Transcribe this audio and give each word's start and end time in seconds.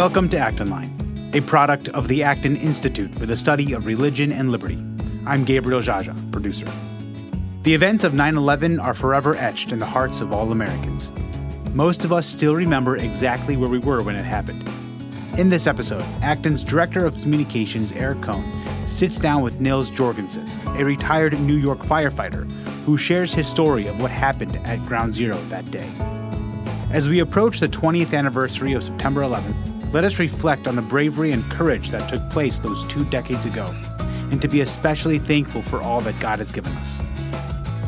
Welcome 0.00 0.30
to 0.30 0.38
Acton 0.38 0.70
Line, 0.70 1.30
a 1.34 1.42
product 1.42 1.90
of 1.90 2.08
the 2.08 2.22
Acton 2.22 2.56
Institute 2.56 3.14
for 3.16 3.26
the 3.26 3.36
Study 3.36 3.74
of 3.74 3.84
Religion 3.84 4.32
and 4.32 4.50
Liberty. 4.50 4.82
I'm 5.26 5.44
Gabriel 5.44 5.82
Jaja, 5.82 6.32
producer. 6.32 6.66
The 7.64 7.74
events 7.74 8.02
of 8.02 8.14
9 8.14 8.34
11 8.34 8.80
are 8.80 8.94
forever 8.94 9.34
etched 9.34 9.72
in 9.72 9.78
the 9.78 9.84
hearts 9.84 10.22
of 10.22 10.32
all 10.32 10.52
Americans. 10.52 11.10
Most 11.74 12.06
of 12.06 12.14
us 12.14 12.24
still 12.24 12.54
remember 12.54 12.96
exactly 12.96 13.58
where 13.58 13.68
we 13.68 13.78
were 13.78 14.02
when 14.02 14.16
it 14.16 14.24
happened. 14.24 14.66
In 15.38 15.50
this 15.50 15.66
episode, 15.66 16.02
Acton's 16.22 16.64
Director 16.64 17.04
of 17.04 17.20
Communications, 17.20 17.92
Eric 17.92 18.22
Kohn, 18.22 18.42
sits 18.88 19.18
down 19.18 19.42
with 19.42 19.60
Niels 19.60 19.90
Jorgensen, 19.90 20.48
a 20.68 20.82
retired 20.82 21.38
New 21.40 21.56
York 21.56 21.80
firefighter 21.80 22.50
who 22.86 22.96
shares 22.96 23.34
his 23.34 23.46
story 23.46 23.86
of 23.86 24.00
what 24.00 24.10
happened 24.10 24.56
at 24.64 24.82
Ground 24.86 25.12
Zero 25.12 25.36
that 25.50 25.70
day. 25.70 25.90
As 26.90 27.06
we 27.06 27.18
approach 27.18 27.60
the 27.60 27.68
20th 27.68 28.16
anniversary 28.16 28.72
of 28.72 28.82
September 28.82 29.20
11th, 29.20 29.69
let 29.92 30.04
us 30.04 30.18
reflect 30.18 30.68
on 30.68 30.76
the 30.76 30.82
bravery 30.82 31.32
and 31.32 31.48
courage 31.50 31.90
that 31.90 32.08
took 32.08 32.28
place 32.30 32.60
those 32.60 32.84
two 32.84 33.04
decades 33.06 33.46
ago, 33.46 33.74
and 34.30 34.40
to 34.40 34.48
be 34.48 34.60
especially 34.60 35.18
thankful 35.18 35.62
for 35.62 35.82
all 35.82 36.00
that 36.02 36.18
God 36.20 36.38
has 36.38 36.52
given 36.52 36.72
us. 36.74 37.00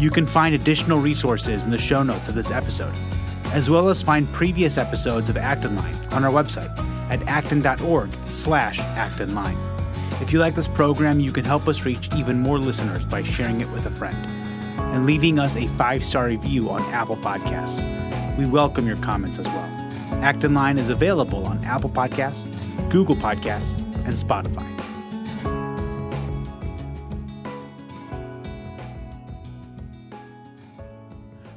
You 0.01 0.11
can 0.11 0.27
find 0.27 0.55
additional 0.55 0.99
resources 0.99 1.65
in 1.65 1.71
the 1.71 1.79
show 1.79 2.03
notes 2.03 2.29
of 2.29 2.35
this 2.35 2.51
episode, 2.51 2.95
as 3.53 3.71
well 3.71 3.89
as 3.89 4.03
find 4.03 4.27
previous 4.33 4.79
episodes 4.79 5.29
of 5.29 5.37
Acton 5.37 5.77
Line 5.77 5.95
on 6.11 6.25
our 6.25 6.33
website 6.33 6.77
at 7.09 7.23
acton.org 7.29 8.13
slash. 8.31 8.81
If 10.21 10.33
you 10.33 10.41
like 10.41 10.55
this 10.55 10.69
program, 10.69 11.21
you 11.21 11.31
can 11.31 11.45
help 11.45 11.69
us 11.69 11.85
reach 11.85 12.09
even 12.17 12.41
more 12.41 12.59
listeners 12.59 13.07
by 13.07 13.23
sharing 13.23 13.61
it 13.61 13.71
with 13.71 13.87
a 13.87 13.91
friend 13.91 14.17
and 14.79 15.07
leaving 15.07 15.39
us 15.39 15.57
a 15.57 15.69
five-star 15.69 16.27
review 16.27 16.71
on 16.71 16.83
Apple 16.93 17.17
Podcasts. 17.17 17.79
We 18.37 18.47
welcome 18.47 18.87
your 18.87 18.97
comments 18.97 19.39
as 19.39 19.47
well. 19.47 19.82
Acton 20.23 20.55
Line 20.55 20.79
is 20.79 20.89
available 20.89 21.45
on 21.47 21.65
Apple 21.65 21.91
Podcasts, 21.91 22.49
Google 22.93 23.17
Podcasts, 23.17 23.77
and 24.07 24.15
Spotify. 24.15 24.65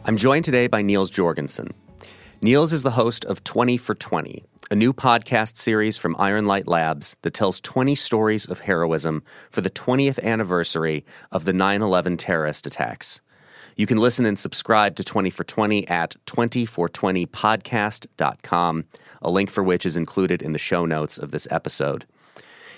I'm 0.04 0.18
joined 0.18 0.46
today 0.46 0.66
by 0.66 0.82
Niels 0.82 1.12
Jorgensen. 1.12 1.76
Niels 2.42 2.74
is 2.74 2.82
the 2.82 2.92
host 2.92 3.24
of 3.26 3.44
20 3.44 3.78
for 3.78 3.94
20, 3.94 4.44
a 4.72 4.76
new 4.76 4.94
podcast 4.94 5.58
series 5.58 6.00
from 6.00 6.16
Iron 6.18 6.48
Light 6.48 6.68
Labs 6.68 7.16
that 7.22 7.36
tells 7.36 7.62
20 7.62 7.94
stories 7.94 8.48
of 8.48 8.62
heroism 8.62 9.22
for 9.52 9.62
the 9.62 9.70
20th 9.70 10.20
anniversary 10.24 11.06
of 11.32 11.46
the 11.46 11.54
9 11.54 11.84
11 11.84 12.18
terrorist 12.18 12.66
attacks. 12.66 13.22
You 13.78 13.86
can 13.86 13.98
listen 13.98 14.26
and 14.26 14.40
subscribe 14.40 14.96
to 14.96 15.04
20 15.04 15.30
for 15.30 15.44
20 15.44 15.86
at 15.90 16.16
20for20podcast.com, 16.28 18.86
a 19.22 19.30
link 19.30 19.50
for 19.50 19.64
which 19.64 19.86
is 19.86 19.98
included 19.98 20.42
in 20.42 20.54
the 20.54 20.58
show 20.58 20.86
notes 20.86 21.18
of 21.18 21.32
this 21.32 21.46
episode. 21.52 22.06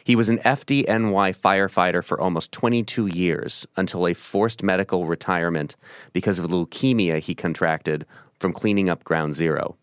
He 0.03 0.15
was 0.15 0.27
an 0.29 0.39
FDNY 0.39 1.37
firefighter 1.37 2.03
for 2.03 2.19
almost 2.19 2.51
22 2.51 3.05
years 3.07 3.67
until 3.75 4.07
a 4.07 4.15
forced 4.15 4.63
medical 4.63 5.05
retirement 5.05 5.75
because 6.13 6.39
of 6.39 6.49
leukemia 6.49 7.19
he 7.19 7.35
contracted 7.35 8.07
from 8.39 8.53
cleaning 8.53 8.89
up 8.89 9.03
Ground 9.03 9.35
Zero. 9.35 9.75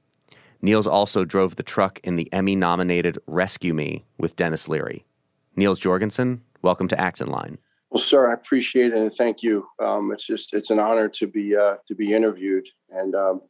Niels 0.63 0.89
also 0.89 1.25
drove 1.25 1.55
the 1.55 1.63
truck 1.63 2.01
in 2.03 2.17
the 2.17 2.29
Emmy 2.33 2.57
nominated 2.57 3.21
Rescue 3.29 3.75
Me 3.75 4.05
with 4.19 4.35
Denis 4.35 4.69
Leary. 4.69 5.05
Niels 5.55 5.79
Jorgensen, 5.79 6.43
welcome 6.63 6.89
to 6.89 7.01
Acton 7.01 7.29
Line. 7.29 7.59
Well, 7.95 8.03
sir, 8.03 8.29
I 8.29 8.35
appreciate 8.35 8.93
it 8.93 8.99
and 8.99 9.13
thank 9.13 9.45
you. 9.45 9.69
Um, 9.81 10.11
it's 10.11 10.27
just 10.27 10.53
it's 10.53 10.71
an 10.71 10.81
honor 10.81 11.09
to 11.11 11.29
be 11.29 11.55
uh, 11.57 11.77
to 11.87 11.95
be 11.95 12.13
interviewed, 12.13 12.67
and 12.91 13.15
um, 13.15 13.41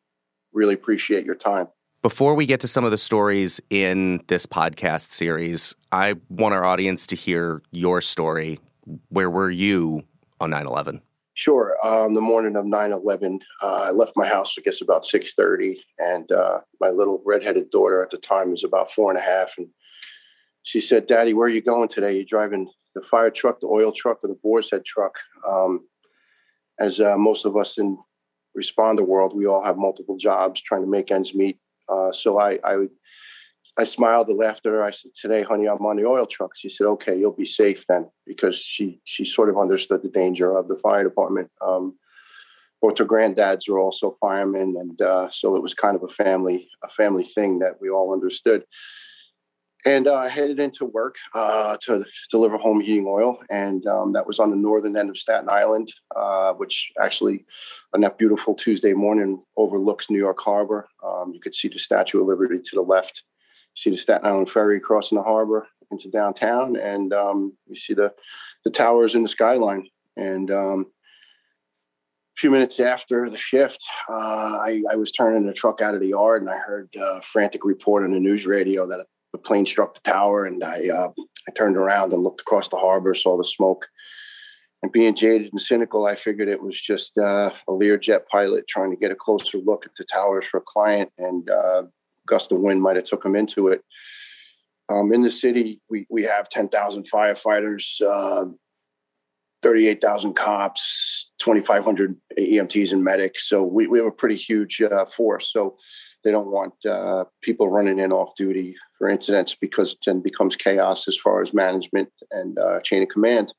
really 0.53 0.75
appreciate 0.75 1.25
your 1.25 1.35
time. 1.35 1.69
Before 2.03 2.35
we 2.35 2.45
get 2.45 2.61
to 2.61 2.69
some 2.69 2.85
of 2.85 2.91
the 2.91 2.99
stories 2.99 3.59
in 3.71 4.23
this 4.27 4.45
podcast 4.45 5.13
series, 5.13 5.75
I 5.93 6.17
want 6.29 6.53
our 6.53 6.63
audience 6.63 7.07
to 7.07 7.17
hear 7.17 7.63
your 7.71 8.03
story. 8.03 8.61
Where 9.09 9.31
were 9.31 9.51
you 9.51 10.05
on 10.41 10.51
9 10.51 10.67
11? 10.67 11.01
Sure. 11.33 11.75
Um, 11.83 12.13
the 12.13 12.21
morning 12.21 12.55
of 12.55 12.67
9 12.67 12.93
11, 12.93 13.41
uh, 13.63 13.85
I 13.87 13.93
left 13.93 14.13
my 14.15 14.29
house, 14.29 14.57
I 14.59 14.61
guess, 14.61 14.83
about 14.83 15.05
6.30. 15.05 15.77
And 15.99 16.31
uh, 16.31 16.61
my 16.83 16.91
little 16.91 17.23
redheaded 17.25 17.71
daughter 17.71 18.03
at 18.03 18.11
the 18.11 18.19
time 18.19 18.51
was 18.51 18.63
about 18.63 18.91
four 18.91 19.11
and 19.11 19.19
a 19.19 19.23
half. 19.23 19.55
And 19.57 19.69
she 20.65 20.81
said, 20.81 21.07
Daddy, 21.07 21.33
where 21.33 21.47
are 21.47 21.51
you 21.51 21.63
going 21.63 21.89
today? 21.89 22.13
You're 22.13 22.27
driving 22.27 22.69
the 22.95 23.03
fire 23.03 23.31
truck, 23.31 23.61
the 23.61 23.69
oil 23.69 23.93
truck, 23.93 24.19
or 24.23 24.29
the 24.29 24.39
boar's 24.43 24.71
head 24.71 24.85
truck. 24.85 25.19
Um, 25.49 25.87
as 26.81 27.01
uh, 27.01 27.17
most 27.17 27.45
of 27.45 27.57
us 27.57 27.79
in 27.79 27.99
responder 28.59 29.07
world, 29.07 29.37
we 29.37 29.47
all 29.47 29.65
have 29.65 29.77
multiple 29.77 30.17
jobs 30.17 30.61
trying 30.61 30.83
to 30.83 30.91
make 30.91 31.11
ends 31.11 31.35
meet. 31.35 31.59
Uh, 31.89 32.13
so 32.13 32.41
I, 32.41 32.59
I, 32.65 32.87
I 33.79 33.85
smiled 33.85 34.29
and 34.29 34.39
laughed 34.39 34.67
at 34.67 34.73
her. 34.73 34.83
I 34.83 34.91
said, 34.91 35.13
"Today, 35.15 35.43
honey, 35.43 35.67
I'm 35.67 35.85
on 35.85 35.97
the 35.97 36.07
oil 36.07 36.27
truck." 36.27 36.53
She 36.57 36.69
said, 36.69 36.87
"Okay, 36.87 37.19
you'll 37.19 37.33
be 37.33 37.45
safe 37.45 37.87
then," 37.87 38.11
because 38.27 38.59
she 38.59 39.01
she 39.05 39.25
sort 39.25 39.49
of 39.49 39.59
understood 39.59 40.03
the 40.03 40.09
danger 40.09 40.57
of 40.57 40.69
the 40.69 40.77
fire 40.77 41.05
department. 41.05 41.51
Um, 41.65 41.97
both 42.81 42.99
her 42.99 43.05
granddads 43.05 43.69
were 43.69 43.81
also 43.81 44.13
firemen, 44.21 44.75
and 44.79 45.01
uh, 45.01 45.31
so 45.31 45.57
it 45.57 45.63
was 45.63 45.75
kind 45.75 45.97
of 45.97 46.03
a 46.03 46.09
family 46.09 46.69
a 46.83 46.89
family 46.89 47.25
thing 47.25 47.59
that 47.61 47.81
we 47.81 47.91
all 47.91 48.13
understood 48.13 48.65
and 49.85 50.07
uh, 50.07 50.15
I 50.15 50.29
headed 50.29 50.59
into 50.59 50.87
work 50.87 51.17
uh, 51.35 51.77
to 51.83 52.05
deliver 52.31 52.57
home 52.57 52.81
heating 52.81 53.07
oil, 53.07 53.39
and 53.51 53.87
um, 53.87 54.13
that 54.13 54.27
was 54.27 54.39
on 54.39 54.51
the 54.51 54.57
northern 54.57 54.97
end 54.97 55.11
of 55.11 55.19
Staten 55.19 55.49
Island, 55.51 55.89
uh, 56.17 56.55
which 56.55 56.91
actually, 57.01 57.45
on 57.95 58.01
that 58.01 58.19
beautiful 58.19 58.55
Tuesday 58.55 58.95
morning, 58.95 59.43
overlooks 59.57 60.11
New 60.11 60.19
York 60.19 60.41
Harbor. 60.41 60.89
Um, 61.05 61.33
you 61.35 61.41
could 61.41 61.55
see 61.55 61.69
the 61.69 61.79
Statue 61.79 62.21
of 62.21 62.27
Liberty 62.27 62.59
to 62.59 62.77
the 62.77 62.83
left, 62.83 63.25
see 63.75 63.91
the 63.91 63.97
Staten 63.97 64.27
Island 64.27 64.49
Ferry 64.49 64.81
crossing 64.81 65.19
the 65.19 65.25
harbor 65.25 65.69
into 65.91 66.11
downtown, 66.11 66.77
and 66.77 67.13
um, 67.13 67.53
you 67.67 67.75
see 67.75 67.95
the 67.95 68.13
the 68.65 68.71
towers 68.71 69.15
in 69.15 69.23
the 69.23 69.29
skyline. 69.29 69.87
And 70.17 70.51
um, 70.51 70.87
a 72.37 72.41
few 72.41 72.51
minutes 72.51 72.81
after 72.81 73.29
the 73.29 73.37
shift, 73.37 73.85
uh, 74.09 74.13
I, 74.13 74.83
I, 74.91 74.97
was 74.97 75.11
turning 75.11 75.45
the 75.45 75.53
truck 75.53 75.81
out 75.81 75.95
of 75.95 76.01
the 76.01 76.09
yard, 76.09 76.41
and 76.41 76.51
I 76.51 76.57
heard 76.57 76.89
a 76.97 77.21
frantic 77.21 77.65
report 77.65 78.05
on 78.05 78.13
the 78.13 78.21
news 78.21 78.47
radio 78.47 78.87
that 78.87 79.05
the 79.35 79.39
plane 79.39 79.67
struck 79.67 79.95
the 79.95 80.01
tower, 80.01 80.47
and 80.47 80.63
I 80.63 80.89
uh, 80.89 81.09
I 81.49 81.53
turned 81.57 81.77
around 81.77 82.13
and 82.13 82.23
looked 82.23 82.41
across 82.41 82.69
the 82.69 82.77
harbor, 82.77 83.15
saw 83.15 83.37
the 83.37 83.45
smoke. 83.45 83.89
And 84.83 84.93
being 84.93 85.15
jaded 85.15 85.49
and 85.51 85.61
cynical, 85.61 86.07
I 86.07 86.15
figured 86.15 86.49
it 86.49 86.63
was 86.63 86.81
just 86.81 87.19
uh, 87.19 87.51
a 87.69 87.73
Learjet 87.73 88.27
pilot 88.31 88.69
trying 88.69 88.91
to 88.91 88.97
get 88.97 89.11
a 89.11 89.17
closer 89.17 89.59
look 89.59 89.87
at 89.87 89.95
the 89.97 90.05
towers 90.05 90.47
for 90.47 90.59
a 90.59 90.65
client, 90.65 91.11
and 91.19 91.51
uh, 91.51 91.83
gust 92.29 92.53
of 92.53 92.61
wind 92.61 92.81
might 92.81 92.97
have 92.97 93.07
took 93.07 93.25
him 93.25 93.35
into 93.35 93.69
it. 93.69 93.83
Um, 94.89 95.13
in 95.13 95.23
the 95.23 95.31
city, 95.33 95.81
we 95.91 96.07
we 96.09 96.23
have 96.23 96.49
ten 96.49 96.69
thousand 96.69 97.07
firefighters, 97.13 98.01
uh, 98.03 98.51
thirty-eight 99.65 100.01
thousand 100.01 100.35
cops, 100.35 101.33
twenty-five 101.41 101.83
hundred 101.83 102.15
EMTs 102.39 102.93
and 102.93 103.03
medics. 103.03 103.49
So 103.49 103.65
we, 103.65 103.89
we 103.89 103.99
have 103.99 104.07
a 104.07 104.13
pretty 104.13 104.37
huge 104.37 104.81
uh, 104.81 105.07
force. 105.07 105.53
So 105.53 105.77
they 106.25 106.31
don't 106.31 106.51
want 106.51 106.75
uh, 106.87 107.25
people 107.43 107.69
running 107.69 107.99
in 107.99 108.13
off 108.13 108.35
duty 108.35 108.75
for 108.99 109.09
incidents 109.09 109.55
because 109.55 109.93
it 109.93 109.99
then 110.07 110.21
becomes 110.21 110.57
chaos 110.57 111.07
as 111.07 111.17
far 111.17 111.43
as 111.43 111.55
management 111.55 112.11
and 112.31 112.59
uh, 112.59 112.81
chain 112.81 113.03
of 113.03 113.09
command. 113.09 113.53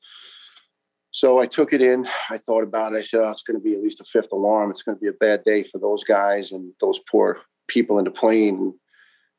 So 1.12 1.38
I 1.38 1.46
took 1.46 1.72
it 1.72 1.80
in. 1.80 2.06
I 2.28 2.36
thought 2.36 2.62
about 2.62 2.92
it. 2.92 2.98
I 2.98 3.02
said, 3.02 3.20
oh, 3.20 3.30
it's 3.30 3.42
going 3.42 3.58
to 3.58 3.64
be 3.64 3.74
at 3.74 3.82
least 3.82 4.02
a 4.02 4.04
fifth 4.04 4.32
alarm. 4.32 4.70
It's 4.70 4.82
going 4.82 4.98
to 4.98 5.00
be 5.00 5.08
a 5.08 5.14
bad 5.14 5.44
day 5.44 5.62
for 5.62 5.78
those 5.78 6.04
guys 6.04 6.52
and 6.52 6.72
those 6.80 7.00
poor 7.10 7.40
people 7.68 7.98
in 7.98 8.04
the 8.04 8.10
plane. 8.10 8.74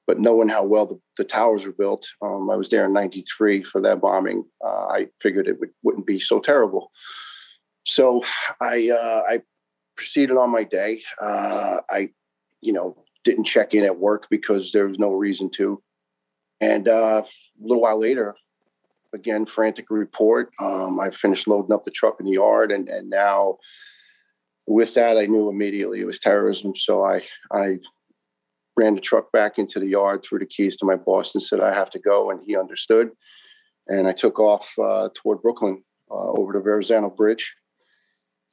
But 0.08 0.20
knowing 0.20 0.48
how 0.48 0.64
well 0.64 0.86
the, 0.86 1.00
the 1.18 1.24
towers 1.24 1.66
were 1.66 1.74
built, 1.74 2.08
um, 2.22 2.50
I 2.50 2.56
was 2.56 2.70
there 2.70 2.86
in 2.86 2.94
93 2.94 3.62
for 3.62 3.82
that 3.82 4.02
bombing. 4.02 4.46
Uh, 4.66 4.88
I 4.88 5.08
figured 5.22 5.48
it 5.48 5.60
would, 5.60 5.70
wouldn't 5.84 6.08
be 6.08 6.18
so 6.18 6.40
terrible. 6.40 6.90
So 7.86 8.24
I, 8.60 8.90
uh, 8.90 9.32
I 9.32 9.42
proceeded 9.96 10.38
on 10.38 10.50
my 10.50 10.64
day. 10.64 11.02
Uh, 11.22 11.78
I, 11.92 12.10
you 12.62 12.74
know, 12.74 13.04
didn't 13.28 13.44
check 13.44 13.74
in 13.74 13.84
at 13.84 14.00
work 14.00 14.28
because 14.30 14.72
there 14.72 14.88
was 14.88 14.98
no 14.98 15.12
reason 15.12 15.50
to. 15.50 15.84
And 16.62 16.88
uh, 16.88 17.22
a 17.24 17.62
little 17.62 17.84
while 17.84 18.00
later, 18.00 18.36
again, 19.14 19.46
frantic 19.46 19.88
report. 19.90 20.50
Um, 20.62 21.00
I 21.00 21.10
finished 21.12 21.48
loading 21.48 21.74
up 21.74 21.84
the 21.84 21.92
truck 21.92 22.20
in 22.20 22.26
the 22.26 22.32
yard, 22.32 22.72
and 22.72 22.88
and 22.90 23.10
now 23.10 23.58
with 24.66 24.94
that, 24.96 25.18
I 25.18 25.26
knew 25.26 25.50
immediately 25.50 26.00
it 26.00 26.08
was 26.08 26.20
terrorism. 26.20 26.74
So 26.76 27.06
I 27.06 27.22
I 27.52 27.78
ran 28.78 28.96
the 28.96 29.02
truck 29.02 29.32
back 29.32 29.60
into 29.60 29.80
the 29.80 29.88
yard, 29.88 30.24
threw 30.24 30.40
the 30.40 30.46
keys 30.46 30.78
to 30.78 30.86
my 30.86 30.96
boss, 30.96 31.36
and 31.36 31.44
said 31.44 31.60
I 31.60 31.74
have 31.74 31.90
to 31.92 32.00
go, 32.00 32.32
and 32.32 32.40
he 32.46 32.58
understood. 32.58 33.10
And 33.88 34.08
I 34.08 34.14
took 34.14 34.40
off 34.40 34.74
uh, 34.80 35.10
toward 35.16 35.42
Brooklyn 35.42 35.84
uh, 36.10 36.32
over 36.40 36.54
the 36.54 36.62
Verrazano 36.62 37.10
Bridge, 37.10 37.56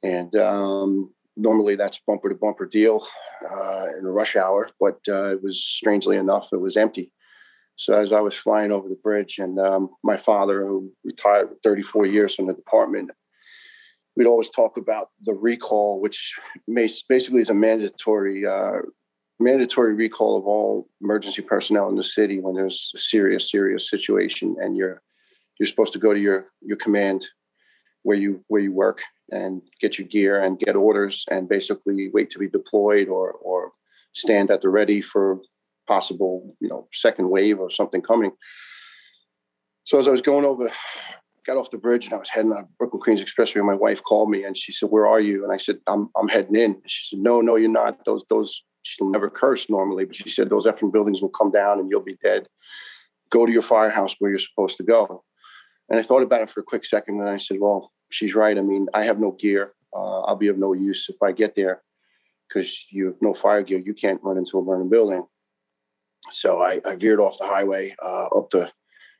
and 0.03 0.35
um, 0.35 1.13
normally 1.37 1.75
that's 1.75 1.99
bumper 1.99 2.29
to 2.29 2.35
bumper 2.35 2.65
deal 2.65 3.05
uh, 3.43 3.85
in 3.99 4.05
a 4.05 4.11
rush 4.11 4.35
hour, 4.35 4.69
but 4.79 4.99
uh, 5.07 5.31
it 5.31 5.43
was 5.43 5.63
strangely 5.63 6.17
enough 6.17 6.49
it 6.53 6.61
was 6.61 6.77
empty. 6.77 7.11
So 7.77 7.93
as 7.93 8.11
I 8.13 8.21
was 8.21 8.35
flying 8.35 8.71
over 8.71 8.87
the 8.87 8.95
bridge, 8.95 9.37
and 9.37 9.59
um, 9.59 9.89
my 10.03 10.15
father, 10.15 10.65
who 10.65 10.91
retired 11.03 11.49
34 11.63 12.05
years 12.05 12.33
from 12.33 12.47
the 12.47 12.53
department, 12.53 13.11
we'd 14.15 14.27
always 14.27 14.49
talk 14.49 14.77
about 14.77 15.07
the 15.23 15.33
recall, 15.33 15.99
which 15.99 16.33
basically 16.67 17.41
is 17.41 17.49
a 17.49 17.53
mandatory 17.53 18.45
uh, 18.45 18.79
mandatory 19.39 19.93
recall 19.93 20.37
of 20.37 20.45
all 20.45 20.87
emergency 21.01 21.41
personnel 21.41 21.89
in 21.89 21.95
the 21.95 22.03
city 22.03 22.39
when 22.39 22.55
there's 22.55 22.93
a 22.95 22.97
serious, 22.97 23.51
serious 23.51 23.89
situation, 23.89 24.55
and 24.61 24.77
you're 24.77 25.01
you're 25.59 25.67
supposed 25.67 25.91
to 25.93 25.99
go 25.99 26.13
to 26.13 26.19
your 26.19 26.47
your 26.61 26.77
command 26.77 27.25
where 28.03 28.17
you 28.17 28.41
where 28.47 28.61
you 28.61 28.71
work 28.71 29.01
and 29.31 29.61
get 29.79 29.97
your 29.97 30.07
gear 30.07 30.41
and 30.41 30.59
get 30.59 30.75
orders 30.75 31.25
and 31.31 31.49
basically 31.49 32.09
wait 32.13 32.29
to 32.29 32.39
be 32.39 32.47
deployed 32.47 33.07
or 33.07 33.31
or 33.33 33.71
stand 34.13 34.51
at 34.51 34.61
the 34.61 34.69
ready 34.69 35.01
for 35.01 35.39
possible 35.87 36.55
you 36.59 36.67
know 36.67 36.87
second 36.93 37.29
wave 37.29 37.59
or 37.59 37.69
something 37.69 38.01
coming. 38.01 38.31
So 39.83 39.99
as 39.99 40.07
I 40.07 40.11
was 40.11 40.21
going 40.21 40.45
over, 40.45 40.69
got 41.45 41.57
off 41.57 41.69
the 41.69 41.77
bridge 41.77 42.05
and 42.05 42.15
I 42.15 42.17
was 42.17 42.29
heading 42.29 42.51
on 42.51 42.67
Brooklyn 42.77 43.01
Queens 43.01 43.23
Expressway. 43.23 43.63
My 43.63 43.75
wife 43.75 44.03
called 44.03 44.29
me 44.29 44.43
and 44.43 44.57
she 44.57 44.71
said, 44.71 44.89
"Where 44.89 45.07
are 45.07 45.19
you?" 45.19 45.43
And 45.43 45.53
I 45.53 45.57
said, 45.57 45.79
"I'm 45.87 46.09
I'm 46.15 46.27
heading 46.27 46.55
in." 46.55 46.81
She 46.87 47.15
said, 47.15 47.23
"No, 47.23 47.41
no, 47.41 47.55
you're 47.55 47.69
not. 47.69 48.05
Those 48.05 48.25
those 48.29 48.63
she'll 48.83 49.09
never 49.09 49.29
curse 49.29 49.69
normally, 49.69 50.05
but 50.05 50.15
she 50.15 50.29
said 50.29 50.49
those 50.49 50.65
effing 50.65 50.91
buildings 50.91 51.21
will 51.21 51.29
come 51.29 51.51
down 51.51 51.79
and 51.79 51.89
you'll 51.89 52.01
be 52.01 52.17
dead. 52.23 52.47
Go 53.29 53.45
to 53.45 53.51
your 53.51 53.61
firehouse 53.61 54.15
where 54.19 54.29
you're 54.31 54.39
supposed 54.39 54.77
to 54.77 54.83
go." 54.83 55.23
And 55.89 55.99
I 55.99 56.03
thought 56.03 56.23
about 56.23 56.41
it 56.41 56.49
for 56.49 56.61
a 56.61 56.63
quick 56.63 56.83
second, 56.83 57.19
and 57.19 57.29
I 57.29 57.37
said, 57.37 57.57
"Well, 57.59 57.91
she's 58.15 58.35
right. 58.35 58.57
I 58.57 58.61
mean, 58.61 58.87
I 58.93 59.03
have 59.03 59.19
no 59.19 59.31
gear. 59.31 59.73
Uh, 59.93 60.21
I'll 60.21 60.35
be 60.35 60.47
of 60.47 60.57
no 60.57 60.73
use 60.73 61.07
if 61.09 61.21
I 61.21 61.31
get 61.31 61.55
there 61.55 61.81
because 62.47 62.87
you 62.91 63.05
have 63.07 63.21
no 63.21 63.33
fire 63.33 63.61
gear. 63.61 63.79
You 63.79 63.93
can't 63.93 64.23
run 64.23 64.37
into 64.37 64.57
a 64.57 64.63
burning 64.63 64.89
building." 64.89 65.25
So 66.31 66.61
I, 66.61 66.81
I 66.85 66.95
veered 66.95 67.19
off 67.19 67.37
the 67.37 67.47
highway 67.47 67.95
uh, 68.03 68.27
up 68.35 68.49
the 68.49 68.71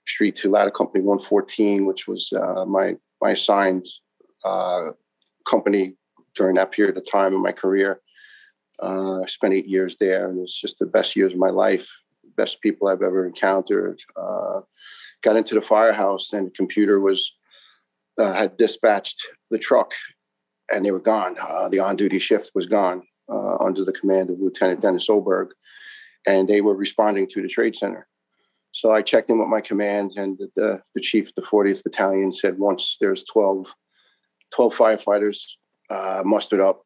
street 0.07 0.35
to 0.37 0.49
Ladder 0.49 0.71
Company 0.71 1.03
114, 1.03 1.85
which 1.85 2.07
was 2.07 2.31
uh, 2.33 2.65
my 2.65 2.95
my 3.21 3.31
assigned 3.31 3.85
uh, 4.43 4.91
company 5.45 5.95
during 6.35 6.55
that 6.55 6.71
period 6.71 6.97
of 6.97 7.09
time 7.09 7.33
in 7.33 7.41
my 7.41 7.51
career. 7.51 8.01
Uh, 8.81 9.21
I 9.21 9.25
spent 9.27 9.53
eight 9.53 9.67
years 9.67 9.95
there, 9.99 10.29
and 10.29 10.39
it's 10.39 10.59
just 10.59 10.79
the 10.79 10.85
best 10.85 11.15
years 11.15 11.33
of 11.33 11.39
my 11.39 11.49
life. 11.49 11.89
Best 12.35 12.61
people 12.61 12.87
I've 12.87 13.01
ever 13.01 13.25
encountered. 13.25 14.01
Uh, 14.17 14.61
got 15.21 15.37
into 15.37 15.55
the 15.55 15.61
firehouse, 15.61 16.33
and 16.33 16.47
the 16.47 16.51
computer 16.51 16.99
was 16.99 17.37
uh, 18.19 18.33
had 18.33 18.57
dispatched 18.57 19.25
the 19.51 19.59
truck, 19.59 19.93
and 20.71 20.85
they 20.85 20.91
were 20.91 20.99
gone. 20.99 21.35
Uh, 21.41 21.69
the 21.69 21.79
on-duty 21.79 22.19
shift 22.19 22.51
was 22.55 22.65
gone 22.65 23.03
uh, 23.29 23.57
under 23.57 23.83
the 23.83 23.93
command 23.93 24.29
of 24.29 24.39
Lieutenant 24.39 24.81
Dennis 24.81 25.09
Oberg, 25.09 25.49
and 26.27 26.47
they 26.47 26.61
were 26.61 26.75
responding 26.75 27.27
to 27.27 27.41
the 27.41 27.47
trade 27.47 27.75
center. 27.75 28.07
So 28.71 28.91
I 28.91 29.01
checked 29.01 29.29
in 29.29 29.39
with 29.39 29.47
my 29.47 29.61
command, 29.61 30.11
and 30.17 30.37
the, 30.55 30.81
the 30.93 31.01
chief 31.01 31.29
of 31.29 31.35
the 31.35 31.41
40th 31.41 31.83
Battalion 31.83 32.31
said 32.31 32.59
once 32.59 32.97
there's 32.99 33.23
12, 33.23 33.73
12 34.53 34.75
firefighters 34.75 35.53
uh, 35.89 36.23
mustered 36.25 36.59
up, 36.59 36.83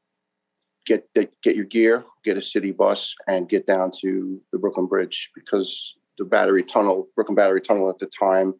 get 0.85 1.07
get 1.13 1.55
your 1.55 1.65
gear, 1.65 2.05
get 2.23 2.37
a 2.37 2.41
city 2.41 2.71
bus, 2.71 3.15
and 3.27 3.49
get 3.49 3.65
down 3.65 3.91
to 4.01 4.41
the 4.51 4.59
Brooklyn 4.59 4.87
Bridge 4.87 5.31
because 5.35 5.97
the 6.17 6.25
Battery 6.25 6.63
Tunnel, 6.63 7.07
Brooklyn 7.15 7.35
Battery 7.35 7.61
Tunnel 7.61 7.89
at 7.89 7.97
the 7.97 8.07
time, 8.07 8.53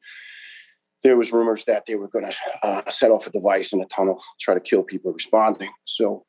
there 1.03 1.17
was 1.17 1.31
rumors 1.31 1.63
that 1.65 1.85
they 1.85 1.95
were 1.95 2.09
going 2.09 2.25
to 2.25 2.33
uh, 2.63 2.89
set 2.89 3.11
off 3.11 3.27
a 3.27 3.31
device 3.31 3.73
in 3.73 3.81
a 3.81 3.85
tunnel, 3.85 4.21
try 4.39 4.53
to 4.53 4.59
kill 4.59 4.83
people 4.83 5.13
responding. 5.13 5.71
So 5.85 6.25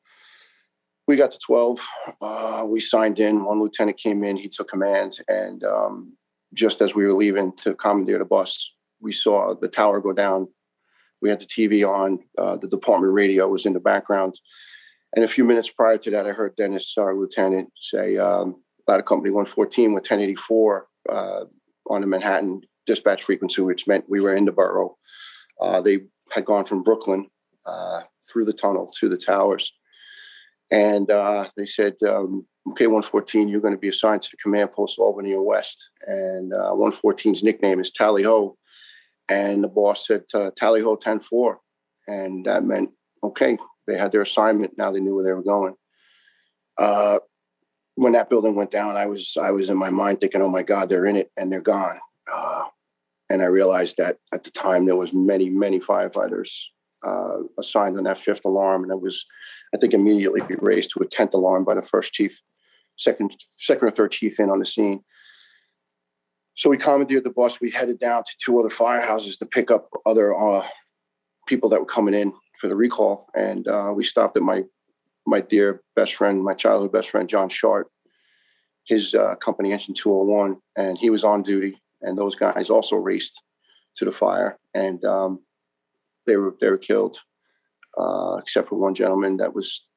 we 1.07 1.17
got 1.17 1.31
to 1.31 1.39
12. 1.45 1.87
Uh, 2.21 2.63
we 2.67 2.79
signed 2.79 3.19
in. 3.19 3.43
One 3.43 3.59
lieutenant 3.59 3.97
came 3.97 4.23
in. 4.23 4.37
He 4.37 4.47
took 4.47 4.69
command. 4.69 5.17
And 5.27 5.63
um, 5.63 6.15
just 6.53 6.81
as 6.81 6.95
we 6.95 7.05
were 7.05 7.13
leaving 7.13 7.55
to 7.57 7.75
commandeer 7.75 8.19
the 8.19 8.25
bus, 8.25 8.75
we 9.01 9.11
saw 9.11 9.53
the 9.53 9.67
tower 9.67 9.99
go 9.99 10.13
down. 10.13 10.47
We 11.21 11.29
had 11.29 11.39
the 11.39 11.45
TV 11.45 11.87
on. 11.87 12.19
Uh, 12.37 12.57
the 12.57 12.67
department 12.67 13.13
radio 13.13 13.47
was 13.47 13.65
in 13.65 13.73
the 13.73 13.79
background. 13.79 14.35
And 15.13 15.25
a 15.25 15.27
few 15.27 15.43
minutes 15.43 15.69
prior 15.69 15.97
to 15.97 16.11
that, 16.11 16.25
I 16.25 16.31
heard 16.31 16.55
Dennis, 16.55 16.95
our 16.97 17.15
lieutenant, 17.15 17.71
say, 17.75 18.17
um, 18.17 18.63
Ladder 18.87 19.03
Company 19.03 19.31
114 19.31 19.93
with 19.93 20.03
1084 20.03 20.87
uh, 21.09 21.43
on 21.89 22.01
the 22.01 22.07
Manhattan 22.07 22.61
dispatch 22.91 23.23
frequency, 23.23 23.61
which 23.61 23.87
meant 23.87 24.09
we 24.09 24.19
were 24.19 24.35
in 24.35 24.45
the 24.45 24.51
borough. 24.51 24.97
Uh, 25.61 25.79
they 25.79 26.01
had 26.31 26.45
gone 26.45 26.65
from 26.65 26.83
Brooklyn 26.83 27.27
uh, 27.65 28.01
through 28.29 28.45
the 28.45 28.53
tunnel 28.53 28.91
to 28.99 29.07
the 29.07 29.17
towers. 29.17 29.73
And 30.71 31.09
uh, 31.09 31.45
they 31.55 31.65
said, 31.65 31.95
um, 32.07 32.45
okay, 32.71 32.87
114, 32.87 33.47
you're 33.47 33.61
going 33.61 33.73
to 33.73 33.79
be 33.79 33.87
assigned 33.87 34.21
to 34.23 34.29
the 34.31 34.37
command 34.37 34.71
post 34.73 34.99
Albany 34.99 35.31
and 35.33 35.45
West. 35.45 35.89
And 36.05 36.53
uh, 36.53 36.71
114's 36.71 37.43
nickname 37.43 37.79
is 37.79 37.91
Tally 37.91 38.23
Ho. 38.23 38.57
And 39.29 39.63
the 39.63 39.69
boss 39.69 40.07
said, 40.07 40.23
uh, 40.33 40.51
Tally 40.57 40.81
Ho 40.81 40.95
10 40.95 41.19
4. 41.19 41.59
And 42.07 42.45
that 42.45 42.65
meant, 42.65 42.89
okay, 43.23 43.57
they 43.87 43.97
had 43.97 44.11
their 44.11 44.21
assignment. 44.21 44.77
Now 44.77 44.91
they 44.91 44.99
knew 44.99 45.15
where 45.15 45.25
they 45.25 45.33
were 45.33 45.43
going. 45.43 45.75
Uh, 46.77 47.19
when 47.95 48.13
that 48.13 48.29
building 48.29 48.55
went 48.55 48.71
down, 48.71 48.97
I 48.97 49.05
was 49.05 49.37
I 49.39 49.51
was 49.51 49.69
in 49.69 49.77
my 49.77 49.89
mind 49.89 50.21
thinking, 50.21 50.41
"Oh 50.41 50.49
my 50.49 50.63
God, 50.63 50.89
they're 50.89 51.05
in 51.05 51.17
it 51.17 51.29
and 51.37 51.51
they're 51.51 51.61
gone." 51.61 51.99
Uh, 52.33 52.63
and 53.31 53.41
I 53.41 53.45
realized 53.45 53.95
that 53.97 54.17
at 54.33 54.43
the 54.43 54.51
time 54.51 54.85
there 54.85 54.97
was 54.97 55.13
many 55.13 55.49
many 55.49 55.79
firefighters 55.79 56.65
uh, 57.03 57.37
assigned 57.57 57.97
on 57.97 58.03
that 58.03 58.17
fifth 58.17 58.45
alarm, 58.45 58.83
and 58.83 58.91
it 58.91 59.01
was 59.01 59.25
I 59.73 59.77
think 59.77 59.93
immediately 59.93 60.41
raised 60.59 60.91
to 60.91 61.03
a 61.03 61.07
tenth 61.07 61.33
alarm 61.33 61.63
by 61.63 61.75
the 61.75 61.81
first 61.81 62.13
chief, 62.13 62.41
second 62.97 63.35
second 63.39 63.87
or 63.87 63.91
third 63.91 64.11
chief 64.11 64.39
in 64.39 64.49
on 64.49 64.59
the 64.59 64.65
scene. 64.65 65.03
So 66.55 66.69
we 66.69 66.77
commandeered 66.77 67.23
the 67.23 67.31
bus. 67.31 67.61
We 67.61 67.71
headed 67.71 67.99
down 67.99 68.23
to 68.23 68.31
two 68.37 68.59
other 68.59 68.69
firehouses 68.69 69.39
to 69.39 69.45
pick 69.45 69.71
up 69.71 69.89
other 70.05 70.35
uh, 70.37 70.63
people 71.47 71.69
that 71.69 71.79
were 71.79 71.85
coming 71.85 72.13
in 72.13 72.33
for 72.59 72.67
the 72.67 72.75
recall, 72.75 73.27
and 73.35 73.67
uh, 73.67 73.93
we 73.95 74.03
stopped 74.03 74.35
at 74.35 74.43
my 74.43 74.63
my 75.25 75.39
dear 75.39 75.81
best 75.95 76.15
friend, 76.15 76.43
my 76.43 76.53
childhood 76.53 76.91
best 76.91 77.09
friend, 77.09 77.29
John 77.29 77.47
Short, 77.47 77.87
his 78.85 79.15
uh, 79.15 79.35
company, 79.35 79.71
Engine 79.71 79.95
201, 79.95 80.57
and 80.77 80.97
he 80.97 81.09
was 81.09 81.23
on 81.23 81.43
duty. 81.43 81.81
And 82.01 82.17
those 82.17 82.35
guys 82.35 82.69
also 82.69 82.95
raced 82.95 83.43
to 83.95 84.05
the 84.05 84.11
fire, 84.11 84.57
and 84.73 85.03
um, 85.05 85.41
they 86.25 86.37
were 86.37 86.55
they 86.59 86.69
were 86.69 86.77
killed, 86.77 87.17
uh, 87.97 88.37
except 88.39 88.69
for 88.69 88.75
one 88.75 88.95
gentleman 88.95 89.37
that 89.37 89.53
was 89.53 89.87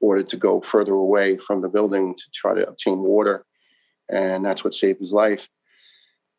ordered 0.00 0.26
to 0.28 0.36
go 0.36 0.60
further 0.60 0.94
away 0.94 1.36
from 1.36 1.60
the 1.60 1.68
building 1.68 2.14
to 2.14 2.24
try 2.32 2.54
to 2.54 2.66
obtain 2.66 3.00
water, 3.00 3.44
and 4.08 4.44
that's 4.44 4.64
what 4.64 4.74
saved 4.74 5.00
his 5.00 5.12
life. 5.12 5.48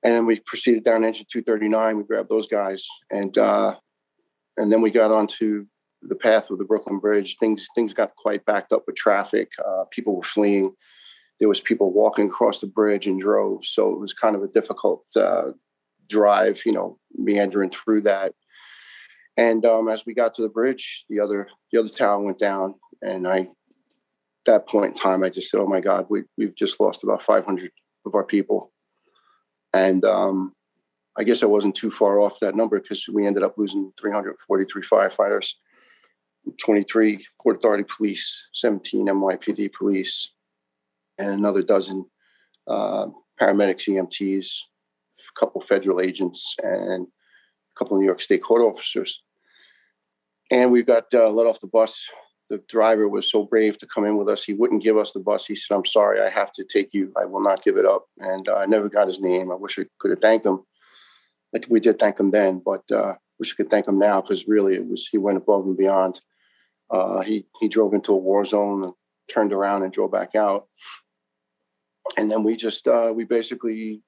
And 0.03 0.15
then 0.15 0.25
we 0.25 0.39
proceeded 0.39 0.83
down 0.83 1.03
Engine 1.03 1.27
239. 1.31 1.97
We 1.97 2.03
grabbed 2.03 2.29
those 2.29 2.47
guys, 2.47 2.88
and 3.12 3.38
uh, 3.38 3.75
and 4.57 4.71
then 4.71 4.81
we 4.81 4.89
got 4.89 5.12
onto 5.12 5.65
the 6.01 6.16
path 6.16 6.49
of 6.49 6.57
the 6.57 6.66
Brooklyn 6.66 6.99
Bridge, 6.99 7.37
things 7.37 7.68
things 7.75 7.94
got 7.94 8.16
quite 8.16 8.45
backed 8.45 8.73
up 8.73 8.83
with 8.87 8.95
traffic. 8.95 9.49
Uh, 9.63 9.85
people 9.92 10.16
were 10.16 10.23
fleeing. 10.23 10.73
There 11.42 11.50
was 11.50 11.60
people 11.60 11.92
walking 11.92 12.28
across 12.28 12.60
the 12.60 12.68
bridge 12.68 13.06
in 13.07 13.18
droves, 13.18 13.68
so 13.68 13.92
it 13.92 14.00
was 14.00 14.14
kind 14.14 14.36
of 14.36 14.44
a 14.44 14.48
difficult 14.48 15.04
uh, 15.18 15.52
drive, 16.07 16.62
you 16.66 16.71
know, 16.71 16.98
meandering 17.16 17.71
through 17.71 18.02
that. 18.04 18.33
And 19.38 19.66
um, 19.66 19.90
as 19.90 20.06
we 20.06 20.14
got 20.14 20.33
to 20.36 20.44
the 20.44 20.50
bridge, 20.50 21.04
the 21.10 21.19
other 21.19 21.50
the 21.71 21.80
other 21.80 21.90
tower 21.90 22.21
went 22.21 22.38
down, 22.38 22.76
and 23.02 23.28
I, 23.28 23.50
that 24.45 24.68
point 24.68 24.86
in 24.86 24.94
time, 24.94 25.24
I 25.24 25.30
just 25.30 25.50
said, 25.50 25.60
"Oh 25.60 25.68
my 25.68 25.81
God, 25.81 26.06
we 26.10 26.21
we've 26.38 26.56
just 26.56 26.80
lost 26.80 27.04
about 27.04 27.21
500 27.21 27.71
of 28.06 28.16
our 28.16 28.24
people," 28.24 28.71
and 29.74 30.06
um, 30.06 30.54
I 31.18 31.24
guess 31.24 31.44
I 31.44 31.48
wasn't 31.48 31.76
too 31.76 31.90
far 31.90 32.19
off 32.19 32.40
that 32.40 32.56
number 32.56 32.80
because 32.80 33.10
we 33.12 33.26
ended 33.26 33.44
up 33.44 33.56
losing 33.57 33.92
343 34.00 34.81
firefighters 34.83 35.56
23 36.64 37.26
Port 37.42 37.57
Authority 37.57 37.83
police, 37.83 38.50
17 38.54 39.07
NYPD 39.07 39.74
police, 39.74 40.33
and 41.21 41.33
another 41.33 41.63
dozen 41.63 42.06
uh, 42.68 43.07
paramedics, 43.40 43.87
EMTs, 43.87 44.47
a 45.35 45.40
couple 45.40 45.61
federal 45.61 46.01
agents, 46.01 46.56
and 46.63 47.07
a 47.07 47.80
couple 47.80 47.97
New 47.97 48.06
York 48.06 48.21
State 48.21 48.44
court 48.44 48.61
officers. 48.61 49.23
And 50.49 50.71
we 50.71 50.83
got 50.83 51.06
uh, 51.13 51.30
let 51.30 51.47
off 51.47 51.61
the 51.61 51.68
bus. 51.68 52.06
The 52.49 52.61
driver 52.68 53.07
was 53.07 53.31
so 53.31 53.45
brave 53.45 53.78
to 53.78 53.87
come 53.87 54.06
in 54.06 54.18
with 54.18 54.28
us. 54.28 54.44
He 54.44 54.54
wouldn't 54.54 54.83
give 54.83 54.97
us 54.97 55.11
the 55.11 55.21
bus. 55.21 55.45
He 55.45 55.56
said, 55.56 55.73
I'm 55.73 55.85
sorry, 55.85 56.19
I 56.19 56.30
have 56.30 56.51
to 56.54 56.66
take 56.66 56.90
you. 56.94 57.13
I 57.19 57.23
will 57.25 57.42
not 57.42 57.63
give 57.63 57.78
it 57.78 57.85
up. 57.85 58.07
And 58.19 58.49
uh, 58.49 58.57
I 58.57 58.66
never 58.66 58.90
got 58.90 59.07
his 59.07 59.21
name. 59.21 59.51
I 59.51 59.56
wish 59.56 59.80
I 59.80 59.85
could 59.99 60.11
have 60.11 60.19
thanked 60.19 60.45
him. 60.45 60.59
We 61.69 61.80
did 61.80 61.99
thank 61.99 62.19
him 62.19 62.31
then, 62.31 62.61
but 62.63 62.90
uh, 62.92 63.13
wish 63.40 63.54
I 63.54 63.57
could 63.57 63.69
thank 63.69 63.87
him 63.87 63.97
now 63.97 64.21
because 64.21 64.47
really 64.47 64.75
it 64.75 64.85
was 64.85 65.07
he 65.07 65.18
went 65.18 65.37
above 65.37 65.66
and 65.66 65.78
beyond. 65.78 66.21
Uh, 66.90 67.21
he 67.21 67.45
he 67.59 67.68
drove 67.68 67.94
into 67.94 68.13
a 68.13 68.18
war 68.18 68.45
zone 68.45 68.83
and 68.83 68.94
turned 69.33 69.54
around 69.54 69.83
and 69.83 69.92
drove 69.92 70.11
back 70.11 70.35
out. 70.35 70.68
And 72.17 72.31
then 72.31 72.43
we 72.43 72.55
just 72.55 72.87
uh, 72.87 73.13
we 73.15 73.25
basically 73.25 74.01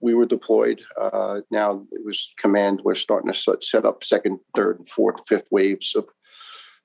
we 0.00 0.14
were 0.14 0.26
deployed. 0.26 0.80
Uh, 1.00 1.40
now 1.50 1.84
it 1.90 2.04
was 2.04 2.32
command. 2.38 2.80
We're 2.84 2.94
starting 2.94 3.30
to 3.32 3.58
set 3.60 3.84
up 3.84 4.02
second, 4.02 4.40
third, 4.54 4.78
and 4.78 4.88
fourth, 4.88 5.26
fifth 5.28 5.48
waves 5.50 5.94
of 5.94 6.08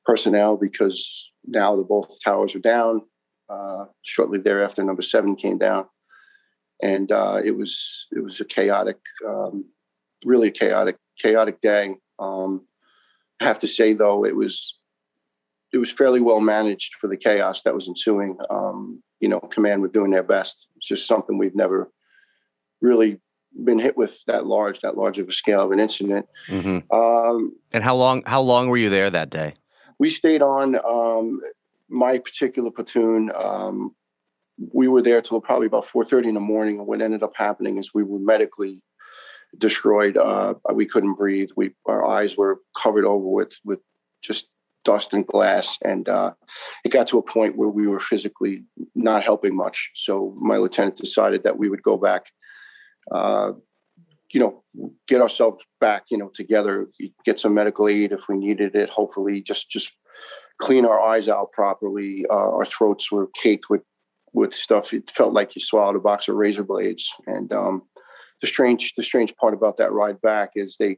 personnel 0.06 0.58
because 0.58 1.32
now 1.46 1.76
the 1.76 1.84
both 1.84 2.22
towers 2.24 2.56
are 2.56 2.60
down. 2.60 3.02
Uh, 3.50 3.86
shortly 4.02 4.40
thereafter, 4.40 4.84
number 4.84 5.02
seven 5.02 5.36
came 5.36 5.58
down, 5.58 5.86
and 6.82 7.12
uh, 7.12 7.40
it 7.44 7.56
was 7.56 8.08
it 8.12 8.22
was 8.24 8.42
a 8.42 8.46
chaotic, 8.46 8.98
um, 9.28 9.66
really 10.26 10.50
chaotic, 10.50 10.98
chaotic 11.18 11.60
day. 11.60 11.96
Um, 12.18 12.66
I 13.40 13.46
have 13.46 13.60
to 13.60 13.68
say 13.68 13.94
though, 13.94 14.26
it 14.26 14.36
was 14.36 14.78
it 15.72 15.78
was 15.78 15.92
fairly 15.92 16.22
well 16.22 16.42
managed 16.42 16.96
for 16.96 17.08
the 17.08 17.18
chaos 17.18 17.62
that 17.62 17.76
was 17.76 17.88
ensuing. 17.88 18.38
Um, 18.50 19.04
you 19.26 19.30
know, 19.30 19.40
command 19.40 19.82
were 19.82 19.88
doing 19.88 20.12
their 20.12 20.22
best. 20.22 20.68
It's 20.76 20.88
just 20.88 21.08
something 21.08 21.40
we've 21.40 21.56
never 21.56 21.90
really 22.80 23.20
been 23.64 23.80
hit 23.80 23.98
with 23.98 24.24
that 24.28 24.46
large, 24.46 24.82
that 24.82 24.98
large 24.98 25.18
of 25.18 25.28
a 25.28 25.32
scale 25.32 25.62
of 25.62 25.72
an 25.72 25.80
incident. 25.80 26.28
Mm-hmm. 26.48 26.96
Um, 26.96 27.54
and 27.72 27.84
how 27.84 27.96
long? 27.96 28.22
How 28.28 28.42
long 28.42 28.70
were 28.70 28.78
you 28.78 28.92
there 28.92 29.10
that 29.10 29.32
day? 29.32 29.56
We 29.98 30.12
stayed 30.12 30.44
on. 30.44 30.76
Um, 30.88 31.42
my 31.90 32.20
particular 32.20 32.70
platoon. 32.70 33.32
Um, 33.36 33.96
we 34.74 34.88
were 34.88 35.02
there 35.02 35.22
till 35.22 35.42
probably 35.42 35.66
about 35.66 35.88
four 35.88 36.06
thirty 36.06 36.28
in 36.28 36.36
the 36.36 36.40
morning. 36.40 36.78
And 36.78 36.86
what 36.86 37.02
ended 37.02 37.24
up 37.24 37.34
happening 37.36 37.80
is 37.80 37.96
we 37.96 38.04
were 38.04 38.20
medically 38.20 38.84
destroyed. 39.58 40.18
Uh, 40.18 40.54
we 40.72 40.86
couldn't 40.86 41.16
breathe. 41.16 41.50
We 41.58 41.72
our 41.88 42.06
eyes 42.06 42.38
were 42.38 42.60
covered 42.80 43.06
over 43.06 43.28
with 43.28 43.58
with 43.64 43.80
just 44.22 44.50
dust 44.86 45.14
and 45.14 45.28
glass, 45.28 45.78
and 45.84 46.08
uh, 46.08 46.32
it 46.86 46.90
got 46.90 47.08
to 47.08 47.18
a 47.18 47.22
point 47.24 47.58
where 47.58 47.70
we 47.70 47.88
were 47.88 48.00
physically 48.00 48.64
not 48.94 49.24
helping 49.24 49.56
much. 49.56 49.92
So 49.96 50.34
my 50.40 50.58
lieutenant 50.58 50.96
decided 50.96 51.44
that 51.44 51.58
we 51.58 51.70
would 51.70 51.84
go 51.84 51.98
back. 51.98 52.28
Uh, 53.12 53.52
you 54.32 54.40
know, 54.40 54.64
get 55.08 55.22
ourselves 55.22 55.66
back, 55.80 56.06
you 56.12 56.18
know, 56.18 56.30
together, 56.34 56.88
get 57.24 57.40
some 57.40 57.54
medical 57.54 57.88
aid 57.88 58.12
if 58.12 58.28
we 58.28 58.38
needed 58.38 58.76
it. 58.76 58.90
Hopefully, 58.90 59.42
just 59.42 59.70
just 59.70 59.98
clean 60.58 60.86
our 60.86 61.00
eyes 61.02 61.28
out 61.30 61.52
properly. 61.52 62.26
Uh, 62.30 62.52
our 62.58 62.66
throats 62.66 63.12
were 63.12 63.30
caked 63.42 63.70
with 63.70 63.84
with 64.34 64.54
stuff. 64.54 64.94
It 64.94 65.10
felt 65.12 65.34
like 65.34 65.56
you 65.56 65.62
swallowed 65.62 65.96
a 65.96 66.00
box 66.00 66.28
of 66.28 66.36
razor 66.36 66.64
blades. 66.64 67.10
And 67.26 67.52
um, 67.54 67.84
the 68.42 68.48
strange 68.48 68.94
the 68.96 69.04
strange 69.04 69.36
part 69.38 69.54
about 69.54 69.78
that 69.78 69.94
ride 69.94 70.22
back 70.22 70.52
is 70.56 70.78
they 70.78 70.98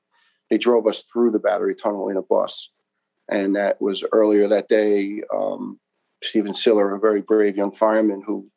they 0.49 0.57
drove 0.57 0.87
us 0.87 1.03
through 1.03 1.31
the 1.31 1.39
battery 1.39 1.75
tunnel 1.75 2.09
in 2.09 2.17
a 2.17 2.21
bus, 2.21 2.71
and 3.29 3.55
that 3.55 3.81
was 3.81 4.03
earlier 4.11 4.47
that 4.47 4.67
day. 4.67 5.21
Um, 5.33 5.79
Stephen 6.23 6.53
Siller, 6.53 6.95
a 6.95 6.99
very 6.99 7.21
brave 7.21 7.57
young 7.57 7.71
fireman 7.71 8.23
who 8.25 8.49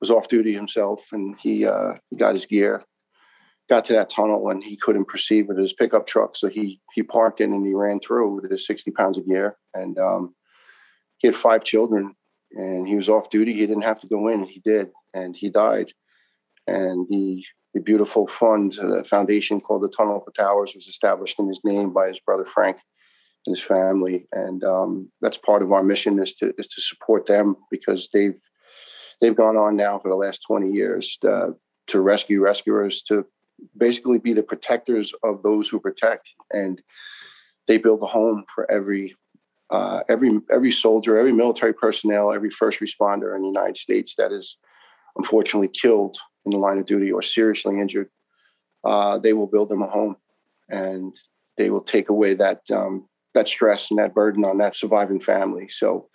was 0.00 0.10
off 0.10 0.28
duty 0.28 0.52
himself, 0.52 1.08
and 1.12 1.36
he 1.40 1.66
uh, 1.66 1.94
got 2.16 2.34
his 2.34 2.46
gear, 2.46 2.84
got 3.68 3.84
to 3.86 3.92
that 3.94 4.10
tunnel, 4.10 4.50
and 4.50 4.62
he 4.62 4.76
couldn't 4.76 5.08
proceed 5.08 5.48
with 5.48 5.58
his 5.58 5.72
pickup 5.72 6.06
truck, 6.06 6.36
so 6.36 6.48
he 6.48 6.80
he 6.94 7.02
parked 7.02 7.40
in 7.40 7.52
and 7.52 7.66
he 7.66 7.74
ran 7.74 8.00
through 8.00 8.34
with 8.34 8.50
his 8.50 8.66
sixty 8.66 8.90
pounds 8.90 9.18
of 9.18 9.26
gear, 9.26 9.56
and 9.72 9.98
um, 9.98 10.34
he 11.18 11.28
had 11.28 11.34
five 11.34 11.64
children, 11.64 12.14
and 12.52 12.86
he 12.86 12.94
was 12.94 13.08
off 13.08 13.30
duty. 13.30 13.52
He 13.52 13.66
didn't 13.66 13.84
have 13.84 14.00
to 14.00 14.06
go 14.06 14.28
in, 14.28 14.44
he 14.44 14.60
did, 14.60 14.90
and 15.12 15.34
he 15.34 15.50
died. 15.50 15.92
And 16.66 17.06
the 17.08 17.44
the 17.72 17.80
beautiful 17.80 18.28
fund, 18.28 18.72
the 18.72 19.02
foundation 19.02 19.60
called 19.60 19.82
the 19.82 19.88
Tunnel 19.88 20.20
for 20.20 20.30
Towers, 20.30 20.74
was 20.74 20.86
established 20.86 21.40
in 21.40 21.48
his 21.48 21.60
name 21.64 21.92
by 21.92 22.06
his 22.06 22.20
brother 22.20 22.44
Frank 22.44 22.76
and 23.46 23.56
his 23.56 23.62
family, 23.62 24.26
and 24.32 24.64
um, 24.64 25.10
that's 25.20 25.38
part 25.38 25.62
of 25.62 25.72
our 25.72 25.82
mission 25.82 26.18
is 26.22 26.32
to 26.34 26.54
is 26.58 26.66
to 26.68 26.80
support 26.80 27.26
them 27.26 27.56
because 27.70 28.08
they've 28.12 28.40
they've 29.20 29.36
gone 29.36 29.56
on 29.56 29.76
now 29.76 29.98
for 29.98 30.08
the 30.08 30.16
last 30.16 30.42
twenty 30.46 30.70
years 30.70 31.18
to, 31.22 31.54
to 31.88 32.00
rescue 32.00 32.40
rescuers 32.40 33.02
to 33.02 33.26
basically 33.76 34.18
be 34.18 34.32
the 34.32 34.42
protectors 34.42 35.12
of 35.22 35.42
those 35.42 35.68
who 35.68 35.78
protect, 35.78 36.34
and 36.52 36.82
they 37.68 37.78
build 37.78 38.02
a 38.02 38.06
home 38.06 38.44
for 38.54 38.70
every 38.70 39.14
uh, 39.70 40.02
every 40.08 40.40
every 40.52 40.70
soldier, 40.70 41.18
every 41.18 41.32
military 41.32 41.72
personnel, 41.72 42.32
every 42.32 42.50
first 42.50 42.80
responder 42.80 43.34
in 43.34 43.42
the 43.42 43.48
United 43.48 43.78
States 43.78 44.14
that 44.16 44.32
is 44.32 44.58
unfortunately 45.16 45.68
killed 45.68 46.16
in 46.44 46.50
the 46.50 46.58
line 46.58 46.78
of 46.78 46.86
duty 46.86 47.10
or 47.10 47.22
seriously 47.22 47.78
injured. 47.80 48.08
Uh, 48.84 49.18
they 49.18 49.32
will 49.32 49.46
build 49.46 49.68
them 49.68 49.82
a 49.82 49.86
home, 49.86 50.16
and 50.68 51.16
they 51.56 51.70
will 51.70 51.80
take 51.80 52.08
away 52.08 52.34
that 52.34 52.60
um, 52.70 53.08
that 53.34 53.48
stress 53.48 53.90
and 53.90 53.98
that 53.98 54.14
burden 54.14 54.44
on 54.44 54.58
that 54.58 54.74
surviving 54.74 55.20
family. 55.20 55.68
So, 55.68 56.08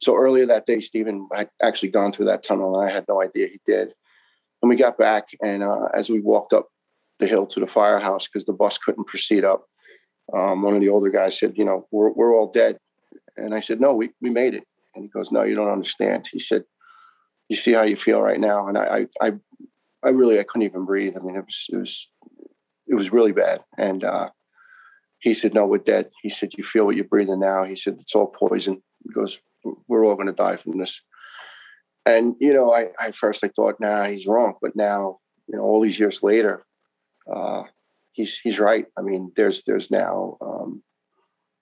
so 0.00 0.16
earlier 0.16 0.46
that 0.46 0.66
day, 0.66 0.80
Stephen 0.80 1.28
had 1.34 1.48
actually 1.62 1.90
gone 1.90 2.12
through 2.12 2.26
that 2.26 2.42
tunnel, 2.42 2.78
and 2.78 2.88
I 2.88 2.92
had 2.92 3.04
no 3.08 3.22
idea 3.22 3.48
he 3.48 3.60
did. 3.66 3.92
And 4.62 4.68
we 4.68 4.76
got 4.76 4.98
back, 4.98 5.28
and 5.42 5.62
uh, 5.62 5.88
as 5.94 6.10
we 6.10 6.20
walked 6.20 6.52
up 6.52 6.68
the 7.18 7.26
hill 7.26 7.46
to 7.46 7.60
the 7.60 7.66
firehouse 7.66 8.26
because 8.26 8.44
the 8.44 8.52
bus 8.52 8.78
couldn't 8.78 9.06
proceed 9.06 9.44
up, 9.44 9.66
um, 10.32 10.62
one 10.62 10.74
of 10.74 10.80
the 10.80 10.88
older 10.88 11.10
guys 11.10 11.38
said, 11.38 11.56
"You 11.56 11.64
know, 11.64 11.86
we're 11.90 12.10
we're 12.10 12.34
all 12.34 12.50
dead," 12.50 12.78
and 13.36 13.54
I 13.54 13.60
said, 13.60 13.80
"No, 13.80 13.94
we 13.94 14.10
we 14.20 14.30
made 14.30 14.54
it." 14.54 14.64
And 14.94 15.04
he 15.04 15.08
goes, 15.08 15.30
"No, 15.30 15.42
you 15.42 15.54
don't 15.54 15.70
understand." 15.70 16.28
He 16.32 16.38
said, 16.38 16.64
"You 17.48 17.56
see 17.56 17.72
how 17.72 17.82
you 17.82 17.96
feel 17.96 18.22
right 18.22 18.40
now," 18.40 18.66
and 18.66 18.78
I 18.78 19.06
I 19.20 19.28
I, 19.28 19.32
I 20.02 20.10
really 20.10 20.40
I 20.40 20.44
couldn't 20.44 20.66
even 20.66 20.86
breathe. 20.86 21.14
I 21.16 21.20
mean, 21.20 21.36
it 21.36 21.44
was 21.44 21.66
it 21.70 21.76
was 21.76 22.10
it 22.86 22.94
was 22.94 23.12
really 23.12 23.32
bad, 23.32 23.62
and 23.76 24.02
uh, 24.02 24.30
he 25.24 25.32
said, 25.32 25.54
"No, 25.54 25.66
we're 25.66 25.78
dead." 25.78 26.10
He 26.22 26.28
said, 26.28 26.50
"You 26.56 26.62
feel 26.62 26.84
what 26.84 26.96
you're 26.96 27.06
breathing 27.06 27.40
now?" 27.40 27.64
He 27.64 27.76
said, 27.76 27.94
"It's 27.94 28.14
all 28.14 28.26
poison." 28.26 28.82
He 29.02 29.10
goes, 29.10 29.40
"We're 29.88 30.04
all 30.04 30.16
going 30.16 30.28
to 30.28 30.34
die 30.34 30.56
from 30.56 30.78
this." 30.78 31.02
And 32.04 32.36
you 32.40 32.52
know, 32.52 32.70
I, 32.70 32.90
I 33.00 33.10
first 33.10 33.42
I 33.42 33.48
thought, 33.48 33.80
"Nah, 33.80 34.04
he's 34.04 34.26
wrong," 34.26 34.54
but 34.60 34.76
now, 34.76 35.20
you 35.48 35.56
know, 35.56 35.64
all 35.64 35.80
these 35.80 35.98
years 35.98 36.22
later, 36.22 36.66
uh, 37.34 37.64
he's 38.12 38.38
he's 38.38 38.60
right. 38.60 38.84
I 38.98 39.02
mean, 39.02 39.32
there's 39.34 39.64
there's 39.64 39.90
now 39.90 40.36
um, 40.42 40.82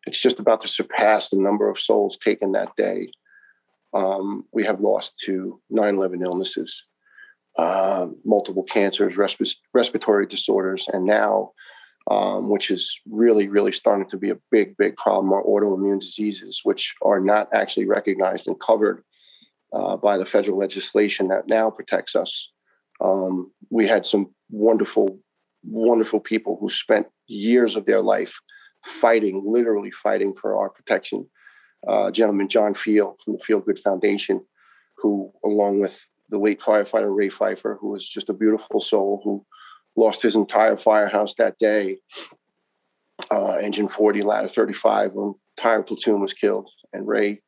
it's 0.08 0.20
just 0.20 0.40
about 0.40 0.60
to 0.62 0.68
surpass 0.68 1.30
the 1.30 1.38
number 1.40 1.70
of 1.70 1.78
souls 1.78 2.18
taken 2.18 2.52
that 2.52 2.74
day. 2.76 3.12
Um, 3.94 4.44
we 4.52 4.64
have 4.64 4.80
lost 4.80 5.20
to 5.26 5.60
9/11 5.70 6.24
illnesses, 6.24 6.84
uh, 7.56 8.08
multiple 8.24 8.64
cancers, 8.64 9.16
resp- 9.16 9.56
respiratory 9.72 10.26
disorders, 10.26 10.88
and 10.92 11.04
now 11.04 11.52
um, 12.10 12.48
which 12.48 12.70
is 12.70 13.00
really, 13.10 13.48
really 13.48 13.72
starting 13.72 14.08
to 14.08 14.18
be 14.18 14.30
a 14.30 14.38
big, 14.50 14.76
big 14.76 14.96
problem, 14.96 15.32
are 15.32 15.42
autoimmune 15.44 16.00
diseases, 16.00 16.60
which 16.64 16.94
are 17.02 17.20
not 17.20 17.48
actually 17.52 17.86
recognized 17.86 18.48
and 18.48 18.58
covered 18.60 19.04
uh, 19.72 19.96
by 19.96 20.16
the 20.16 20.26
federal 20.26 20.58
legislation 20.58 21.28
that 21.28 21.46
now 21.46 21.70
protects 21.70 22.14
us. 22.14 22.52
Um, 23.00 23.52
we 23.70 23.86
had 23.86 24.06
some 24.06 24.34
wonderful, 24.50 25.18
wonderful 25.64 26.20
people 26.20 26.58
who 26.60 26.68
spent 26.68 27.06
years 27.26 27.76
of 27.76 27.86
their 27.86 28.00
life 28.00 28.38
fighting, 28.84 29.42
literally 29.44 29.90
fighting 29.90 30.34
for 30.34 30.56
our 30.56 30.70
protection. 30.70 31.28
Uh, 31.86 32.10
gentleman 32.10 32.48
John 32.48 32.74
Feal 32.74 33.16
from 33.24 33.34
the 33.34 33.38
FealGood 33.38 33.78
Foundation, 33.78 34.44
who, 34.98 35.32
along 35.44 35.80
with 35.80 36.06
the 36.28 36.38
late 36.38 36.60
firefighter 36.60 37.14
Ray 37.14 37.28
Pfeifer, 37.28 37.76
who 37.80 37.90
was 37.90 38.08
just 38.08 38.28
a 38.28 38.34
beautiful 38.34 38.80
soul, 38.80 39.20
who 39.24 39.44
lost 39.96 40.22
his 40.22 40.36
entire 40.36 40.76
firehouse 40.76 41.34
that 41.34 41.58
day. 41.58 41.98
Uh, 43.30 43.56
engine 43.60 43.88
40, 43.88 44.22
ladder 44.22 44.48
35, 44.48 45.12
when 45.12 45.34
entire 45.56 45.82
platoon 45.82 46.20
was 46.20 46.32
killed. 46.32 46.70
And 46.92 47.06
Ray 47.06 47.40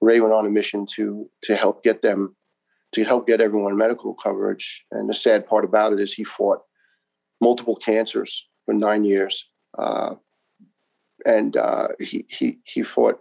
Ray 0.00 0.20
went 0.20 0.34
on 0.34 0.46
a 0.46 0.50
mission 0.50 0.86
to 0.94 1.28
to 1.44 1.56
help 1.56 1.82
get 1.82 2.02
them 2.02 2.36
to 2.92 3.04
help 3.04 3.26
get 3.26 3.40
everyone 3.40 3.76
medical 3.76 4.14
coverage. 4.14 4.84
And 4.90 5.08
the 5.08 5.14
sad 5.14 5.46
part 5.46 5.64
about 5.64 5.92
it 5.92 6.00
is 6.00 6.12
he 6.12 6.24
fought 6.24 6.60
multiple 7.40 7.76
cancers 7.76 8.48
for 8.64 8.74
nine 8.74 9.04
years, 9.04 9.50
uh, 9.78 10.14
and 11.24 11.56
uh, 11.56 11.88
he 11.98 12.26
he 12.28 12.58
he 12.64 12.82
fought 12.82 13.20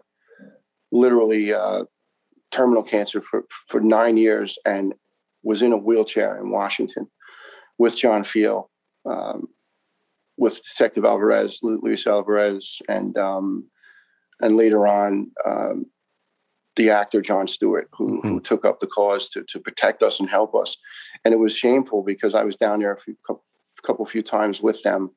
literally 0.91 1.53
uh, 1.53 1.85
terminal 2.51 2.83
cancer 2.83 3.21
for 3.21 3.45
for 3.67 3.79
nine 3.79 4.17
years 4.17 4.57
and 4.65 4.93
was 5.43 5.61
in 5.61 5.71
a 5.71 5.77
wheelchair 5.77 6.37
in 6.39 6.49
Washington 6.49 7.07
with 7.77 7.97
John 7.97 8.23
Feal, 8.23 8.69
um, 9.05 9.47
with 10.37 10.61
Detective 10.63 11.05
Alvarez, 11.05 11.59
Luis 11.63 12.07
Alvarez, 12.07 12.81
and 12.89 13.17
um, 13.17 13.69
and 14.41 14.57
later 14.57 14.87
on 14.87 15.31
um, 15.45 15.85
the 16.75 16.89
actor 16.89 17.21
Jon 17.21 17.47
Stewart, 17.47 17.89
who, 17.93 18.17
mm-hmm. 18.17 18.27
who 18.27 18.39
took 18.41 18.65
up 18.65 18.79
the 18.79 18.87
cause 18.87 19.29
to, 19.29 19.43
to 19.43 19.59
protect 19.59 20.03
us 20.03 20.19
and 20.19 20.29
help 20.29 20.53
us. 20.55 20.77
And 21.23 21.33
it 21.33 21.37
was 21.37 21.55
shameful 21.55 22.03
because 22.03 22.35
I 22.35 22.43
was 22.43 22.57
down 22.57 22.79
there 22.79 22.91
a 22.91 22.97
few, 22.97 23.15
couple 23.83 24.05
few 24.05 24.23
times 24.23 24.61
with 24.61 24.81
them, 24.83 25.11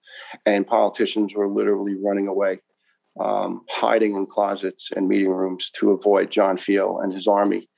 and 0.46 0.66
politicians 0.66 1.34
were 1.34 1.48
literally 1.48 1.96
running 1.96 2.28
away, 2.28 2.60
um, 3.20 3.62
hiding 3.70 4.14
in 4.14 4.24
closets 4.24 4.90
and 4.94 5.08
meeting 5.08 5.30
rooms 5.30 5.70
to 5.72 5.90
avoid 5.90 6.30
John 6.30 6.56
Feal 6.56 7.00
and 7.00 7.12
his 7.12 7.26
army. 7.26 7.68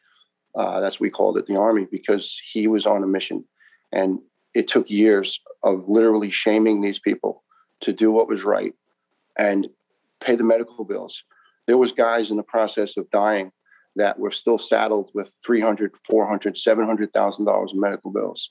Uh, 0.55 0.81
that's 0.81 0.99
we 0.99 1.11
called 1.11 1.39
it 1.39 1.47
the 1.47 1.59
army 1.59 1.87
because 1.91 2.41
he 2.53 2.67
was 2.67 2.85
on 2.85 3.05
a 3.05 3.07
mission, 3.07 3.45
and 3.93 4.19
it 4.55 4.69
took 4.69 4.91
years 4.91 5.41
of 5.63 5.89
literally 5.89 6.31
shaming 6.31 6.81
these 6.81 6.99
people 6.99 7.43
to 7.81 7.93
do 7.93 8.11
what 8.11 8.29
was 8.29 8.45
right 8.45 8.75
and 9.39 9.69
pay 10.21 10.37
the 10.37 10.45
medical 10.45 10.85
bills. 10.85 11.25
There 11.67 11.79
was 11.79 11.93
guys 11.93 12.31
in 12.31 12.37
the 12.37 12.43
process 12.43 12.97
of 12.97 13.11
dying 13.11 13.53
that 13.97 14.19
were 14.19 14.31
still 14.31 14.59
saddled 14.59 15.11
with 15.15 15.33
300, 15.45 15.93
400, 16.09 16.57
700,000 16.57 17.45
dollars 17.45 17.73
in 17.73 17.81
medical 17.81 18.11
bills 18.11 18.51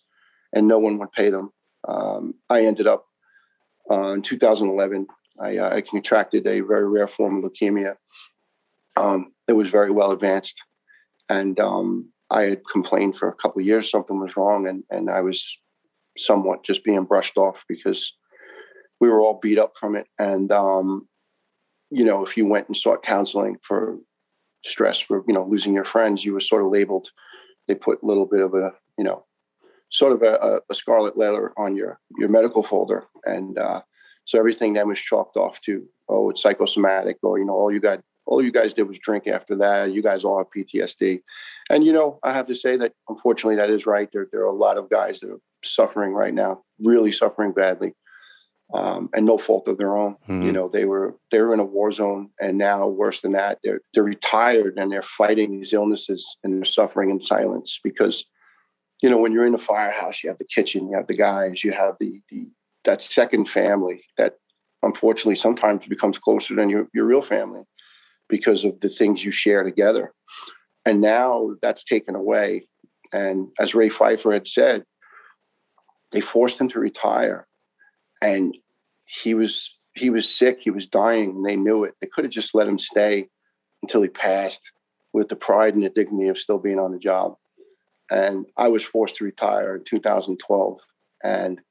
and 0.53 0.67
no 0.67 0.79
one 0.79 0.97
would 0.99 1.11
pay 1.11 1.29
them. 1.29 1.51
Um, 1.87 2.35
I 2.49 2.65
ended 2.65 2.87
up 2.87 3.05
uh, 3.89 4.13
in 4.13 4.21
2011, 4.21 5.07
I, 5.39 5.57
uh, 5.57 5.75
I, 5.75 5.81
contracted 5.81 6.45
a 6.45 6.59
very 6.61 6.87
rare 6.87 7.07
form 7.07 7.37
of 7.37 7.43
leukemia. 7.43 7.95
Um, 8.97 9.31
it 9.47 9.53
was 9.53 9.69
very 9.69 9.89
well 9.89 10.11
advanced. 10.11 10.61
And 11.29 11.59
um, 11.59 12.11
I 12.29 12.43
had 12.43 12.61
complained 12.71 13.15
for 13.15 13.29
a 13.29 13.33
couple 13.33 13.61
of 13.61 13.65
years 13.65 13.89
something 13.89 14.19
was 14.19 14.37
wrong, 14.37 14.67
and, 14.67 14.83
and 14.91 15.09
I 15.09 15.21
was 15.21 15.59
somewhat 16.25 16.63
just 16.63 16.83
being 16.83 17.05
brushed 17.05 17.38
off 17.38 17.65
because 17.67 18.17
we 18.99 19.09
were 19.09 19.21
all 19.21 19.39
beat 19.41 19.59
up 19.59 19.71
from 19.79 19.95
it. 19.95 20.07
And, 20.17 20.51
um, 20.51 21.07
you 21.89 22.05
know, 22.05 22.23
if 22.23 22.38
you 22.38 22.45
went 22.45 22.67
and 22.67 22.77
sought 22.77 23.03
counseling 23.03 23.57
for 23.61 23.97
stress, 24.63 24.99
for, 24.99 25.23
you 25.27 25.33
know, 25.33 25.45
losing 25.45 25.73
your 25.73 25.83
friends, 25.83 26.25
you 26.25 26.33
were 26.33 26.39
sort 26.39 26.63
of 26.63 26.71
labeled 26.71 27.09
they 27.69 27.75
put 27.75 28.01
a 28.01 28.05
little 28.05 28.25
bit 28.25 28.41
of 28.41 28.53
a 28.53 28.73
you 28.97 29.05
know 29.05 29.23
sort 29.89 30.11
of 30.11 30.21
a, 30.23 30.59
a 30.69 30.75
scarlet 30.75 31.17
letter 31.17 31.53
on 31.57 31.75
your 31.77 31.99
your 32.17 32.27
medical 32.27 32.63
folder, 32.63 33.05
and 33.23 33.57
uh, 33.57 33.81
so 34.25 34.38
everything 34.38 34.73
then 34.73 34.89
was 34.89 34.99
chalked 34.99 35.38
off 35.38 35.61
to 35.61 35.88
oh 36.09 36.29
it's 36.29 36.41
psychosomatic 36.41 37.17
or 37.23 37.39
you 37.39 37.45
know 37.45 37.53
all 37.53 37.71
you 37.71 37.79
got 37.79 38.01
all 38.25 38.43
you 38.43 38.51
guys 38.51 38.73
did 38.73 38.88
was 38.88 38.99
drink 38.99 39.27
after 39.27 39.55
that. 39.55 39.91
You 39.91 40.03
guys 40.03 40.25
all 40.25 40.39
have 40.39 40.47
PTSD, 40.55 41.21
and 41.69 41.85
you 41.85 41.93
know 41.93 42.19
I 42.23 42.33
have 42.33 42.47
to 42.47 42.55
say 42.55 42.75
that 42.77 42.93
unfortunately 43.07 43.55
that 43.55 43.69
is 43.69 43.85
right. 43.85 44.09
There 44.11 44.27
there 44.29 44.41
are 44.41 44.45
a 44.45 44.51
lot 44.51 44.77
of 44.77 44.89
guys 44.89 45.19
that 45.19 45.29
are 45.29 45.39
suffering 45.63 46.13
right 46.13 46.33
now, 46.33 46.63
really 46.79 47.11
suffering 47.11 47.51
badly. 47.51 47.93
Um, 48.71 49.09
and 49.15 49.25
no 49.25 49.39
fault 49.39 49.67
of 49.67 49.79
their 49.79 49.97
own. 49.97 50.13
Mm-hmm. 50.27 50.43
You 50.43 50.51
know, 50.51 50.69
they 50.69 50.85
were 50.85 51.15
they 51.31 51.41
were 51.41 51.55
in 51.55 51.59
a 51.59 51.65
war 51.65 51.91
zone, 51.91 52.29
and 52.39 52.55
now 52.59 52.87
worse 52.87 53.21
than 53.21 53.31
that, 53.31 53.57
they're 53.63 53.81
they're 53.95 54.03
retired 54.03 54.77
and 54.77 54.91
they're 54.91 55.01
fighting 55.01 55.49
these 55.49 55.73
illnesses 55.73 56.37
and 56.43 56.53
they're 56.53 56.63
suffering 56.63 57.09
in 57.09 57.19
silence 57.19 57.79
because 57.83 58.25
you 59.01 59.09
know, 59.09 59.17
when 59.17 59.31
you're 59.31 59.47
in 59.47 59.53
a 59.53 59.59
firehouse, 59.59 60.23
you 60.23 60.29
have 60.29 60.37
the 60.37 60.45
kitchen, 60.45 60.89
you 60.89 60.95
have 60.95 61.07
the 61.07 61.15
guys, 61.15 61.63
you 61.63 61.71
have 61.71 61.95
the 61.99 62.21
the 62.29 62.51
that 62.85 63.01
second 63.01 63.45
family 63.45 64.03
that 64.17 64.35
unfortunately 64.83 65.35
sometimes 65.35 65.87
becomes 65.87 66.17
closer 66.17 66.55
than 66.55 66.69
your, 66.69 66.87
your 66.93 67.05
real 67.05 67.21
family 67.21 67.63
because 68.29 68.63
of 68.63 68.79
the 68.79 68.89
things 68.89 69.23
you 69.23 69.31
share 69.31 69.63
together. 69.63 70.13
And 70.85 71.01
now 71.01 71.55
that's 71.61 71.83
taken 71.83 72.15
away. 72.15 72.67
And 73.11 73.49
as 73.59 73.75
Ray 73.75 73.89
Pfeifer 73.89 74.31
had 74.31 74.47
said, 74.47 74.85
they 76.11 76.21
forced 76.21 76.59
him 76.59 76.67
to 76.69 76.79
retire. 76.79 77.47
And 78.21 78.57
he 79.05 79.33
was 79.33 79.77
he 79.95 80.09
was 80.09 80.33
sick, 80.33 80.59
he 80.61 80.69
was 80.69 80.87
dying, 80.87 81.31
and 81.31 81.45
they 81.45 81.55
knew 81.55 81.83
it. 81.83 81.95
They 81.99 82.07
could 82.07 82.23
have 82.23 82.33
just 82.33 82.55
let 82.55 82.67
him 82.67 82.77
stay 82.77 83.27
until 83.81 84.01
he 84.01 84.09
passed 84.09 84.71
with 85.13 85.29
the 85.29 85.35
pride 85.35 85.73
and 85.73 85.83
the 85.83 85.89
dignity 85.89 86.29
of 86.29 86.37
still 86.37 86.59
being 86.59 86.79
on 86.79 86.91
the 86.91 86.99
job 86.99 87.35
and 88.09 88.45
I 88.57 88.69
was 88.69 88.83
forced 88.83 89.17
to 89.17 89.23
retire 89.23 89.75
in 89.75 89.83
2012. 89.83 90.81
And 91.23 91.61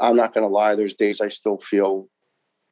I'm 0.00 0.16
not 0.16 0.34
going 0.34 0.44
to 0.44 0.52
lie, 0.52 0.74
there's 0.74 0.94
days 0.94 1.20
I 1.20 1.28
still 1.28 1.58
feel 1.58 2.08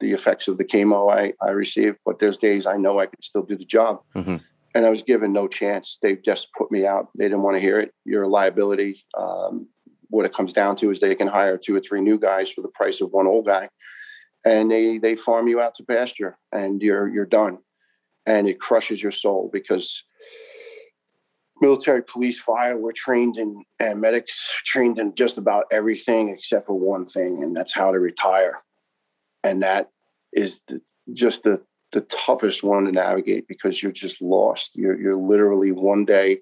the 0.00 0.12
effects 0.12 0.48
of 0.48 0.58
the 0.58 0.64
chemo 0.64 1.12
I, 1.12 1.34
I 1.42 1.50
received, 1.50 1.98
but 2.04 2.18
there's 2.18 2.38
days 2.38 2.66
I 2.66 2.76
know 2.76 2.98
I 2.98 3.06
can 3.06 3.20
still 3.22 3.42
do 3.42 3.56
the 3.56 3.64
job. 3.64 4.00
Mm-hmm. 4.14 4.36
And 4.74 4.86
I 4.86 4.90
was 4.90 5.02
given 5.02 5.32
no 5.32 5.48
chance. 5.48 5.98
They 6.00 6.16
just 6.16 6.52
put 6.56 6.70
me 6.70 6.86
out. 6.86 7.08
They 7.18 7.24
didn't 7.24 7.42
want 7.42 7.56
to 7.56 7.62
hear 7.62 7.78
it. 7.78 7.92
You're 8.04 8.22
a 8.22 8.28
liability. 8.28 9.04
Um, 9.16 9.68
what 10.10 10.26
it 10.26 10.34
comes 10.34 10.52
down 10.52 10.76
to 10.76 10.90
is 10.90 11.00
they 11.00 11.14
can 11.14 11.28
hire 11.28 11.56
two 11.56 11.74
or 11.74 11.80
three 11.80 12.00
new 12.00 12.18
guys 12.18 12.50
for 12.50 12.60
the 12.60 12.68
price 12.68 13.00
of 13.00 13.12
one 13.12 13.26
old 13.26 13.46
guy, 13.46 13.68
and 14.44 14.70
they 14.70 14.98
they 14.98 15.16
farm 15.16 15.48
you 15.48 15.60
out 15.60 15.74
to 15.76 15.84
pasture, 15.84 16.36
and 16.52 16.82
you're 16.82 17.08
you're 17.08 17.26
done. 17.26 17.58
And 18.26 18.48
it 18.48 18.60
crushes 18.60 19.02
your 19.02 19.12
soul 19.12 19.48
because 19.52 20.04
military, 21.60 22.02
police, 22.02 22.38
fire, 22.38 22.76
we're 22.76 22.92
trained 22.92 23.36
in, 23.36 23.62
and 23.78 24.00
medics 24.00 24.54
trained 24.64 24.98
in 24.98 25.14
just 25.14 25.38
about 25.38 25.64
everything 25.72 26.28
except 26.28 26.66
for 26.66 26.78
one 26.78 27.06
thing, 27.06 27.42
and 27.42 27.56
that's 27.56 27.74
how 27.74 27.92
to 27.92 27.98
retire. 27.98 28.62
And 29.42 29.62
that 29.62 29.90
is 30.32 30.62
the, 30.68 30.80
just 31.12 31.44
the 31.44 31.62
the 31.92 32.02
toughest 32.02 32.62
one 32.62 32.84
to 32.84 32.92
navigate 32.92 33.48
because 33.48 33.82
you're 33.82 33.92
just 33.92 34.22
lost. 34.22 34.76
You're 34.76 35.00
you're 35.00 35.16
literally 35.16 35.72
one 35.72 36.04
day 36.04 36.40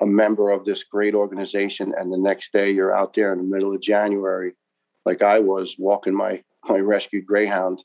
a 0.00 0.06
member 0.06 0.50
of 0.50 0.64
this 0.64 0.84
great 0.84 1.14
organization, 1.14 1.92
and 1.96 2.12
the 2.12 2.18
next 2.18 2.52
day 2.52 2.70
you're 2.70 2.96
out 2.96 3.14
there 3.14 3.32
in 3.32 3.38
the 3.38 3.44
middle 3.44 3.74
of 3.74 3.80
January, 3.80 4.54
like 5.04 5.22
I 5.22 5.40
was 5.40 5.76
walking 5.78 6.14
my 6.14 6.42
my 6.68 6.78
rescued 6.78 7.26
greyhound, 7.26 7.82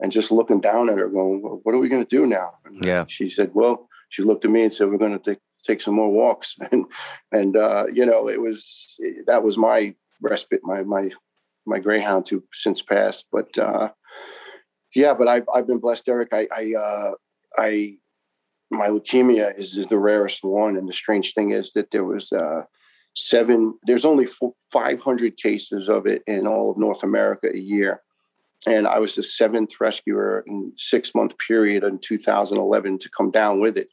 and 0.00 0.12
just 0.12 0.30
looking 0.30 0.60
down 0.60 0.88
at 0.88 0.98
her, 0.98 1.08
going, 1.08 1.42
well, 1.42 1.60
"What 1.62 1.74
are 1.74 1.78
we 1.78 1.88
going 1.88 2.04
to 2.04 2.16
do 2.16 2.26
now?" 2.26 2.54
And 2.64 2.84
yeah. 2.84 3.04
She 3.08 3.26
said, 3.26 3.50
"Well." 3.54 3.88
She 4.08 4.22
looked 4.22 4.44
at 4.44 4.52
me 4.52 4.62
and 4.62 4.72
said, 4.72 4.88
"We're 4.88 4.98
going 4.98 5.18
to 5.18 5.30
take 5.30 5.40
take 5.66 5.80
some 5.80 5.94
more 5.94 6.10
walks 6.10 6.56
and 6.72 6.86
and 7.32 7.56
uh, 7.56 7.86
you 7.92 8.06
know 8.06 8.28
it 8.28 8.40
was 8.40 8.96
that 9.26 9.42
was 9.42 9.58
my 9.58 9.94
respite 10.22 10.60
my 10.62 10.82
my 10.82 11.10
my 11.66 11.78
greyhound 11.78 12.26
who 12.28 12.42
since 12.52 12.80
passed 12.80 13.26
but 13.32 13.56
uh, 13.58 13.90
yeah 14.94 15.12
but 15.12 15.28
I've, 15.28 15.44
I've 15.52 15.66
been 15.66 15.78
blessed 15.78 16.08
eric 16.08 16.28
i 16.32 16.46
i 16.56 16.74
uh, 16.78 17.10
i 17.58 17.96
my 18.70 18.88
leukemia 18.88 19.56
is, 19.58 19.76
is 19.76 19.86
the 19.86 19.98
rarest 19.98 20.42
one 20.42 20.76
and 20.76 20.88
the 20.88 20.92
strange 20.92 21.34
thing 21.34 21.50
is 21.50 21.72
that 21.72 21.90
there 21.90 22.04
was 22.04 22.32
uh, 22.32 22.62
seven 23.14 23.74
there's 23.84 24.04
only 24.04 24.26
500 24.72 25.36
cases 25.36 25.88
of 25.88 26.06
it 26.06 26.22
in 26.26 26.46
all 26.46 26.70
of 26.70 26.78
north 26.78 27.02
america 27.02 27.48
a 27.52 27.58
year 27.58 28.02
and 28.66 28.86
i 28.86 28.98
was 28.98 29.14
the 29.14 29.22
seventh 29.22 29.80
rescuer 29.80 30.44
in 30.46 30.72
six 30.76 31.14
month 31.14 31.34
period 31.38 31.84
in 31.84 31.98
2011 31.98 32.98
to 32.98 33.10
come 33.10 33.30
down 33.30 33.60
with 33.60 33.78
it 33.78 33.88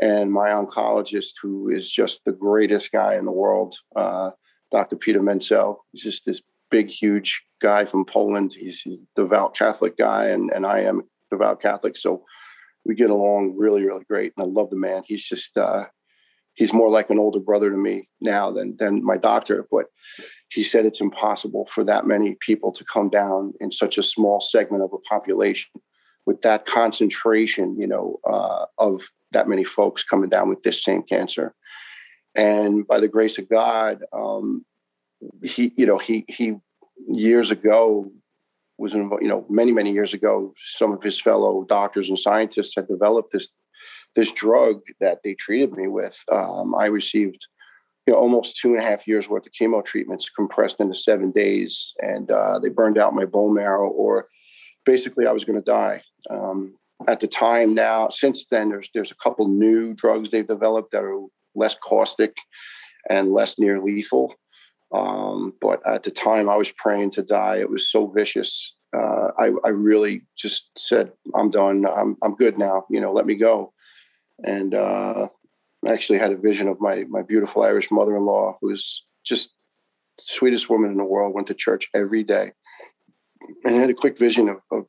and 0.00 0.32
my 0.32 0.48
oncologist, 0.48 1.34
who 1.42 1.68
is 1.68 1.90
just 1.90 2.24
the 2.24 2.32
greatest 2.32 2.90
guy 2.90 3.16
in 3.16 3.26
the 3.26 3.32
world, 3.32 3.74
uh, 3.96 4.30
Dr. 4.70 4.96
Peter 4.96 5.22
Menzel. 5.22 5.84
He's 5.92 6.02
just 6.02 6.24
this 6.24 6.40
big, 6.70 6.88
huge 6.88 7.44
guy 7.60 7.84
from 7.84 8.06
Poland. 8.06 8.52
He's, 8.58 8.80
he's 8.80 9.02
a 9.02 9.20
devout 9.20 9.54
Catholic 9.54 9.98
guy, 9.98 10.26
and, 10.26 10.50
and 10.50 10.64
I 10.64 10.80
am 10.80 11.02
devout 11.28 11.60
Catholic. 11.60 11.96
So 11.96 12.24
we 12.84 12.94
get 12.94 13.10
along 13.10 13.56
really, 13.56 13.86
really 13.86 14.04
great. 14.04 14.32
And 14.36 14.44
I 14.44 14.48
love 14.48 14.70
the 14.70 14.76
man. 14.76 15.02
He's 15.06 15.26
just, 15.26 15.56
uh, 15.56 15.84
he's 16.54 16.72
more 16.72 16.90
like 16.90 17.10
an 17.10 17.18
older 17.18 17.40
brother 17.40 17.70
to 17.70 17.76
me 17.76 18.08
now 18.20 18.50
than, 18.50 18.76
than 18.78 19.04
my 19.04 19.16
doctor. 19.16 19.66
But 19.70 19.86
he 20.48 20.62
said 20.62 20.84
it's 20.84 21.00
impossible 21.00 21.66
for 21.66 21.84
that 21.84 22.06
many 22.06 22.36
people 22.40 22.72
to 22.72 22.84
come 22.84 23.08
down 23.08 23.54
in 23.60 23.70
such 23.70 23.98
a 23.98 24.02
small 24.02 24.40
segment 24.40 24.82
of 24.82 24.92
a 24.92 24.98
population 24.98 25.70
with 26.26 26.42
that 26.42 26.66
concentration, 26.66 27.78
you 27.78 27.86
know, 27.86 28.18
uh, 28.26 28.66
of 28.78 29.02
that 29.32 29.48
many 29.48 29.64
folks 29.64 30.02
coming 30.02 30.28
down 30.28 30.48
with 30.48 30.62
this 30.62 30.82
same 30.82 31.02
cancer. 31.02 31.54
And 32.34 32.86
by 32.86 33.00
the 33.00 33.08
grace 33.08 33.38
of 33.38 33.48
God, 33.48 34.02
um, 34.12 34.64
he, 35.42 35.72
you 35.76 35.86
know, 35.86 35.98
he 35.98 36.24
he 36.28 36.56
years 37.08 37.50
ago 37.50 38.10
was 38.80 38.94
involved, 38.94 39.22
you 39.22 39.28
know, 39.28 39.44
many 39.48 39.72
many 39.72 39.92
years 39.92 40.14
ago, 40.14 40.52
some 40.56 40.92
of 40.92 41.02
his 41.02 41.20
fellow 41.20 41.64
doctors 41.68 42.08
and 42.08 42.18
scientists 42.18 42.74
had 42.74 42.88
developed 42.88 43.32
this 43.32 43.48
this 44.16 44.32
drug 44.32 44.80
that 45.00 45.18
they 45.22 45.34
treated 45.34 45.72
me 45.72 45.86
with. 45.86 46.18
Um, 46.32 46.74
I 46.74 46.86
received 46.86 47.46
you 48.06 48.14
know, 48.14 48.18
almost 48.18 48.56
two 48.56 48.70
and 48.70 48.80
a 48.80 48.82
half 48.82 49.06
years 49.06 49.28
worth 49.28 49.46
of 49.46 49.52
chemo 49.52 49.84
treatments 49.84 50.30
compressed 50.30 50.80
into 50.80 50.94
seven 50.94 51.30
days, 51.30 51.92
and 52.00 52.30
uh, 52.30 52.58
they 52.58 52.70
burned 52.70 52.98
out 52.98 53.14
my 53.14 53.26
bone 53.26 53.54
marrow, 53.54 53.88
or 53.88 54.26
basically 54.84 55.26
I 55.26 55.32
was 55.32 55.44
going 55.44 55.58
to 55.58 55.64
die. 55.64 56.02
Um, 56.30 56.74
at 57.08 57.20
the 57.20 57.26
time 57.26 57.74
now 57.74 58.08
since 58.08 58.46
then 58.46 58.68
there's 58.68 58.90
there's 58.94 59.10
a 59.10 59.16
couple 59.16 59.48
new 59.48 59.94
drugs 59.94 60.30
they've 60.30 60.46
developed 60.46 60.92
that 60.92 61.02
are 61.02 61.20
less 61.54 61.74
caustic 61.74 62.36
and 63.08 63.32
less 63.32 63.58
near 63.58 63.80
lethal 63.80 64.34
um, 64.92 65.54
but 65.60 65.80
at 65.86 66.02
the 66.02 66.10
time 66.10 66.48
i 66.48 66.56
was 66.56 66.72
praying 66.72 67.10
to 67.10 67.22
die 67.22 67.56
it 67.56 67.70
was 67.70 67.90
so 67.90 68.06
vicious. 68.06 68.74
Uh, 68.92 69.30
I, 69.38 69.52
I 69.64 69.68
really 69.68 70.22
just 70.36 70.76
said 70.76 71.12
i'm 71.34 71.48
done. 71.48 71.86
I'm, 71.86 72.16
I'm 72.22 72.34
good 72.34 72.58
now. 72.58 72.86
You 72.90 73.00
know 73.00 73.12
let 73.12 73.26
me 73.26 73.36
go. 73.36 73.72
And 74.42 74.74
uh, 74.74 75.28
I 75.86 75.92
actually 75.92 76.18
had 76.18 76.32
a 76.32 76.36
vision 76.36 76.66
of 76.68 76.80
my 76.80 77.04
my 77.08 77.22
beautiful 77.22 77.62
irish 77.62 77.90
mother-in-law 77.90 78.58
who's 78.60 79.04
just 79.24 79.54
sweetest 80.20 80.68
woman 80.70 80.90
in 80.90 80.96
the 80.96 81.04
world 81.04 81.34
went 81.34 81.46
to 81.48 81.54
church 81.54 81.88
every 81.94 82.22
day. 82.22 82.52
And 83.64 83.76
I 83.76 83.78
had 83.78 83.90
a 83.90 83.94
quick 83.94 84.18
vision 84.18 84.48
of, 84.48 84.62
of 84.70 84.86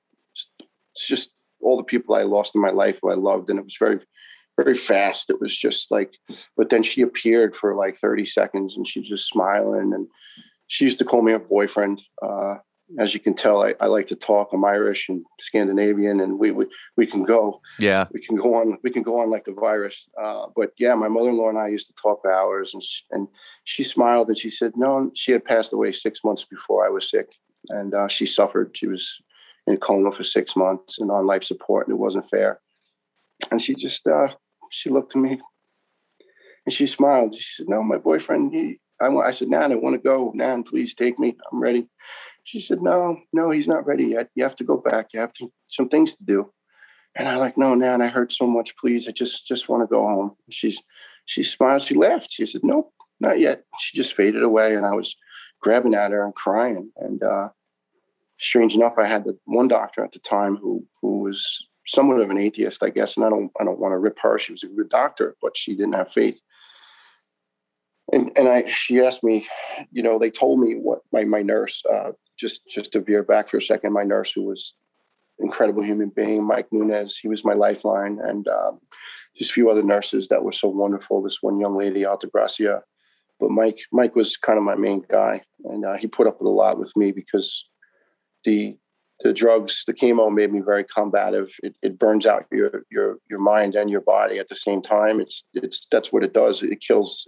just 0.95 1.31
all 1.61 1.77
the 1.77 1.83
people 1.83 2.15
I 2.15 2.23
lost 2.23 2.55
in 2.55 2.61
my 2.61 2.69
life 2.69 2.99
who 3.01 3.11
I 3.11 3.15
loved, 3.15 3.49
and 3.49 3.59
it 3.59 3.65
was 3.65 3.77
very, 3.77 3.99
very 4.57 4.75
fast. 4.75 5.29
It 5.29 5.39
was 5.39 5.55
just 5.55 5.91
like, 5.91 6.17
but 6.57 6.69
then 6.69 6.83
she 6.83 7.01
appeared 7.01 7.55
for 7.55 7.75
like 7.75 7.95
30 7.95 8.25
seconds 8.25 8.77
and 8.77 8.87
she's 8.87 9.07
just 9.07 9.27
smiling. 9.27 9.93
And 9.93 10.07
she 10.67 10.85
used 10.85 10.99
to 10.99 11.05
call 11.05 11.21
me 11.21 11.31
her 11.31 11.39
boyfriend. 11.39 12.01
Uh, 12.21 12.55
as 12.99 13.13
you 13.13 13.19
can 13.19 13.33
tell, 13.33 13.63
I, 13.63 13.73
I, 13.79 13.87
like 13.87 14.07
to 14.07 14.15
talk. 14.15 14.51
I'm 14.51 14.65
Irish 14.65 15.07
and 15.07 15.23
Scandinavian, 15.39 16.19
and 16.19 16.37
we, 16.37 16.51
we 16.51 16.65
we 16.97 17.05
can 17.05 17.23
go. 17.23 17.61
Yeah, 17.79 18.07
we 18.11 18.19
can 18.19 18.35
go 18.35 18.55
on. 18.55 18.77
We 18.83 18.89
can 18.89 19.03
go 19.03 19.19
on 19.19 19.29
like 19.29 19.45
the 19.45 19.53
virus. 19.53 20.09
Uh, 20.21 20.47
but 20.55 20.71
yeah, 20.77 20.93
my 20.95 21.07
mother-in-law 21.07 21.49
and 21.49 21.57
I 21.57 21.69
used 21.69 21.87
to 21.87 21.93
talk 21.93 22.21
for 22.21 22.33
hours, 22.33 22.73
and 22.73 22.83
she, 22.83 23.03
and 23.11 23.27
she 23.63 23.83
smiled 23.83 24.27
and 24.27 24.37
she 24.37 24.49
said, 24.49 24.73
"No, 24.75 25.11
she 25.15 25.31
had 25.31 25.45
passed 25.45 25.73
away 25.73 25.91
six 25.91 26.23
months 26.23 26.43
before 26.43 26.85
I 26.85 26.89
was 26.89 27.09
sick, 27.09 27.31
and 27.69 27.93
uh, 27.93 28.07
she 28.07 28.25
suffered. 28.25 28.75
She 28.75 28.87
was 28.87 29.21
in 29.67 29.75
a 29.75 29.77
coma 29.77 30.11
for 30.11 30.23
six 30.23 30.55
months 30.55 30.99
and 30.99 31.11
on 31.11 31.25
life 31.25 31.43
support, 31.43 31.87
and 31.87 31.95
it 31.95 31.99
wasn't 31.99 32.29
fair. 32.29 32.59
And 33.49 33.61
she 33.61 33.75
just 33.75 34.05
uh, 34.07 34.29
she 34.69 34.89
looked 34.89 35.15
at 35.15 35.21
me 35.21 35.41
and 36.65 36.73
she 36.73 36.85
smiled. 36.85 37.35
She 37.35 37.55
said, 37.55 37.69
"No, 37.69 37.83
my 37.83 37.97
boyfriend. 37.97 38.53
He, 38.53 38.79
I, 38.99 39.07
I 39.07 39.31
said, 39.31 39.49
Nan, 39.49 39.71
I 39.71 39.75
want 39.75 39.95
to 39.95 40.01
go. 40.01 40.31
Nan, 40.35 40.63
please 40.63 40.93
take 40.93 41.19
me. 41.19 41.35
I'm 41.51 41.61
ready." 41.61 41.87
She 42.43 42.59
said, 42.59 42.81
"No, 42.81 43.17
no, 43.33 43.49
he's 43.49 43.67
not 43.67 43.85
ready 43.85 44.05
yet. 44.05 44.29
You 44.35 44.43
have 44.43 44.55
to 44.55 44.63
go 44.63 44.77
back. 44.77 45.07
You 45.13 45.19
have 45.19 45.31
to, 45.33 45.51
some 45.67 45.89
things 45.89 46.15
to 46.15 46.25
do." 46.25 46.51
And 47.15 47.27
I 47.27 47.37
like, 47.37 47.57
"No, 47.57 47.75
Nan, 47.75 48.01
I 48.01 48.07
heard 48.07 48.31
so 48.31 48.47
much. 48.47 48.77
Please, 48.77 49.07
I 49.07 49.11
just 49.11 49.47
just 49.47 49.69
want 49.69 49.83
to 49.83 49.87
go 49.87 50.01
home." 50.01 50.35
She's 50.49 50.81
she 51.25 51.43
smiled. 51.43 51.81
She 51.81 51.95
laughed. 51.95 52.31
She 52.31 52.45
said, 52.45 52.61
"Nope, 52.63 52.93
not 53.19 53.39
yet." 53.39 53.63
She 53.79 53.97
just 53.97 54.13
faded 54.13 54.43
away, 54.43 54.75
and 54.75 54.85
I 54.85 54.93
was 54.93 55.15
grabbing 55.61 55.95
at 55.95 56.11
her 56.11 56.23
and 56.23 56.35
crying. 56.35 56.91
And 56.97 57.23
uh, 57.23 57.49
strange 58.39 58.75
enough, 58.75 58.95
I 58.97 59.07
had 59.07 59.23
the 59.25 59.37
one 59.45 59.67
doctor 59.67 60.03
at 60.03 60.11
the 60.11 60.19
time 60.19 60.57
who 60.57 60.85
who 61.01 61.19
was 61.19 61.67
somewhat 61.85 62.21
of 62.21 62.29
an 62.29 62.37
atheist, 62.37 62.83
I 62.83 62.89
guess, 62.89 63.17
and 63.17 63.25
I 63.25 63.29
don't 63.29 63.51
I 63.59 63.63
don't 63.63 63.79
want 63.79 63.93
to 63.93 63.97
rip 63.97 64.19
her. 64.21 64.37
She 64.37 64.53
was 64.53 64.63
a 64.63 64.67
good 64.67 64.89
doctor, 64.89 65.35
but 65.41 65.57
she 65.57 65.75
didn't 65.75 65.95
have 65.95 66.11
faith. 66.11 66.41
and 68.11 68.31
and 68.37 68.47
I 68.47 68.65
she 68.65 68.99
asked 68.99 69.23
me, 69.23 69.47
you 69.91 70.03
know, 70.03 70.19
they 70.19 70.29
told 70.29 70.59
me 70.59 70.73
what 70.75 70.99
my 71.11 71.23
my 71.23 71.41
nurse 71.41 71.83
uh, 71.91 72.11
just 72.37 72.61
just 72.67 72.91
to 72.93 73.01
veer 73.01 73.23
back 73.23 73.49
for 73.49 73.57
a 73.57 73.61
second, 73.61 73.93
my 73.93 74.03
nurse 74.03 74.31
who 74.33 74.43
was 74.43 74.75
incredible 75.39 75.81
human 75.81 76.09
being, 76.09 76.45
Mike 76.45 76.67
Nunez, 76.71 77.17
he 77.17 77.27
was 77.27 77.43
my 77.43 77.53
lifeline, 77.53 78.19
and 78.23 78.47
um, 78.47 78.79
just 79.37 79.51
a 79.51 79.53
few 79.53 79.69
other 79.69 79.83
nurses 79.83 80.27
that 80.27 80.43
were 80.43 80.51
so 80.51 80.67
wonderful. 80.67 81.21
This 81.21 81.41
one 81.41 81.59
young 81.59 81.75
lady, 81.75 82.01
Altagracia, 82.01 82.81
but 83.39 83.49
Mike 83.49 83.79
Mike 83.91 84.15
was 84.15 84.37
kind 84.37 84.57
of 84.57 84.63
my 84.63 84.75
main 84.75 85.03
guy, 85.09 85.41
and 85.65 85.85
uh, 85.85 85.97
he 85.97 86.07
put 86.07 86.27
up 86.27 86.39
with 86.39 86.47
a 86.47 86.51
lot 86.51 86.77
with 86.77 86.95
me 86.95 87.11
because 87.11 87.69
the 88.43 88.77
the 89.23 89.33
drugs, 89.33 89.83
the 89.85 89.93
chemo 89.93 90.33
made 90.33 90.51
me 90.51 90.61
very 90.61 90.83
combative. 90.83 91.51
It, 91.63 91.75
it 91.81 91.99
burns 91.99 92.25
out 92.25 92.45
your 92.51 92.83
your 92.89 93.17
your 93.29 93.39
mind 93.39 93.75
and 93.75 93.89
your 93.89 94.01
body 94.01 94.39
at 94.39 94.47
the 94.47 94.55
same 94.55 94.81
time. 94.81 95.19
It's 95.19 95.43
it's 95.53 95.87
that's 95.91 96.11
what 96.11 96.23
it 96.23 96.33
does. 96.33 96.63
It 96.63 96.81
kills 96.81 97.27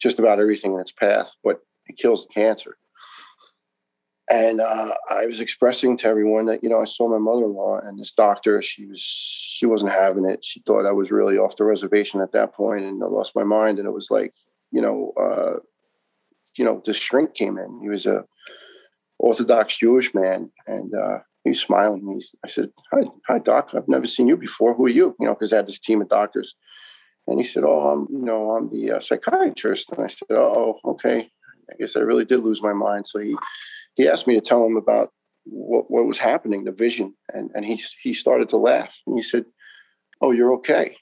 just 0.00 0.18
about 0.18 0.40
everything 0.40 0.74
in 0.74 0.80
its 0.80 0.92
path, 0.92 1.36
but 1.44 1.60
it 1.86 1.96
kills 1.96 2.26
the 2.26 2.32
cancer. 2.32 2.76
And 4.30 4.60
uh, 4.60 4.94
I 5.10 5.26
was 5.26 5.40
expressing 5.40 5.96
to 5.98 6.08
everyone 6.08 6.46
that 6.46 6.62
you 6.62 6.68
know 6.68 6.80
I 6.80 6.84
saw 6.84 7.08
my 7.08 7.18
mother-in-law 7.18 7.80
and 7.84 7.98
this 7.98 8.12
doctor. 8.12 8.62
She 8.62 8.86
was 8.86 9.00
she 9.00 9.66
wasn't 9.66 9.92
having 9.92 10.24
it. 10.24 10.44
She 10.44 10.60
thought 10.60 10.86
I 10.86 10.92
was 10.92 11.10
really 11.10 11.36
off 11.36 11.56
the 11.56 11.64
reservation 11.64 12.20
at 12.20 12.32
that 12.32 12.54
point, 12.54 12.84
and 12.84 13.02
I 13.02 13.06
lost 13.06 13.34
my 13.34 13.44
mind. 13.44 13.78
And 13.78 13.88
it 13.88 13.92
was 13.92 14.10
like 14.10 14.32
you 14.70 14.80
know 14.80 15.12
uh, 15.20 15.58
you 16.56 16.64
know 16.64 16.80
the 16.84 16.94
shrink 16.94 17.34
came 17.34 17.58
in. 17.58 17.80
He 17.82 17.88
was 17.88 18.06
a 18.06 18.24
Orthodox 19.20 19.76
Jewish 19.76 20.14
man, 20.14 20.50
and 20.66 20.94
uh, 20.94 21.18
he's 21.44 21.60
smiling. 21.60 22.10
He's, 22.14 22.34
I 22.42 22.48
said, 22.48 22.70
"Hi, 22.90 23.02
hi, 23.28 23.38
doc. 23.38 23.70
I've 23.74 23.88
never 23.88 24.06
seen 24.06 24.28
you 24.28 24.36
before. 24.36 24.74
Who 24.74 24.86
are 24.86 24.88
you?" 24.88 25.14
You 25.20 25.26
know, 25.26 25.34
because 25.34 25.52
I 25.52 25.56
had 25.56 25.68
this 25.68 25.78
team 25.78 26.00
of 26.00 26.08
doctors. 26.08 26.56
And 27.26 27.38
he 27.38 27.44
said, 27.44 27.62
"Oh, 27.64 27.80
I'm, 27.80 28.06
you 28.10 28.24
know, 28.24 28.52
I'm 28.52 28.70
the 28.70 28.92
uh, 28.92 29.00
psychiatrist." 29.00 29.92
And 29.92 30.02
I 30.02 30.06
said, 30.06 30.28
"Oh, 30.30 30.78
okay. 30.84 31.30
I 31.70 31.76
guess 31.78 31.96
I 31.96 32.00
really 32.00 32.24
did 32.24 32.40
lose 32.40 32.62
my 32.62 32.72
mind." 32.72 33.06
So 33.06 33.20
he 33.20 33.36
he 33.94 34.08
asked 34.08 34.26
me 34.26 34.34
to 34.34 34.40
tell 34.40 34.64
him 34.64 34.76
about 34.76 35.12
what, 35.44 35.90
what 35.90 36.06
was 36.06 36.18
happening, 36.18 36.64
the 36.64 36.72
vision, 36.72 37.14
and 37.34 37.50
and 37.54 37.64
he 37.66 37.78
he 38.02 38.14
started 38.14 38.48
to 38.48 38.56
laugh. 38.56 39.02
And 39.06 39.18
he 39.18 39.22
said, 39.22 39.44
"Oh, 40.22 40.30
you're 40.30 40.54
okay." 40.54 40.96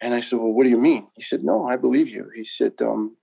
And 0.00 0.14
I 0.14 0.20
said, 0.20 0.38
"Well, 0.38 0.52
what 0.52 0.64
do 0.64 0.70
you 0.70 0.78
mean?" 0.78 1.06
He 1.16 1.22
said, 1.22 1.44
"No, 1.44 1.66
I 1.66 1.76
believe 1.76 2.08
you." 2.08 2.30
He 2.34 2.44
said, 2.44 2.72
um, 2.80 3.18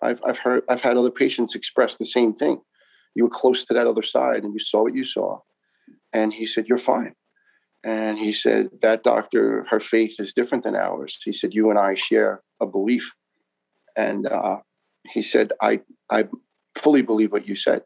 "I've 0.00 0.22
I've 0.24 0.38
heard 0.38 0.62
I've 0.68 0.82
had 0.82 0.96
other 0.96 1.10
patients 1.10 1.56
express 1.56 1.96
the 1.96 2.06
same 2.06 2.32
thing. 2.32 2.60
You 3.16 3.24
were 3.24 3.30
close 3.30 3.64
to 3.64 3.74
that 3.74 3.88
other 3.88 4.02
side, 4.02 4.44
and 4.44 4.52
you 4.52 4.60
saw 4.60 4.82
what 4.82 4.94
you 4.94 5.04
saw." 5.04 5.40
And 6.12 6.32
he 6.32 6.46
said, 6.46 6.66
"You're 6.68 6.78
fine." 6.78 7.14
And 7.86 8.18
he 8.18 8.32
said, 8.32 8.70
That 8.82 9.04
doctor, 9.04 9.64
her 9.70 9.78
faith 9.78 10.16
is 10.18 10.32
different 10.32 10.64
than 10.64 10.74
ours. 10.74 11.20
He 11.24 11.32
said, 11.32 11.54
You 11.54 11.70
and 11.70 11.78
I 11.78 11.94
share 11.94 12.42
a 12.60 12.66
belief. 12.66 13.14
And 13.96 14.26
uh, 14.26 14.56
he 15.08 15.22
said, 15.22 15.52
I, 15.62 15.80
I 16.10 16.24
fully 16.76 17.02
believe 17.02 17.30
what 17.30 17.46
you 17.46 17.54
said. 17.54 17.82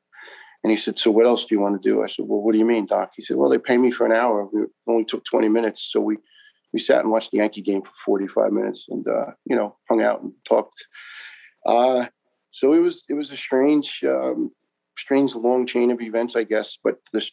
And 0.64 0.70
he 0.70 0.78
said, 0.78 0.98
So 0.98 1.10
what 1.10 1.26
else 1.26 1.44
do 1.44 1.54
you 1.54 1.60
want 1.60 1.80
to 1.80 1.88
do? 1.88 2.02
I 2.02 2.06
said, 2.06 2.24
Well, 2.26 2.40
what 2.40 2.54
do 2.54 2.58
you 2.58 2.64
mean, 2.64 2.86
Doc? 2.86 3.10
He 3.14 3.20
said, 3.20 3.36
Well, 3.36 3.50
they 3.50 3.58
pay 3.58 3.76
me 3.76 3.90
for 3.90 4.06
an 4.06 4.12
hour. 4.12 4.48
We 4.50 4.62
only 4.88 5.04
took 5.04 5.22
20 5.24 5.50
minutes. 5.50 5.90
So 5.92 6.00
we, 6.00 6.16
we 6.72 6.78
sat 6.78 7.00
and 7.00 7.10
watched 7.10 7.32
the 7.32 7.38
Yankee 7.38 7.60
game 7.60 7.82
for 7.82 7.92
45 8.06 8.52
minutes 8.52 8.86
and, 8.88 9.06
uh, 9.06 9.32
you 9.44 9.54
know, 9.54 9.76
hung 9.90 10.02
out 10.02 10.22
and 10.22 10.32
talked. 10.46 10.82
Uh, 11.66 12.06
so 12.50 12.72
it 12.72 12.78
was, 12.78 13.04
it 13.10 13.14
was 13.14 13.32
a 13.32 13.36
strange, 13.36 14.02
um, 14.04 14.50
strange 15.00 15.34
long 15.34 15.66
chain 15.66 15.90
of 15.90 16.00
events, 16.00 16.36
I 16.36 16.44
guess. 16.44 16.78
But 16.82 16.96
this, 17.12 17.30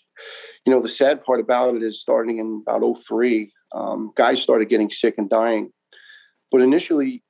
you 0.65 0.73
know, 0.73 0.81
the 0.81 0.89
sad 0.89 1.23
part 1.23 1.39
about 1.39 1.75
it 1.75 1.83
is 1.83 2.01
starting 2.01 2.37
in 2.37 2.63
about 2.67 2.97
03, 2.97 3.51
um, 3.75 4.11
guys 4.15 4.41
started 4.41 4.69
getting 4.69 4.89
sick 4.89 5.15
and 5.17 5.29
dying. 5.29 5.71
But 6.51 6.61
initially, 6.61 7.23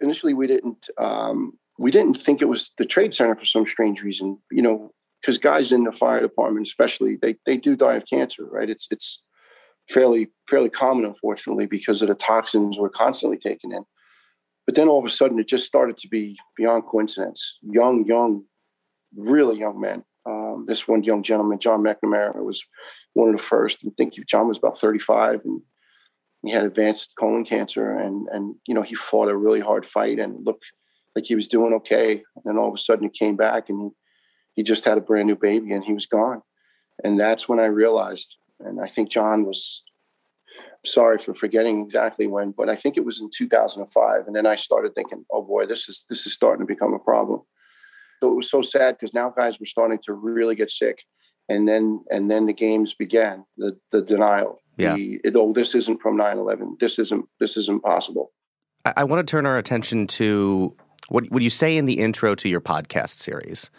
initially 0.00 0.34
we 0.34 0.46
didn't 0.46 0.88
um, 0.98 1.52
we 1.78 1.90
didn't 1.90 2.14
think 2.14 2.42
it 2.42 2.48
was 2.48 2.72
the 2.76 2.84
trade 2.84 3.14
center 3.14 3.34
for 3.34 3.46
some 3.46 3.66
strange 3.66 4.02
reason. 4.02 4.38
You 4.50 4.62
know, 4.62 4.92
because 5.20 5.38
guys 5.38 5.72
in 5.72 5.84
the 5.84 5.92
fire 5.92 6.20
department, 6.20 6.66
especially, 6.66 7.16
they 7.20 7.36
they 7.46 7.56
do 7.56 7.76
die 7.76 7.94
of 7.94 8.06
cancer, 8.06 8.44
right? 8.44 8.68
It's 8.68 8.86
it's 8.90 9.24
fairly 9.88 10.30
fairly 10.48 10.70
common, 10.70 11.04
unfortunately, 11.04 11.66
because 11.66 12.02
of 12.02 12.08
the 12.08 12.14
toxins 12.14 12.78
we're 12.78 12.90
constantly 12.90 13.38
taking 13.38 13.72
in. 13.72 13.84
But 14.66 14.74
then 14.74 14.88
all 14.88 14.98
of 14.98 15.04
a 15.04 15.10
sudden, 15.10 15.38
it 15.38 15.48
just 15.48 15.66
started 15.66 15.96
to 15.96 16.08
be 16.08 16.38
beyond 16.56 16.84
coincidence. 16.86 17.58
Young, 17.62 18.04
young 18.06 18.44
really 19.16 19.58
young 19.58 19.80
men. 19.80 20.04
Um, 20.26 20.64
this 20.66 20.86
one 20.86 21.02
young 21.02 21.22
gentleman, 21.22 21.58
John 21.58 21.82
McNamara, 21.82 22.42
was 22.44 22.62
one 23.14 23.30
of 23.30 23.36
the 23.36 23.42
first. 23.42 23.84
I 23.84 23.90
think 23.96 24.14
John 24.26 24.48
was 24.48 24.58
about 24.58 24.78
35 24.78 25.42
and 25.44 25.62
he 26.42 26.50
had 26.50 26.64
advanced 26.64 27.14
colon 27.18 27.44
cancer. 27.44 27.96
And, 27.98 28.28
and, 28.32 28.54
you 28.66 28.74
know, 28.74 28.82
he 28.82 28.94
fought 28.94 29.28
a 29.28 29.36
really 29.36 29.60
hard 29.60 29.84
fight 29.84 30.18
and 30.18 30.46
looked 30.46 30.64
like 31.14 31.24
he 31.26 31.34
was 31.34 31.48
doing 31.48 31.74
okay. 31.74 32.12
And 32.12 32.44
then 32.44 32.58
all 32.58 32.68
of 32.68 32.74
a 32.74 32.78
sudden 32.78 33.04
he 33.04 33.18
came 33.18 33.36
back 33.36 33.68
and 33.68 33.80
he, 33.80 33.88
he 34.56 34.62
just 34.62 34.84
had 34.84 34.98
a 34.98 35.02
brand 35.02 35.26
new 35.26 35.36
baby 35.36 35.72
and 35.72 35.84
he 35.84 35.92
was 35.92 36.06
gone. 36.06 36.42
And 37.02 37.18
that's 37.18 37.48
when 37.48 37.60
I 37.60 37.66
realized, 37.66 38.36
and 38.60 38.80
I 38.80 38.86
think 38.86 39.10
John 39.10 39.44
was 39.44 39.82
sorry 40.84 41.18
for 41.18 41.34
forgetting 41.34 41.80
exactly 41.80 42.26
when, 42.26 42.52
but 42.52 42.68
I 42.68 42.76
think 42.76 42.96
it 42.96 43.04
was 43.04 43.20
in 43.20 43.30
2005. 43.34 44.26
And 44.26 44.36
then 44.36 44.46
I 44.46 44.56
started 44.56 44.94
thinking, 44.94 45.24
oh 45.30 45.42
boy, 45.42 45.66
this 45.66 45.88
is, 45.88 46.04
this 46.08 46.26
is 46.26 46.32
starting 46.32 46.66
to 46.66 46.72
become 46.72 46.94
a 46.94 46.98
problem. 46.98 47.42
So 48.22 48.30
it 48.30 48.36
was 48.36 48.50
so 48.50 48.62
sad 48.62 48.96
because 48.96 49.14
now 49.14 49.30
guys 49.30 49.58
were 49.58 49.66
starting 49.66 49.98
to 50.04 50.12
really 50.12 50.54
get 50.54 50.70
sick, 50.70 51.04
and 51.48 51.66
then 51.66 52.04
and 52.10 52.30
then 52.30 52.46
the 52.46 52.52
games 52.52 52.94
began. 52.94 53.44
The 53.56 53.78
the 53.92 54.02
denial. 54.02 54.60
Yeah. 54.76 54.94
The, 54.94 55.20
oh, 55.34 55.52
this 55.52 55.74
isn't 55.74 56.00
from 56.00 56.16
9-11. 56.16 56.78
This 56.78 56.98
isn't 56.98 57.26
this 57.38 57.58
isn't 57.58 57.82
possible. 57.82 58.32
I, 58.86 58.94
I 58.98 59.04
want 59.04 59.26
to 59.26 59.30
turn 59.30 59.44
our 59.44 59.58
attention 59.58 60.06
to 60.08 60.74
what 61.08 61.30
what 61.30 61.42
you 61.42 61.50
say 61.50 61.76
in 61.76 61.86
the 61.86 61.98
intro 61.98 62.34
to 62.36 62.48
your 62.48 62.60
podcast 62.60 63.18
series 63.18 63.70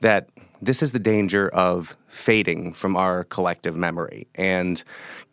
that 0.00 0.30
this 0.60 0.82
is 0.82 0.92
the 0.92 0.98
danger 0.98 1.48
of 1.50 1.96
fading 2.08 2.72
from 2.72 2.96
our 2.96 3.24
collective 3.24 3.76
memory. 3.76 4.26
And 4.34 4.82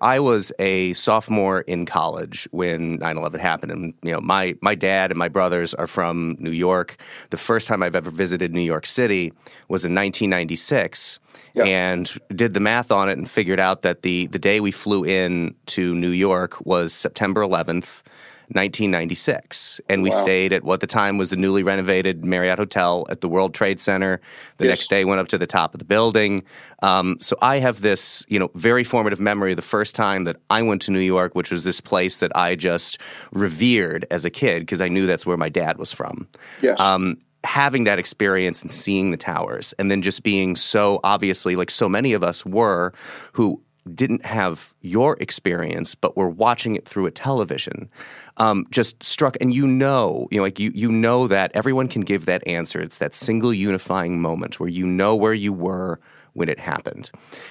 I 0.02 0.20
was 0.20 0.52
a 0.60 0.94
sophomore 0.94 1.62
in 1.62 1.86
college 1.86 2.48
when 2.52 3.00
9/11 3.00 3.40
happened 3.40 3.72
and 3.72 3.94
you 4.04 4.12
know 4.12 4.22
my 4.22 4.56
my 4.62 4.76
dad 4.76 5.12
and 5.12 5.18
my 5.18 5.30
brothers 5.30 5.74
are 5.74 5.88
from 5.88 6.36
New 6.40 6.52
York. 6.52 6.98
The 7.30 7.38
first 7.38 7.68
time 7.68 7.82
I've 7.82 7.96
ever 7.96 8.12
visited 8.12 8.54
New 8.54 8.62
York 8.62 8.86
City 8.86 9.34
was 9.68 9.86
in 9.86 9.96
1996 9.96 11.20
and 11.66 12.12
did 12.36 12.54
the 12.54 12.60
math 12.60 12.92
on 12.92 13.10
it 13.10 13.18
and 13.18 13.30
figured 13.30 13.60
out 13.60 13.82
that 13.82 14.02
the 14.02 14.28
the 14.28 14.40
day 14.40 14.60
we 14.60 14.72
flew 14.72 15.04
in 15.04 15.56
to 15.68 15.96
New 15.96 16.10
York 16.10 16.64
was 16.66 16.94
September 16.94 17.42
11th 17.42 18.04
1996. 18.50 19.82
And 19.90 20.04
we 20.04 20.10
wow. 20.10 20.16
stayed 20.16 20.54
at 20.54 20.64
what 20.64 20.80
the 20.80 20.88
time 20.88 21.18
was 21.18 21.30
the 21.30 21.36
newly 21.36 21.64
renovated 21.64 22.24
Marriott 22.24 22.60
Hotel 22.60 23.06
at 23.10 23.22
the 23.22 23.30
World 23.30 23.54
Trade 23.54 23.80
Center. 23.80 24.22
The 24.58 24.66
yes. 24.66 24.72
next 24.72 24.90
day 24.90 25.06
went 25.06 25.20
up 25.20 25.28
to 25.30 25.38
the 25.38 25.48
top 25.48 25.74
of 25.74 25.80
the 25.80 25.86
building. 25.86 26.44
Um, 26.84 27.18
so 27.20 27.36
I 27.42 27.58
have 27.60 27.82
this, 27.82 28.26
you 28.28 28.40
know, 28.40 28.52
very 28.56 28.84
formative 28.84 29.20
memory 29.20 29.52
of 29.52 29.56
the 29.56 29.62
first 29.62 29.96
time 29.96 30.26
that 30.26 30.38
I 30.50 30.62
went 30.62 30.82
to 30.84 30.92
New 30.92 31.00
York, 31.00 31.36
which 31.36 31.52
was 31.52 31.64
this 31.64 31.82
place 31.82 32.20
that 32.20 32.32
I 32.36 32.56
just 32.56 33.00
revered 33.32 34.06
as 34.12 34.26
a 34.26 34.30
kid 34.30 34.60
because 34.60 34.82
I 34.82 34.88
knew 34.88 35.06
that's 35.06 35.26
where 35.26 35.38
my 35.38 35.50
dad 35.50 35.78
was 35.78 35.92
from. 35.92 36.28
Yes. 36.62 36.80
Um, 36.80 37.18
having 37.46 37.84
that 37.86 38.00
experience 38.00 38.62
and 38.62 38.72
seeing 38.72 39.12
the 39.12 39.18
towers 39.18 39.74
and 39.78 39.90
then 39.90 40.02
just 40.02 40.24
being 40.24 40.56
so 40.56 41.00
obviously 41.04 41.56
like 41.56 41.70
so 41.70 41.88
many 41.88 42.14
of 42.14 42.24
us 42.24 42.46
were 42.46 42.92
who 43.34 43.62
didn't 43.94 44.26
have 44.26 44.74
your 44.82 45.16
experience 45.20 45.94
but 45.94 46.18
were 46.18 46.30
watching 46.30 46.76
it 46.76 46.88
through 46.88 47.06
a 47.06 47.12
television 47.12 47.90
um, 48.38 48.66
just 48.70 49.02
struck 49.04 49.38
and 49.40 49.54
you 49.54 49.66
know 49.68 50.28
you 50.32 50.38
know 50.38 50.44
like 50.44 50.60
you 50.60 50.72
you 50.74 50.92
know 50.92 51.28
that 51.28 51.52
everyone 51.54 51.88
can 51.88 52.02
give 52.02 52.26
that 52.26 52.46
answer. 52.48 52.80
It's 52.80 52.98
that 52.98 53.14
single 53.14 53.54
unifying 53.54 54.22
moment 54.22 54.60
where 54.60 54.70
you 54.70 54.86
know 54.86 55.16
where 55.16 55.34
you 55.34 55.54
were 55.54 56.00
when 56.34 56.50
it 56.50 56.60
happened. 56.60 57.10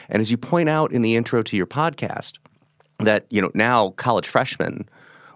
And 0.08 0.20
as 0.20 0.30
you 0.30 0.36
point 0.36 0.68
out 0.68 0.92
in 0.92 1.02
the 1.02 1.16
intro 1.16 1.42
to 1.42 1.56
your 1.56 1.66
podcast 1.66 2.38
that 3.00 3.26
you 3.30 3.40
know 3.40 3.50
now 3.54 3.90
college 3.90 4.26
freshmen 4.26 4.88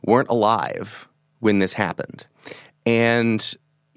weren't 0.04 0.28
alive 0.28 1.08
when 1.40 1.58
this 1.58 1.72
happened. 1.72 2.26
And 2.84 3.54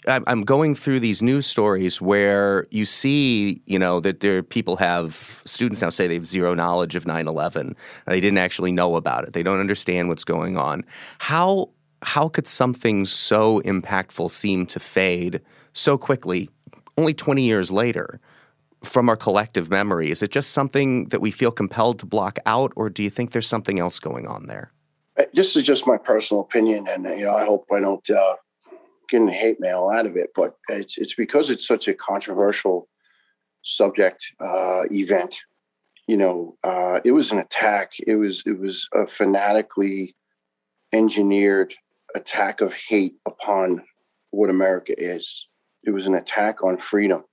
I'm 0.08 0.42
going 0.42 0.74
through 0.74 1.00
these 1.00 1.22
news 1.22 1.46
stories 1.46 2.02
where 2.02 2.68
you 2.72 2.86
see, 2.86 3.62
you 3.66 3.78
know, 3.78 4.00
that 4.00 4.22
there 4.22 4.42
people 4.42 4.78
have 4.78 5.42
students 5.46 5.82
now 5.82 5.90
say 5.90 6.08
they 6.08 6.16
have 6.16 6.26
zero 6.26 6.56
knowledge 6.56 6.96
of 6.96 7.06
9/11. 7.06 7.76
They 8.08 8.20
didn't 8.20 8.40
actually 8.40 8.72
know 8.72 8.96
about 8.96 9.26
it. 9.26 9.34
They 9.34 9.44
don't 9.44 9.60
understand 9.60 10.10
what's 10.10 10.24
going 10.24 10.58
on. 10.58 10.84
How 11.20 11.70
how 12.02 12.30
could 12.30 12.48
something 12.48 13.06
so 13.06 13.62
impactful 13.62 14.32
seem 14.32 14.66
to 14.68 14.80
fade 14.80 15.40
so 15.74 16.00
quickly, 16.00 16.50
only 16.98 17.14
20 17.14 17.44
years 17.44 17.72
later, 17.72 18.20
from 18.84 19.08
our 19.08 19.16
collective 19.16 19.70
memory? 19.70 20.10
Is 20.10 20.24
it 20.24 20.32
just 20.32 20.52
something 20.52 21.10
that 21.10 21.22
we 21.22 21.30
feel 21.30 21.52
compelled 21.52 22.00
to 22.00 22.08
block 22.08 22.40
out, 22.48 22.74
or 22.76 22.90
do 22.90 23.04
you 23.04 23.12
think 23.12 23.32
there's 23.32 23.48
something 23.48 23.78
else 23.80 24.00
going 24.00 24.26
on 24.28 24.48
there? 24.48 24.72
This 25.34 25.56
is 25.56 25.62
just 25.62 25.86
my 25.86 25.98
personal 25.98 26.42
opinion, 26.42 26.88
and 26.90 27.04
you 27.06 27.26
know, 27.26 27.36
I 27.36 27.46
hope 27.46 27.66
I 27.72 27.80
don't. 27.80 28.10
Uh 28.10 28.38
getting 29.12 29.28
hate 29.28 29.60
mail 29.60 29.92
out 29.94 30.08
of 30.08 30.16
it, 30.16 30.32
but 30.36 30.56
it's 30.70 30.98
it's 30.98 31.14
because 31.14 31.50
it's 31.50 31.68
such 31.68 31.88
a 31.88 31.94
controversial 31.94 32.88
subject 33.62 34.24
uh, 34.40 34.84
event. 34.90 35.36
You 36.08 36.18
know, 36.18 36.58
uh, 36.64 37.00
it 37.06 37.12
was 37.12 37.32
an 37.32 37.38
attack. 37.40 37.94
It 38.08 38.16
was 38.16 38.44
it 38.46 38.60
was 38.60 38.88
a 38.96 39.06
fanatically 39.06 40.16
engineered 40.94 41.74
attack 42.16 42.62
of 42.62 42.74
hate 42.74 43.16
upon 43.26 43.84
what 44.32 44.50
America 44.50 44.94
is. 44.98 45.48
It 45.84 45.92
was 45.92 46.08
an 46.08 46.16
attack 46.16 46.64
on 46.64 46.78
freedom, 46.78 47.24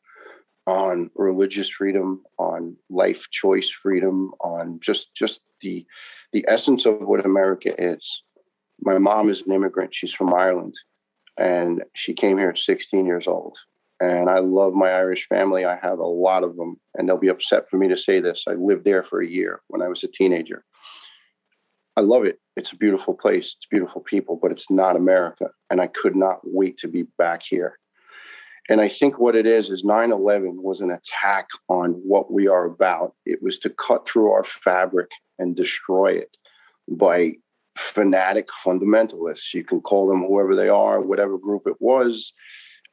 on 0.67 1.11
religious 1.14 1.69
freedom, 1.69 2.23
on 2.38 2.77
life 2.91 3.31
choice 3.31 3.71
freedom, 3.71 4.33
on 4.41 4.81
just 4.81 5.14
just 5.14 5.41
the 5.61 5.87
the 6.33 6.45
essence 6.49 6.87
of 6.87 7.01
what 7.01 7.25
America 7.25 7.73
is. 7.79 8.23
My 8.81 8.99
mom 8.99 9.29
is 9.29 9.43
an 9.43 9.53
immigrant. 9.53 9.95
She's 9.95 10.12
from 10.12 10.33
Ireland, 10.33 10.75
and 11.38 11.85
she 11.94 12.12
came 12.12 12.37
here 12.37 12.51
at 12.51 12.59
16 12.59 13.07
years 13.07 13.27
old. 13.27 13.57
And 14.01 14.31
I 14.31 14.38
love 14.38 14.74
my 14.74 14.90
Irish 14.90 15.27
family. 15.27 15.64
I 15.64 15.77
have 15.83 15.98
a 15.98 16.07
lot 16.07 16.44
of 16.44 16.57
them, 16.57 16.79
and 16.94 17.09
they'll 17.09 17.16
be 17.16 17.29
upset 17.29 17.68
for 17.68 17.79
me 17.79 17.88
to 17.88 17.96
say 17.96 18.20
this. 18.20 18.46
I 18.46 18.53
lived 18.53 18.85
there 18.85 19.03
for 19.03 19.20
a 19.20 19.27
year 19.27 19.61
when 19.68 19.83
I 19.83 19.88
was 19.88 20.05
a 20.05 20.09
teenager. 20.09 20.64
I 21.96 22.03
love 22.03 22.24
it. 22.24 22.38
It's 22.57 22.70
a 22.70 22.77
beautiful 22.77 23.14
place. 23.14 23.57
It's 23.57 23.66
beautiful 23.66 24.01
people, 24.01 24.38
but 24.40 24.53
it's 24.53 24.70
not 24.70 24.94
America. 24.94 25.51
And 25.68 25.81
I 25.81 25.88
could 25.88 26.14
not 26.14 26.38
wait 26.44 26.77
to 26.79 26.88
be 26.88 27.05
back 27.18 27.42
here. 27.42 27.79
And 28.68 28.81
I 28.81 28.87
think 28.87 29.18
what 29.18 29.35
it 29.35 29.46
is 29.46 29.70
is 29.70 29.85
9 29.85 30.12
11 30.12 30.62
was 30.62 30.81
an 30.81 30.90
attack 30.90 31.48
on 31.68 31.92
what 31.92 32.31
we 32.31 32.46
are 32.46 32.66
about. 32.66 33.14
It 33.27 33.42
was 33.42 33.59
to 33.61 33.70
cut 33.70 34.07
through 34.07 34.31
our 34.31 34.44
fabric 34.44 35.11
and 35.38 35.57
destroy 35.57 36.12
it 36.12 36.37
by 36.87 37.33
fanatic 37.79 38.49
fundamentalists. 38.49 39.55
You 39.55 39.64
can 39.64 39.81
call 39.81 40.09
them 40.09 40.25
whoever 40.25 40.55
they 40.55 40.69
are, 40.69 41.01
whatever 41.01 41.38
group 41.38 41.62
it 41.67 41.77
was, 41.79 42.33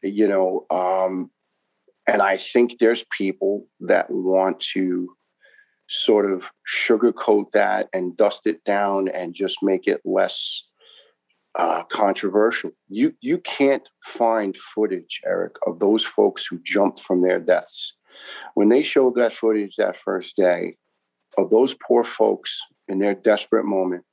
you 0.03 0.27
know. 0.27 0.65
Um, 0.69 1.31
and 2.07 2.21
I 2.21 2.35
think 2.35 2.77
there's 2.77 3.03
people 3.17 3.67
that 3.81 4.09
want 4.09 4.59
to 4.73 5.09
sort 5.87 6.31
of 6.31 6.51
sugarcoat 6.67 7.49
that 7.51 7.89
and 7.93 8.15
dust 8.15 8.41
it 8.45 8.63
down 8.63 9.07
and 9.07 9.33
just 9.33 9.63
make 9.63 9.87
it 9.87 10.01
less 10.05 10.67
uh, 11.57 11.83
controversial. 11.89 12.71
You 12.87 13.13
you 13.21 13.39
can't 13.39 13.87
find 14.03 14.55
footage, 14.55 15.21
Eric, 15.25 15.55
of 15.65 15.79
those 15.79 16.05
folks 16.05 16.45
who 16.45 16.59
jumped 16.63 16.99
from 16.99 17.21
their 17.21 17.39
deaths. 17.39 17.95
When 18.53 18.69
they 18.69 18.83
showed 18.83 19.15
that 19.15 19.33
footage 19.33 19.75
that 19.77 19.97
first 19.97 20.35
day 20.35 20.77
of 21.37 21.49
those 21.49 21.75
poor 21.75 22.03
folks 22.03 22.59
in 22.87 22.99
their 22.99 23.15
desperate 23.15 23.65
moment 23.65 24.05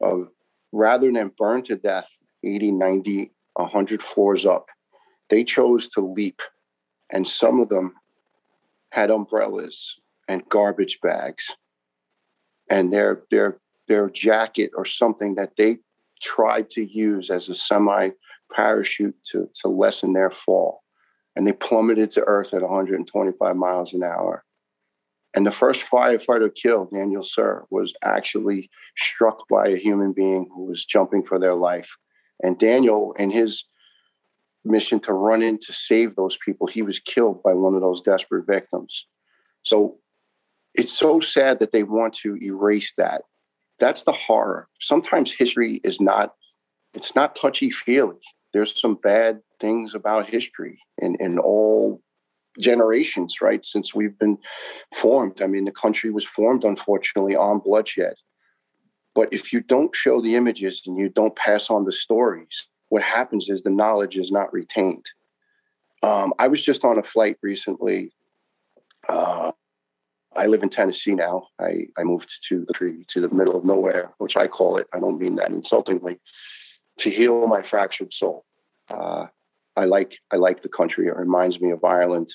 of 0.00 0.28
rather 0.72 1.10
than 1.10 1.32
burn 1.36 1.62
to 1.62 1.76
death 1.76 2.20
80, 2.44 2.72
90, 2.72 3.32
100 3.54 4.02
floors 4.02 4.46
up, 4.46 4.68
they 5.30 5.44
chose 5.44 5.88
to 5.88 6.00
leap. 6.00 6.40
And 7.10 7.26
some 7.26 7.60
of 7.60 7.68
them 7.68 7.94
had 8.90 9.10
umbrellas 9.10 9.98
and 10.28 10.48
garbage 10.48 11.00
bags 11.00 11.56
and 12.70 12.92
their 12.92 13.22
their 13.30 13.58
their 13.88 14.10
jacket 14.10 14.70
or 14.76 14.84
something 14.84 15.34
that 15.36 15.56
they 15.56 15.78
tried 16.20 16.68
to 16.70 16.84
use 16.84 17.30
as 17.30 17.48
a 17.48 17.54
semi 17.54 18.10
parachute 18.54 19.16
to, 19.24 19.48
to 19.54 19.68
lessen 19.68 20.12
their 20.12 20.30
fall. 20.30 20.82
And 21.36 21.46
they 21.46 21.52
plummeted 21.52 22.10
to 22.12 22.24
earth 22.24 22.52
at 22.52 22.62
125 22.62 23.56
miles 23.56 23.94
an 23.94 24.02
hour. 24.02 24.44
And 25.34 25.46
the 25.46 25.50
first 25.50 25.88
firefighter 25.88 26.52
killed, 26.54 26.90
Daniel 26.90 27.22
Suhr, 27.22 27.64
was 27.70 27.94
actually 28.02 28.70
struck 28.96 29.46
by 29.48 29.68
a 29.68 29.76
human 29.76 30.12
being 30.12 30.48
who 30.54 30.64
was 30.64 30.84
jumping 30.84 31.22
for 31.24 31.38
their 31.38 31.54
life. 31.54 31.96
And 32.42 32.58
Daniel, 32.58 33.12
in 33.18 33.30
his 33.30 33.64
mission 34.64 35.00
to 35.00 35.12
run 35.12 35.42
in 35.42 35.58
to 35.58 35.72
save 35.72 36.14
those 36.14 36.38
people, 36.44 36.66
he 36.66 36.82
was 36.82 37.00
killed 37.00 37.42
by 37.42 37.52
one 37.52 37.74
of 37.74 37.80
those 37.80 38.00
desperate 38.00 38.46
victims. 38.46 39.06
So 39.62 39.98
it's 40.74 40.92
so 40.92 41.20
sad 41.20 41.58
that 41.60 41.72
they 41.72 41.82
want 41.82 42.14
to 42.14 42.36
erase 42.42 42.94
that. 42.96 43.22
That's 43.78 44.02
the 44.02 44.12
horror. 44.12 44.68
Sometimes 44.80 45.32
history 45.32 45.80
is 45.84 46.00
not, 46.00 46.34
it's 46.94 47.14
not 47.14 47.36
touchy 47.36 47.70
feely. 47.70 48.16
There's 48.52 48.80
some 48.80 48.94
bad 48.94 49.40
things 49.60 49.94
about 49.94 50.28
history 50.28 50.80
in, 51.00 51.16
in 51.20 51.38
all 51.38 52.00
generations, 52.58 53.40
right? 53.40 53.64
Since 53.64 53.94
we've 53.94 54.18
been 54.18 54.38
formed. 54.94 55.42
I 55.42 55.46
mean, 55.46 55.64
the 55.64 55.72
country 55.72 56.10
was 56.10 56.24
formed, 56.24 56.64
unfortunately, 56.64 57.36
on 57.36 57.60
bloodshed. 57.60 58.14
But 59.14 59.32
if 59.32 59.52
you 59.52 59.60
don't 59.60 59.94
show 59.94 60.20
the 60.20 60.36
images 60.36 60.82
and 60.86 60.98
you 60.98 61.08
don't 61.08 61.34
pass 61.34 61.70
on 61.70 61.84
the 61.84 61.92
stories, 61.92 62.68
what 62.88 63.02
happens 63.02 63.48
is 63.48 63.62
the 63.62 63.70
knowledge 63.70 64.16
is 64.16 64.30
not 64.30 64.52
retained. 64.52 65.06
Um, 66.02 66.32
I 66.38 66.48
was 66.48 66.64
just 66.64 66.84
on 66.84 66.98
a 66.98 67.02
flight 67.02 67.36
recently 67.42 68.12
uh, 69.08 69.52
I 70.36 70.46
live 70.46 70.62
in 70.62 70.68
Tennessee 70.68 71.14
now. 71.14 71.48
I, 71.60 71.88
I 71.98 72.04
moved 72.04 72.44
to 72.48 72.64
the 72.64 72.72
tree 72.72 73.04
to 73.08 73.20
the 73.20 73.30
middle 73.30 73.56
of 73.56 73.64
nowhere, 73.64 74.12
which 74.18 74.36
I 74.36 74.46
call 74.46 74.76
it. 74.76 74.86
I 74.92 75.00
don't 75.00 75.20
mean 75.20 75.36
that 75.36 75.50
insultingly. 75.50 76.20
To 76.98 77.10
heal 77.10 77.46
my 77.46 77.62
fractured 77.62 78.12
soul. 78.12 78.44
Uh, 78.90 79.26
I 79.76 79.84
like 79.84 80.18
I 80.32 80.36
like 80.36 80.60
the 80.60 80.68
country. 80.68 81.06
It 81.06 81.16
reminds 81.16 81.60
me 81.60 81.70
of 81.70 81.84
Ireland. 81.84 82.28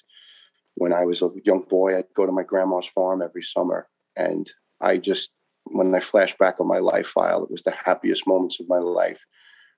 When 0.75 0.93
I 0.93 1.05
was 1.05 1.21
a 1.21 1.29
young 1.45 1.63
boy, 1.69 1.97
I'd 1.97 2.13
go 2.15 2.25
to 2.25 2.31
my 2.31 2.43
grandma's 2.43 2.87
farm 2.87 3.21
every 3.21 3.43
summer, 3.43 3.87
and 4.15 4.51
I 4.81 4.97
just 4.97 5.31
when 5.65 5.93
I 5.95 5.99
flash 5.99 6.35
back 6.37 6.59
on 6.59 6.67
my 6.67 6.79
life 6.79 7.07
file, 7.07 7.43
it 7.43 7.51
was 7.51 7.63
the 7.63 7.71
happiest 7.85 8.27
moments 8.27 8.59
of 8.59 8.67
my 8.67 8.79
life. 8.79 9.25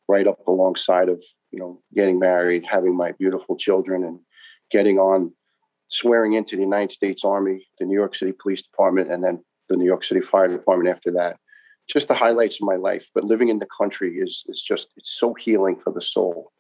Right 0.08 0.28
up 0.28 0.40
alongside 0.48 1.10
of 1.10 1.22
you 1.52 1.60
know 1.60 1.82
getting 1.96 2.20
married, 2.20 2.66
having 2.70 2.96
my 2.96 3.12
beautiful 3.14 3.56
children, 3.56 4.04
and 4.04 4.20
getting 4.72 5.00
on 5.00 5.34
swearing 5.88 6.34
into 6.34 6.56
the 6.56 6.62
United 6.62 6.92
States 6.92 7.24
Army, 7.24 7.68
the 7.80 7.86
New 7.86 7.96
York 7.96 8.16
City 8.16 8.34
Police 8.40 8.62
Department, 8.62 9.12
and 9.12 9.24
then 9.24 9.44
the 9.70 9.78
New 9.78 9.86
York 9.86 10.04
City 10.04 10.22
Fire 10.22 10.48
Department 10.48 10.90
after 10.90 11.12
that. 11.12 11.38
Just 11.88 12.08
the 12.08 12.16
highlights 12.16 12.62
of 12.62 12.68
my 12.68 12.76
life. 12.76 13.08
But 13.14 13.24
living 13.24 13.50
in 13.50 13.60
the 13.60 13.68
country 13.78 14.16
is 14.18 14.44
is 14.48 14.62
just 14.62 14.90
it's 14.98 15.18
so 15.18 15.34
healing 15.34 15.78
for 15.78 15.92
the 15.92 16.02
soul. 16.02 16.52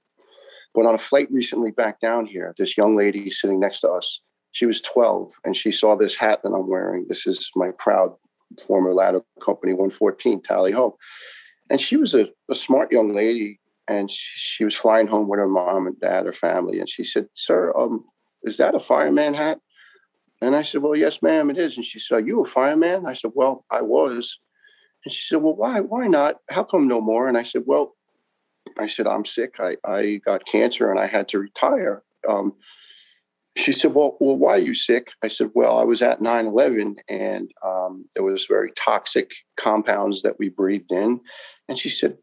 But 0.75 0.85
on 0.85 0.95
a 0.95 0.99
flight 0.99 1.31
recently 1.31 1.71
back 1.71 1.99
down 1.99 2.25
here, 2.25 2.53
this 2.57 2.77
young 2.77 2.95
lady 2.95 3.29
sitting 3.29 3.59
next 3.59 3.79
to 3.79 3.89
us, 3.89 4.19
she 4.51 4.65
was 4.65 4.81
12 4.81 5.31
and 5.45 5.55
she 5.55 5.71
saw 5.71 5.95
this 5.95 6.15
hat 6.15 6.41
that 6.43 6.51
I'm 6.51 6.67
wearing. 6.67 7.05
This 7.07 7.25
is 7.25 7.49
my 7.55 7.71
proud 7.77 8.13
former 8.65 8.93
ladder 8.93 9.21
company 9.41 9.73
114 9.73 10.41
Tally 10.41 10.71
Ho. 10.73 10.97
And 11.69 11.79
she 11.81 11.97
was 11.97 12.13
a, 12.13 12.27
a 12.49 12.55
smart 12.55 12.91
young 12.91 13.09
lady 13.09 13.59
and 13.88 14.11
she, 14.11 14.38
she, 14.38 14.63
was 14.63 14.75
flying 14.75 15.07
home 15.07 15.27
with 15.27 15.39
her 15.39 15.47
mom 15.47 15.88
and 15.88 15.99
dad, 15.99 16.25
her 16.25 16.33
family. 16.33 16.79
And 16.79 16.89
she 16.89 17.03
said, 17.03 17.27
Sir, 17.33 17.73
um, 17.77 18.03
is 18.43 18.57
that 18.57 18.75
a 18.75 18.79
fireman 18.79 19.33
hat? 19.33 19.59
And 20.41 20.55
I 20.55 20.63
said, 20.63 20.81
Well, 20.81 20.95
yes, 20.95 21.21
ma'am, 21.21 21.49
it 21.49 21.57
is. 21.57 21.77
And 21.77 21.85
she 21.85 21.99
said, 21.99 22.15
Are 22.15 22.27
you 22.27 22.41
a 22.41 22.45
fireman? 22.45 23.05
I 23.05 23.13
said, 23.13 23.31
Well, 23.33 23.65
I 23.71 23.81
was. 23.81 24.39
And 25.03 25.11
she 25.11 25.23
said, 25.23 25.41
Well, 25.41 25.55
why? 25.55 25.79
Why 25.79 26.07
not? 26.07 26.35
How 26.49 26.63
come 26.63 26.88
no 26.88 27.01
more? 27.01 27.27
And 27.27 27.38
I 27.38 27.43
said, 27.43 27.63
Well, 27.65 27.95
I 28.77 28.88
said, 28.88 29.07
I'm 29.07 29.25
sick. 29.25 29.55
I, 29.59 29.77
I 29.85 30.21
got 30.25 30.45
cancer 30.45 30.91
and 30.91 30.99
I 30.99 31.07
had 31.07 31.27
to 31.29 31.39
retire. 31.39 32.03
Um, 32.27 32.53
she 33.57 33.71
said, 33.71 33.93
well, 33.93 34.17
well, 34.19 34.35
why 34.35 34.51
are 34.51 34.57
you 34.59 34.73
sick? 34.73 35.11
I 35.23 35.29
said, 35.29 35.51
well, 35.55 35.77
I 35.77 35.83
was 35.83 36.01
at 36.01 36.19
9-11 36.19 36.95
and 37.07 37.51
um, 37.63 38.05
there 38.13 38.23
was 38.23 38.47
very 38.47 38.71
toxic 38.75 39.31
compounds 39.55 40.23
that 40.23 40.38
we 40.38 40.49
breathed 40.49 40.91
in. 40.91 41.21
And 41.69 41.77
she 41.77 41.89
said, 41.89 42.17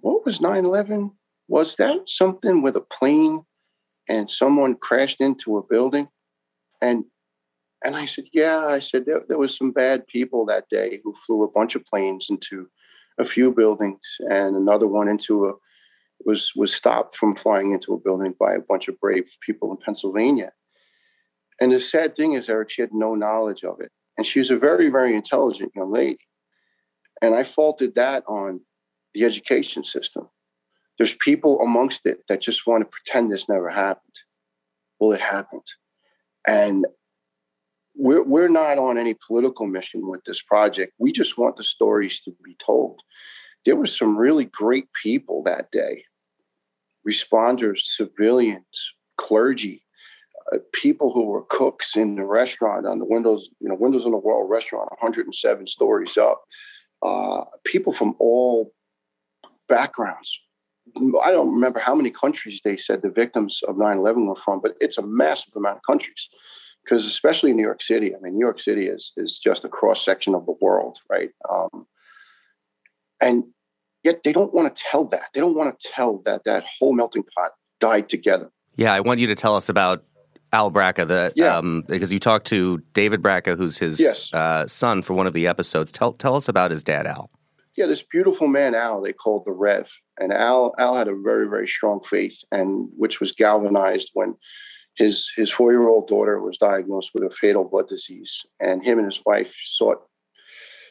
what 0.00 0.24
was 0.24 0.38
9-11? 0.38 1.10
Was 1.48 1.76
that 1.76 2.08
something 2.08 2.62
with 2.62 2.76
a 2.76 2.80
plane 2.80 3.42
and 4.08 4.30
someone 4.30 4.76
crashed 4.76 5.20
into 5.20 5.56
a 5.56 5.62
building 5.62 6.08
and 6.80 7.04
and 7.84 7.96
i 7.96 8.04
said 8.04 8.24
yeah 8.32 8.66
i 8.66 8.78
said 8.78 9.06
there, 9.06 9.20
there 9.28 9.38
was 9.38 9.56
some 9.56 9.70
bad 9.70 10.06
people 10.06 10.44
that 10.46 10.68
day 10.68 11.00
who 11.02 11.14
flew 11.14 11.42
a 11.42 11.50
bunch 11.50 11.74
of 11.74 11.84
planes 11.84 12.28
into 12.30 12.68
a 13.18 13.24
few 13.24 13.52
buildings 13.52 14.16
and 14.30 14.56
another 14.56 14.86
one 14.86 15.08
into 15.08 15.46
a 15.46 15.52
was 16.24 16.52
was 16.56 16.74
stopped 16.74 17.14
from 17.14 17.36
flying 17.36 17.72
into 17.72 17.92
a 17.92 18.00
building 18.00 18.34
by 18.38 18.54
a 18.54 18.60
bunch 18.60 18.88
of 18.88 18.98
brave 19.00 19.24
people 19.44 19.70
in 19.70 19.76
pennsylvania 19.76 20.52
and 21.60 21.72
the 21.72 21.80
sad 21.80 22.14
thing 22.16 22.32
is 22.32 22.48
eric 22.48 22.70
she 22.70 22.82
had 22.82 22.92
no 22.92 23.14
knowledge 23.14 23.64
of 23.64 23.80
it 23.80 23.90
and 24.16 24.26
she 24.26 24.38
was 24.38 24.50
a 24.50 24.56
very 24.56 24.88
very 24.88 25.14
intelligent 25.14 25.72
young 25.74 25.92
lady 25.92 26.18
and 27.20 27.34
i 27.34 27.42
faulted 27.42 27.94
that 27.94 28.24
on 28.26 28.60
the 29.12 29.24
education 29.24 29.84
system 29.84 30.28
there's 30.96 31.14
people 31.14 31.60
amongst 31.60 32.06
it 32.06 32.26
that 32.28 32.40
just 32.40 32.66
want 32.66 32.82
to 32.82 32.88
pretend 32.88 33.30
this 33.30 33.48
never 33.48 33.68
happened. 33.68 34.14
Well, 34.98 35.12
it 35.12 35.20
happened. 35.20 35.66
And 36.46 36.86
we're, 37.96 38.22
we're 38.22 38.48
not 38.48 38.78
on 38.78 38.98
any 38.98 39.14
political 39.26 39.66
mission 39.66 40.08
with 40.08 40.24
this 40.24 40.42
project. 40.42 40.92
We 40.98 41.12
just 41.12 41.38
want 41.38 41.56
the 41.56 41.64
stories 41.64 42.20
to 42.22 42.32
be 42.44 42.54
told. 42.56 43.00
There 43.64 43.76
were 43.76 43.86
some 43.86 44.16
really 44.16 44.44
great 44.44 44.88
people 45.02 45.42
that 45.44 45.70
day 45.70 46.04
responders, 47.08 47.78
civilians, 47.80 48.94
clergy, 49.16 49.82
uh, 50.52 50.58
people 50.72 51.12
who 51.12 51.26
were 51.26 51.44
cooks 51.48 51.96
in 51.96 52.16
the 52.16 52.24
restaurant 52.24 52.86
on 52.86 52.98
the 52.98 53.04
windows, 53.04 53.50
you 53.60 53.68
know, 53.68 53.76
Windows 53.76 54.04
on 54.04 54.12
the 54.12 54.18
World 54.18 54.50
restaurant, 54.50 54.90
107 54.90 55.66
stories 55.66 56.16
up. 56.16 56.42
Uh, 57.02 57.44
people 57.64 57.92
from 57.92 58.14
all 58.18 58.72
backgrounds, 59.68 60.40
I 60.96 61.30
don't 61.30 61.52
remember 61.52 61.78
how 61.78 61.94
many 61.94 62.10
countries 62.10 62.60
they 62.64 62.76
said 62.76 63.02
the 63.02 63.10
victims 63.10 63.60
of 63.66 63.76
9 63.76 63.98
11 63.98 64.26
were 64.26 64.36
from, 64.36 64.60
but 64.60 64.74
it's 64.80 64.98
a 64.98 65.06
massive 65.06 65.52
amount 65.56 65.76
of 65.76 65.82
countries. 65.82 66.28
Because 66.86 67.06
especially 67.06 67.50
in 67.50 67.56
New 67.56 67.64
York 67.64 67.82
City, 67.82 68.14
I 68.14 68.18
mean, 68.20 68.34
New 68.34 68.44
York 68.44 68.60
City 68.60 68.86
is, 68.86 69.12
is 69.16 69.40
just 69.40 69.64
a 69.64 69.68
cross 69.68 70.04
section 70.04 70.36
of 70.36 70.46
the 70.46 70.54
world, 70.60 70.98
right? 71.10 71.30
Um, 71.50 71.86
and 73.20 73.44
yet 74.04 74.22
they 74.22 74.32
don't 74.32 74.54
want 74.54 74.74
to 74.74 74.82
tell 74.82 75.04
that. 75.06 75.30
They 75.34 75.40
don't 75.40 75.56
want 75.56 75.76
to 75.78 75.88
tell 75.88 76.18
that 76.24 76.44
that 76.44 76.64
whole 76.78 76.94
melting 76.94 77.24
pot 77.36 77.52
died 77.80 78.08
together. 78.08 78.52
Yeah, 78.76 78.92
I 78.92 79.00
want 79.00 79.18
you 79.18 79.26
to 79.26 79.34
tell 79.34 79.56
us 79.56 79.68
about 79.68 80.04
Al 80.52 80.70
Braca, 80.70 81.06
the 81.06 81.32
yeah. 81.34 81.56
um, 81.56 81.82
because 81.88 82.12
you 82.12 82.20
talked 82.20 82.46
to 82.48 82.82
David 82.92 83.20
Braca, 83.20 83.56
who's 83.56 83.78
his 83.78 83.98
yes. 83.98 84.32
uh, 84.32 84.66
son, 84.66 85.02
for 85.02 85.14
one 85.14 85.26
of 85.26 85.32
the 85.32 85.46
episodes. 85.46 85.90
Tell 85.90 86.12
tell 86.12 86.36
us 86.36 86.48
about 86.48 86.70
his 86.70 86.84
dad, 86.84 87.06
Al. 87.06 87.30
Yeah, 87.76 87.86
this 87.86 88.02
beautiful 88.02 88.46
man, 88.48 88.74
Al. 88.74 89.02
They 89.02 89.12
called 89.12 89.44
the 89.44 89.52
Rev, 89.52 89.90
and 90.18 90.32
Al 90.32 90.74
Al 90.78 90.94
had 90.94 91.08
a 91.08 91.16
very 91.16 91.48
very 91.48 91.66
strong 91.66 92.00
faith, 92.00 92.44
and 92.52 92.88
which 92.96 93.18
was 93.18 93.32
galvanized 93.32 94.10
when 94.14 94.36
his 94.96 95.30
his 95.36 95.50
four 95.50 95.72
year 95.72 95.88
old 95.88 96.08
daughter 96.08 96.40
was 96.40 96.58
diagnosed 96.58 97.10
with 97.14 97.22
a 97.22 97.30
fatal 97.30 97.64
blood 97.64 97.86
disease, 97.86 98.44
and 98.60 98.84
him 98.84 98.98
and 98.98 99.06
his 99.06 99.22
wife 99.24 99.54
sought 99.54 100.02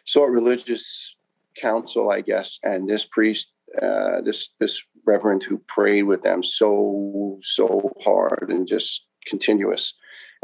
sought 0.06 0.30
religious 0.30 1.16
counsel, 1.60 2.12
I 2.12 2.22
guess, 2.22 2.60
and 2.64 2.88
this 2.88 3.06
priest, 3.06 3.52
uh, 3.82 4.22
this 4.22 4.50
this 4.60 4.82
reverend 5.08 5.44
who 5.44 5.58
prayed 5.68 6.04
with 6.04 6.22
them 6.22 6.44
so 6.44 7.38
so 7.42 7.94
hard 8.04 8.50
and 8.50 8.68
just 8.68 9.08
continuous. 9.26 9.94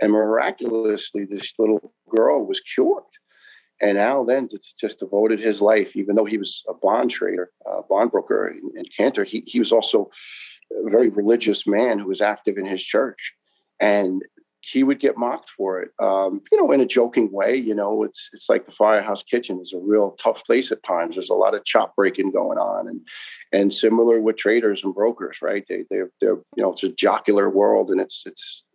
And 0.01 0.11
miraculously, 0.11 1.25
this 1.25 1.53
little 1.59 1.93
girl 2.09 2.45
was 2.45 2.59
cured. 2.59 3.03
And 3.81 3.97
Al 3.97 4.25
then 4.25 4.47
just 4.79 4.99
devoted 4.99 5.39
his 5.39 5.61
life, 5.61 5.95
even 5.95 6.15
though 6.15 6.25
he 6.25 6.37
was 6.37 6.63
a 6.69 6.73
bond 6.73 7.09
trader, 7.09 7.51
a 7.65 7.81
bond 7.81 8.11
broker 8.11 8.47
in 8.75 8.85
Cantor, 8.95 9.23
he, 9.23 9.43
he 9.47 9.57
was 9.57 9.71
also 9.71 10.09
a 10.71 10.89
very 10.89 11.09
religious 11.09 11.65
man 11.65 11.97
who 11.97 12.07
was 12.07 12.21
active 12.21 12.57
in 12.57 12.65
his 12.65 12.83
church. 12.83 13.33
And 13.81 14.23
he 14.63 14.83
would 14.83 14.99
get 14.99 15.17
mocked 15.17 15.49
for 15.49 15.81
it, 15.81 15.89
um, 15.99 16.39
you 16.51 16.57
know, 16.59 16.71
in 16.71 16.81
a 16.81 16.85
joking 16.85 17.31
way. 17.31 17.55
You 17.55 17.73
know, 17.73 18.03
it's 18.03 18.29
it's 18.31 18.47
like 18.47 18.65
the 18.65 18.71
firehouse 18.71 19.23
kitchen 19.23 19.59
is 19.59 19.73
a 19.73 19.79
real 19.79 20.11
tough 20.11 20.45
place 20.45 20.71
at 20.71 20.83
times. 20.83 21.15
There's 21.15 21.31
a 21.31 21.35
lot 21.35 21.55
of 21.55 21.65
chop 21.65 21.95
breaking 21.95 22.29
going 22.29 22.59
on, 22.59 22.87
and 22.87 23.01
and 23.51 23.73
similar 23.73 24.21
with 24.21 24.37
traders 24.37 24.83
and 24.83 24.93
brokers, 24.93 25.39
right? 25.41 25.65
They 25.67 25.83
they're 25.89 26.11
they're 26.21 26.37
you 26.55 26.63
know 26.63 26.71
it's 26.71 26.83
a 26.83 26.93
jocular 26.93 27.49
world, 27.49 27.89
and 27.89 27.99
it's 27.99 28.23
it's 28.27 28.65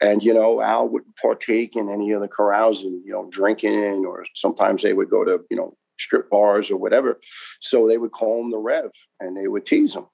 and, 0.00 0.22
you 0.22 0.34
know, 0.34 0.60
Al 0.60 0.88
wouldn't 0.88 1.16
partake 1.16 1.76
in 1.76 1.90
any 1.90 2.12
of 2.12 2.20
the 2.20 2.28
carousing, 2.28 3.02
you 3.04 3.12
know, 3.12 3.28
drinking, 3.30 4.04
or 4.06 4.24
sometimes 4.34 4.82
they 4.82 4.92
would 4.92 5.10
go 5.10 5.24
to, 5.24 5.42
you 5.50 5.56
know, 5.56 5.76
strip 5.98 6.28
bars 6.30 6.70
or 6.70 6.76
whatever. 6.76 7.18
So 7.60 7.88
they 7.88 7.98
would 7.98 8.12
call 8.12 8.42
him 8.42 8.50
the 8.50 8.58
Rev 8.58 8.90
and 9.20 9.36
they 9.36 9.48
would 9.48 9.64
tease 9.64 9.96
him. 9.96 10.06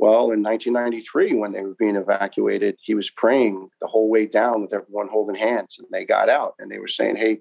Well, 0.00 0.30
in 0.30 0.42
1993, 0.42 1.34
when 1.34 1.52
they 1.52 1.60
were 1.60 1.74
being 1.78 1.94
evacuated, 1.94 2.78
he 2.80 2.94
was 2.94 3.10
praying 3.10 3.68
the 3.82 3.86
whole 3.86 4.08
way 4.08 4.24
down 4.24 4.62
with 4.62 4.72
everyone 4.72 5.08
holding 5.08 5.34
hands, 5.34 5.78
and 5.78 5.86
they 5.92 6.06
got 6.06 6.30
out 6.30 6.54
and 6.58 6.70
they 6.70 6.78
were 6.78 6.88
saying, 6.88 7.16
"Hey, 7.16 7.40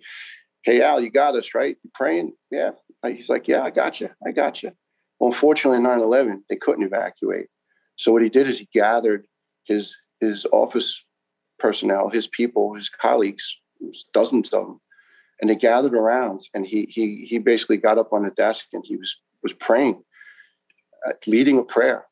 hey, 0.63 0.82
Al, 0.82 1.00
you 1.00 1.10
got 1.10 1.38
us 1.38 1.56
right? 1.56 1.78
You 1.82 1.89
praying? 1.93 2.34
Yeah." 2.52 2.72
He's 3.02 3.30
like, 3.30 3.48
"Yeah, 3.48 3.63
I 3.63 3.69
got 3.69 4.02
you. 4.02 4.10
I 4.28 4.34
got 4.34 4.62
you." 4.62 4.74
Well, 5.19 5.30
unfortunately, 5.30 5.80
9/11, 5.80 6.43
they 6.50 6.58
couldn't 6.58 6.84
evacuate. 6.84 7.48
So 7.95 8.12
what 8.12 8.24
he 8.24 8.30
did 8.30 8.45
is 8.45 8.60
he 8.60 8.67
gathered 8.74 9.26
his 9.63 9.95
his 10.19 10.45
office 10.52 11.06
personnel, 11.60 12.10
his 12.10 12.28
people, 12.28 12.74
his 12.74 12.89
colleagues, 12.89 13.58
dozens 14.13 14.52
of 14.52 14.65
them, 14.65 14.82
and 15.39 15.50
they 15.50 15.56
gathered 15.56 15.93
around. 15.93 16.41
And 16.54 16.65
he 16.65 16.88
he 16.89 17.26
he 17.26 17.39
basically 17.39 17.78
got 17.78 17.98
up 17.98 18.12
on 18.12 18.26
a 18.26 18.32
desk 18.32 18.67
and 18.74 18.84
he 18.86 18.98
was 18.98 19.17
was 19.43 19.54
praying, 19.54 20.04
uh, 21.08 21.13
leading 21.26 21.58
a 21.58 21.63
prayer, 21.63 22.09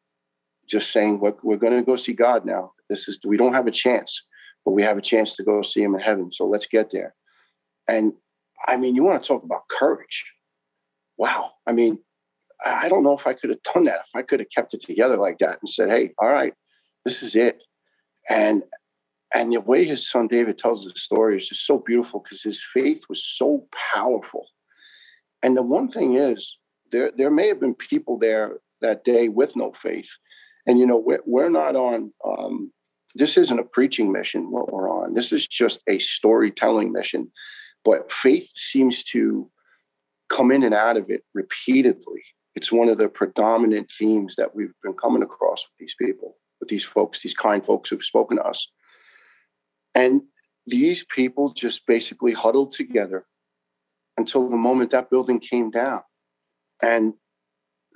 just 0.68 0.92
saying, 0.92 1.20
"We're, 1.20 1.36
we're 1.44 1.58
going 1.58 1.76
to 1.78 1.84
go 1.84 1.96
see 1.96 2.14
God 2.14 2.46
now. 2.46 2.72
This 2.90 3.08
is 3.08 3.20
we 3.26 3.38
don't 3.38 3.54
have 3.54 3.68
a 3.68 3.72
chance, 3.72 4.24
but 4.66 4.72
we 4.72 4.84
have 4.84 4.98
a 4.98 5.02
chance 5.02 5.36
to 5.36 5.44
go 5.44 5.62
see 5.62 5.82
Him 5.82 5.96
in 5.96 6.02
heaven. 6.02 6.32
So 6.32 6.46
let's 6.46 6.68
get 6.68 6.90
there." 6.90 7.16
And 7.88 8.14
I 8.68 8.78
mean, 8.78 8.96
you 8.96 9.04
want 9.04 9.22
to 9.22 9.28
talk 9.28 9.44
about 9.44 9.68
courage? 9.70 10.32
Wow. 11.18 11.52
I 11.66 11.72
mean, 11.72 12.00
I 12.66 12.90
don't 12.90 13.04
know 13.04 13.14
if 13.14 13.28
I 13.28 13.34
could 13.34 13.50
have 13.50 13.64
done 13.74 13.86
that. 13.86 14.00
If 14.00 14.16
I 14.16 14.22
could 14.22 14.40
have 14.40 14.50
kept 14.56 14.74
it 14.74 14.82
together 14.82 15.18
like 15.18 15.38
that 15.40 15.58
and 15.62 15.70
said, 15.70 15.90
"Hey, 15.90 16.14
all 16.20 16.30
right, 16.30 16.54
this 17.06 17.24
is 17.24 17.36
it." 17.36 17.62
And 18.30 18.64
and 19.34 19.52
the 19.52 19.62
way 19.62 19.84
his 19.84 20.10
son 20.10 20.28
David 20.28 20.58
tells 20.58 20.86
the 20.86 20.92
story 20.96 21.38
is 21.38 21.50
just 21.50 21.66
so 21.66 21.80
beautiful 21.80 22.22
because 22.22 22.42
his 22.42 22.64
faith 22.64 23.06
was 23.10 23.24
so 23.24 23.68
powerful. 23.94 24.48
And 25.44 25.56
the 25.56 25.64
one 25.64 25.88
thing 25.88 26.16
is, 26.16 26.58
there 26.92 27.12
there 27.16 27.32
may 27.32 27.48
have 27.48 27.60
been 27.60 27.76
people 27.76 28.18
there 28.18 28.60
that 28.82 29.04
day 29.04 29.30
with 29.30 29.56
no 29.56 29.72
faith, 29.74 30.10
and 30.68 30.78
you 30.78 30.86
know 30.86 30.98
we're, 30.98 31.24
we're 31.26 31.50
not 31.50 31.76
on. 31.76 32.14
Um, 32.26 32.72
this 33.16 33.38
isn't 33.38 33.60
a 33.60 33.64
preaching 33.64 34.12
mission. 34.12 34.52
What 34.52 34.72
we're 34.72 34.90
on. 34.90 35.14
This 35.14 35.32
is 35.32 35.48
just 35.48 35.82
a 35.88 35.98
storytelling 35.98 36.92
mission. 36.92 37.32
But 37.84 38.12
faith 38.12 38.50
seems 38.54 39.04
to 39.06 39.50
come 40.30 40.52
in 40.52 40.64
and 40.64 40.76
out 40.76 40.98
of 40.98 41.10
it 41.10 41.24
repeatedly. 41.34 42.22
It's 42.54 42.72
one 42.72 42.90
of 42.90 42.98
the 42.98 43.08
predominant 43.08 43.92
themes 43.92 44.36
that 44.36 44.56
we've 44.56 44.74
been 44.84 44.94
coming 44.94 45.24
across 45.24 45.64
with 45.64 45.78
these 45.80 45.96
people, 46.00 46.36
with 46.60 46.70
these 46.70 46.84
folks, 46.84 47.24
these 47.24 47.34
kind 47.34 47.66
folks 47.66 47.90
who've 47.90 48.04
spoken 48.04 48.38
to 48.38 48.44
us. 48.44 48.70
And 49.96 50.22
these 50.66 51.06
people 51.06 51.54
just 51.54 51.88
basically 51.88 52.34
huddled 52.34 52.72
together 52.72 53.26
until 54.18 54.50
the 54.50 54.58
moment 54.58 54.92
that 54.92 55.10
building 55.10 55.40
came 55.40 55.70
down. 55.70 56.02
And 56.82 57.14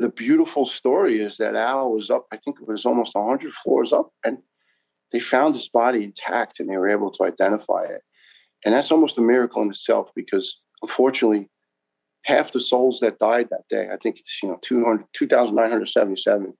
the 0.02 0.10
beautiful 0.10 0.66
story 0.66 1.20
is 1.20 1.38
that 1.38 1.56
Al 1.56 1.94
was 1.94 2.10
up, 2.10 2.26
I 2.32 2.38
think 2.38 2.58
it 2.60 2.68
was 2.68 2.86
almost 2.86 3.16
100 3.16 3.54
floors 3.54 3.94
up, 3.94 4.10
and 4.26 4.40
they 5.12 5.20
found 5.20 5.54
his 5.54 5.70
body 5.70 6.04
intact 6.04 6.60
and 6.60 6.70
they 6.70 6.78
were 6.78 6.90
able 6.90 7.12
to 7.12 7.24
identify 7.24 7.84
it. 7.84 8.02
And 8.66 8.74
that's 8.74 8.92
almost 8.92 9.18
a 9.18 9.22
miracle 9.22 9.62
in 9.62 9.70
itself 9.70 10.12
because 10.16 10.62
unfortunately, 10.82 11.50
half 12.26 12.52
the 12.52 12.60
souls 12.60 13.00
that 13.00 13.20
died 13.20 13.50
that 13.50 13.68
day, 13.70 13.90
I 13.92 13.98
think 13.98 14.20
it's, 14.20 14.42
you 14.42 14.50
know, 14.50 14.60
200, 14.62 15.06
2,977, 15.14 16.54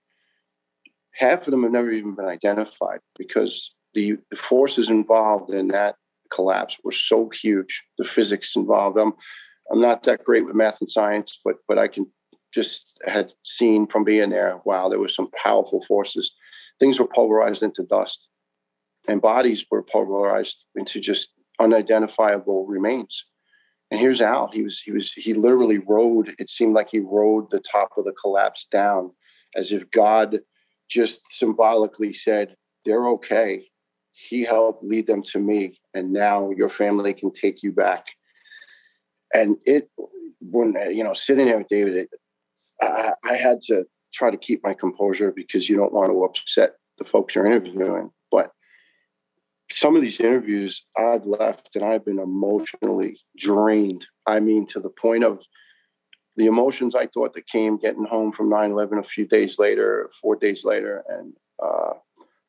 half 1.14 1.46
of 1.46 1.50
them 1.50 1.62
have 1.62 1.72
never 1.72 1.90
even 1.90 2.14
been 2.14 2.26
identified 2.26 3.00
because 3.16 3.74
the, 3.94 4.18
the 4.30 4.36
forces 4.36 4.88
involved 4.88 5.52
in 5.52 5.68
that 5.68 5.96
collapse 6.32 6.78
were 6.84 6.92
so 6.92 7.30
huge. 7.30 7.84
The 7.98 8.04
physics 8.04 8.56
involved. 8.56 8.98
I'm, 8.98 9.12
I'm 9.70 9.80
not 9.80 10.02
that 10.04 10.24
great 10.24 10.44
with 10.44 10.54
math 10.54 10.80
and 10.80 10.90
science, 10.90 11.40
but 11.44 11.56
but 11.68 11.78
I 11.78 11.88
can 11.88 12.06
just 12.52 12.98
had 13.06 13.32
seen 13.42 13.86
from 13.86 14.04
being 14.04 14.30
there. 14.30 14.60
Wow, 14.64 14.88
there 14.88 15.00
were 15.00 15.08
some 15.08 15.30
powerful 15.42 15.82
forces. 15.82 16.34
Things 16.78 16.98
were 16.98 17.06
pulverized 17.06 17.62
into 17.62 17.82
dust, 17.82 18.28
and 19.08 19.20
bodies 19.20 19.66
were 19.70 19.82
pulverized 19.82 20.66
into 20.74 21.00
just 21.00 21.32
unidentifiable 21.60 22.66
remains. 22.66 23.24
And 23.90 24.00
here's 24.00 24.20
Al. 24.20 24.48
He 24.48 24.62
was 24.62 24.80
he 24.80 24.92
was 24.92 25.12
he 25.12 25.34
literally 25.34 25.78
rode. 25.78 26.34
It 26.38 26.48
seemed 26.48 26.74
like 26.74 26.90
he 26.90 27.00
rode 27.00 27.50
the 27.50 27.60
top 27.60 27.90
of 27.96 28.04
the 28.04 28.12
collapse 28.12 28.64
down, 28.64 29.10
as 29.56 29.72
if 29.72 29.90
God 29.90 30.40
just 30.88 31.28
symbolically 31.28 32.12
said, 32.12 32.56
"They're 32.84 33.08
okay 33.08 33.66
he 34.12 34.44
helped 34.44 34.84
lead 34.84 35.06
them 35.06 35.22
to 35.22 35.38
me 35.38 35.78
and 35.94 36.12
now 36.12 36.50
your 36.50 36.68
family 36.68 37.14
can 37.14 37.32
take 37.32 37.62
you 37.62 37.72
back 37.72 38.04
and 39.34 39.56
it 39.64 39.88
when 40.40 40.74
you 40.94 41.02
know 41.02 41.14
sitting 41.14 41.46
there 41.46 41.58
with 41.58 41.68
david 41.68 41.96
it, 41.96 42.08
I, 42.82 43.12
I, 43.24 43.34
had 43.34 43.60
to 43.62 43.84
try 44.12 44.30
to 44.30 44.36
keep 44.36 44.60
my 44.62 44.74
composure 44.74 45.32
because 45.34 45.68
you 45.68 45.76
don't 45.76 45.92
want 45.92 46.10
to 46.10 46.24
upset 46.24 46.72
the 46.98 47.04
folks 47.04 47.34
you're 47.34 47.46
interviewing. 47.46 48.10
But 48.30 48.50
some 49.70 49.96
of 49.96 50.02
these 50.02 50.20
interviews 50.20 50.84
i've 50.98 51.24
left 51.24 51.74
and 51.76 51.84
i've 51.84 52.04
been 52.04 52.18
emotionally 52.18 53.18
drained. 53.38 54.06
I 54.26 54.40
mean 54.40 54.66
to 54.66 54.80
the 54.80 54.90
point 54.90 55.24
of 55.24 55.44
the 56.36 56.46
emotions 56.46 56.94
i 56.94 57.06
thought 57.06 57.32
that 57.32 57.46
came 57.46 57.78
getting 57.78 58.04
home 58.04 58.32
from 58.32 58.50
9-11 58.50 58.98
a 58.98 59.02
few 59.02 59.26
days 59.26 59.58
later 59.58 60.10
four 60.20 60.36
days 60.36 60.64
later 60.64 61.04
and 61.08 61.32
uh, 61.62 61.94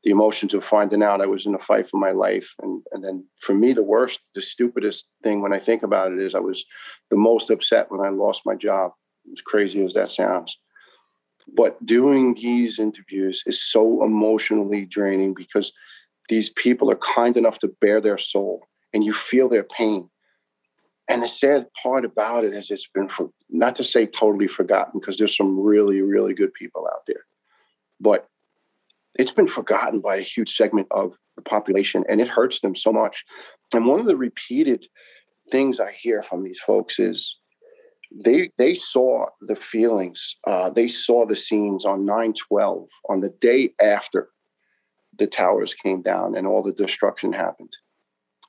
the 0.03 0.11
emotions 0.11 0.53
of 0.53 0.63
finding 0.63 1.01
out 1.01 1.21
I 1.21 1.27
was 1.27 1.45
in 1.45 1.55
a 1.55 1.59
fight 1.59 1.87
for 1.87 1.97
my 1.97 2.11
life. 2.11 2.55
And, 2.61 2.81
and 2.91 3.03
then 3.03 3.25
for 3.39 3.53
me, 3.55 3.73
the 3.73 3.83
worst, 3.83 4.19
the 4.35 4.41
stupidest 4.41 5.05
thing 5.23 5.41
when 5.41 5.53
I 5.53 5.59
think 5.59 5.81
about 5.81 6.11
it 6.11 6.19
is 6.19 6.35
I 6.35 6.39
was 6.39 6.65
the 7.09 7.17
most 7.17 7.49
upset 7.49 7.89
when 7.89 8.01
I 8.01 8.09
lost 8.09 8.41
my 8.45 8.55
job, 8.55 8.91
as 9.31 9.41
crazy 9.41 9.83
as 9.83 9.93
that 9.93 10.11
sounds. 10.11 10.59
But 11.55 11.83
doing 11.85 12.35
these 12.35 12.79
interviews 12.79 13.43
is 13.45 13.61
so 13.61 14.03
emotionally 14.03 14.85
draining 14.85 15.33
because 15.33 15.73
these 16.29 16.49
people 16.49 16.89
are 16.89 16.95
kind 16.95 17.35
enough 17.35 17.59
to 17.59 17.73
bare 17.81 18.01
their 18.01 18.17
soul 18.17 18.67
and 18.93 19.03
you 19.03 19.13
feel 19.13 19.49
their 19.49 19.63
pain. 19.63 20.09
And 21.09 21.21
the 21.21 21.27
sad 21.27 21.67
part 21.81 22.05
about 22.05 22.45
it 22.45 22.53
is 22.53 22.71
it's 22.71 22.87
been 22.87 23.09
for, 23.09 23.29
not 23.49 23.75
to 23.75 23.83
say 23.83 24.05
totally 24.05 24.47
forgotten 24.47 24.99
because 24.99 25.17
there's 25.17 25.35
some 25.35 25.59
really, 25.59 26.01
really 26.01 26.33
good 26.33 26.53
people 26.53 26.87
out 26.91 27.01
there. 27.07 27.25
But 27.99 28.27
it's 29.19 29.31
been 29.31 29.47
forgotten 29.47 29.99
by 29.99 30.15
a 30.15 30.21
huge 30.21 30.55
segment 30.55 30.87
of 30.91 31.13
the 31.35 31.41
population 31.41 32.03
and 32.07 32.21
it 32.21 32.27
hurts 32.27 32.61
them 32.61 32.75
so 32.75 32.91
much. 32.93 33.25
And 33.75 33.85
one 33.85 33.99
of 33.99 34.05
the 34.05 34.17
repeated 34.17 34.87
things 35.49 35.79
I 35.79 35.91
hear 35.91 36.21
from 36.21 36.43
these 36.43 36.59
folks 36.59 36.99
is 36.99 37.37
they 38.23 38.51
they 38.57 38.75
saw 38.75 39.27
the 39.41 39.55
feelings, 39.55 40.35
uh, 40.45 40.69
they 40.69 40.87
saw 40.87 41.25
the 41.25 41.35
scenes 41.35 41.85
on 41.85 42.05
9-12 42.05 42.87
on 43.09 43.21
the 43.21 43.33
day 43.41 43.73
after 43.81 44.29
the 45.17 45.27
towers 45.27 45.73
came 45.73 46.01
down 46.01 46.35
and 46.35 46.47
all 46.47 46.63
the 46.63 46.73
destruction 46.73 47.33
happened. 47.33 47.71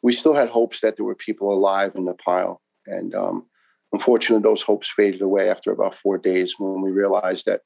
We 0.02 0.12
still 0.12 0.34
had 0.34 0.48
hopes 0.48 0.80
that 0.80 0.96
there 0.96 1.04
were 1.04 1.14
people 1.14 1.52
alive 1.52 1.92
in 1.94 2.04
the 2.04 2.14
pile. 2.14 2.60
And 2.86 3.14
um, 3.14 3.46
Unfortunately, 3.94 4.42
those 4.42 4.62
hopes 4.62 4.90
faded 4.90 5.22
away 5.22 5.48
after 5.48 5.70
about 5.70 5.94
four 5.94 6.18
days 6.18 6.56
when 6.58 6.82
we 6.82 6.90
realized 6.90 7.46
that 7.46 7.60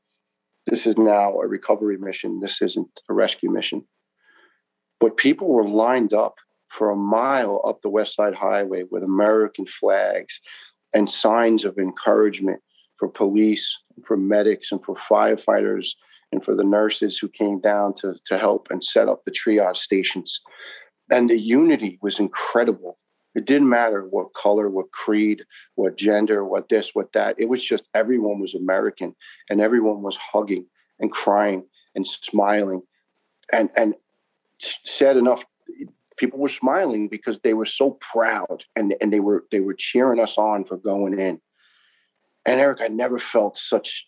this 0.66 0.86
is 0.86 0.98
now 0.98 1.40
a 1.40 1.46
recovery 1.46 1.96
mission. 1.96 2.40
This 2.40 2.60
isn't 2.60 3.00
a 3.08 3.14
rescue 3.14 3.50
mission. 3.50 3.86
But 5.00 5.16
people 5.16 5.48
were 5.48 5.66
lined 5.66 6.12
up 6.12 6.34
for 6.68 6.90
a 6.90 6.96
mile 6.96 7.62
up 7.64 7.80
the 7.80 7.88
West 7.88 8.14
Side 8.14 8.34
Highway 8.34 8.82
with 8.90 9.04
American 9.04 9.64
flags 9.64 10.38
and 10.94 11.10
signs 11.10 11.64
of 11.64 11.78
encouragement 11.78 12.60
for 12.96 13.08
police, 13.08 13.76
for 14.04 14.16
medics, 14.16 14.72
and 14.72 14.84
for 14.84 14.94
firefighters, 14.94 15.90
and 16.32 16.44
for 16.44 16.54
the 16.54 16.64
nurses 16.64 17.18
who 17.18 17.28
came 17.28 17.60
down 17.60 17.94
to, 17.94 18.14
to 18.26 18.38
help 18.38 18.68
and 18.70 18.84
set 18.84 19.08
up 19.08 19.22
the 19.22 19.30
triage 19.30 19.76
stations. 19.76 20.40
And 21.10 21.30
the 21.30 21.38
unity 21.38 21.98
was 22.02 22.18
incredible. 22.18 22.98
It 23.34 23.46
didn't 23.46 23.68
matter 23.68 24.06
what 24.10 24.34
color, 24.34 24.68
what 24.68 24.90
creed, 24.90 25.44
what 25.76 25.96
gender, 25.96 26.44
what 26.44 26.68
this, 26.68 26.94
what 26.94 27.12
that. 27.12 27.36
It 27.38 27.48
was 27.48 27.64
just 27.64 27.84
everyone 27.94 28.40
was 28.40 28.54
American 28.54 29.14
and 29.48 29.60
everyone 29.60 30.02
was 30.02 30.16
hugging 30.16 30.66
and 30.98 31.12
crying 31.12 31.64
and 31.94 32.06
smiling. 32.06 32.82
And 33.52 33.70
and 33.76 33.94
sad 34.58 35.16
enough, 35.16 35.44
people 36.18 36.38
were 36.38 36.48
smiling 36.48 37.08
because 37.08 37.38
they 37.38 37.54
were 37.54 37.66
so 37.66 37.92
proud 38.00 38.64
and, 38.76 38.94
and 39.00 39.12
they 39.12 39.20
were 39.20 39.44
they 39.50 39.60
were 39.60 39.74
cheering 39.74 40.20
us 40.20 40.36
on 40.36 40.64
for 40.64 40.76
going 40.76 41.18
in. 41.18 41.40
And 42.46 42.60
Eric, 42.60 42.78
I 42.82 42.88
never 42.88 43.18
felt 43.18 43.56
such 43.56 44.06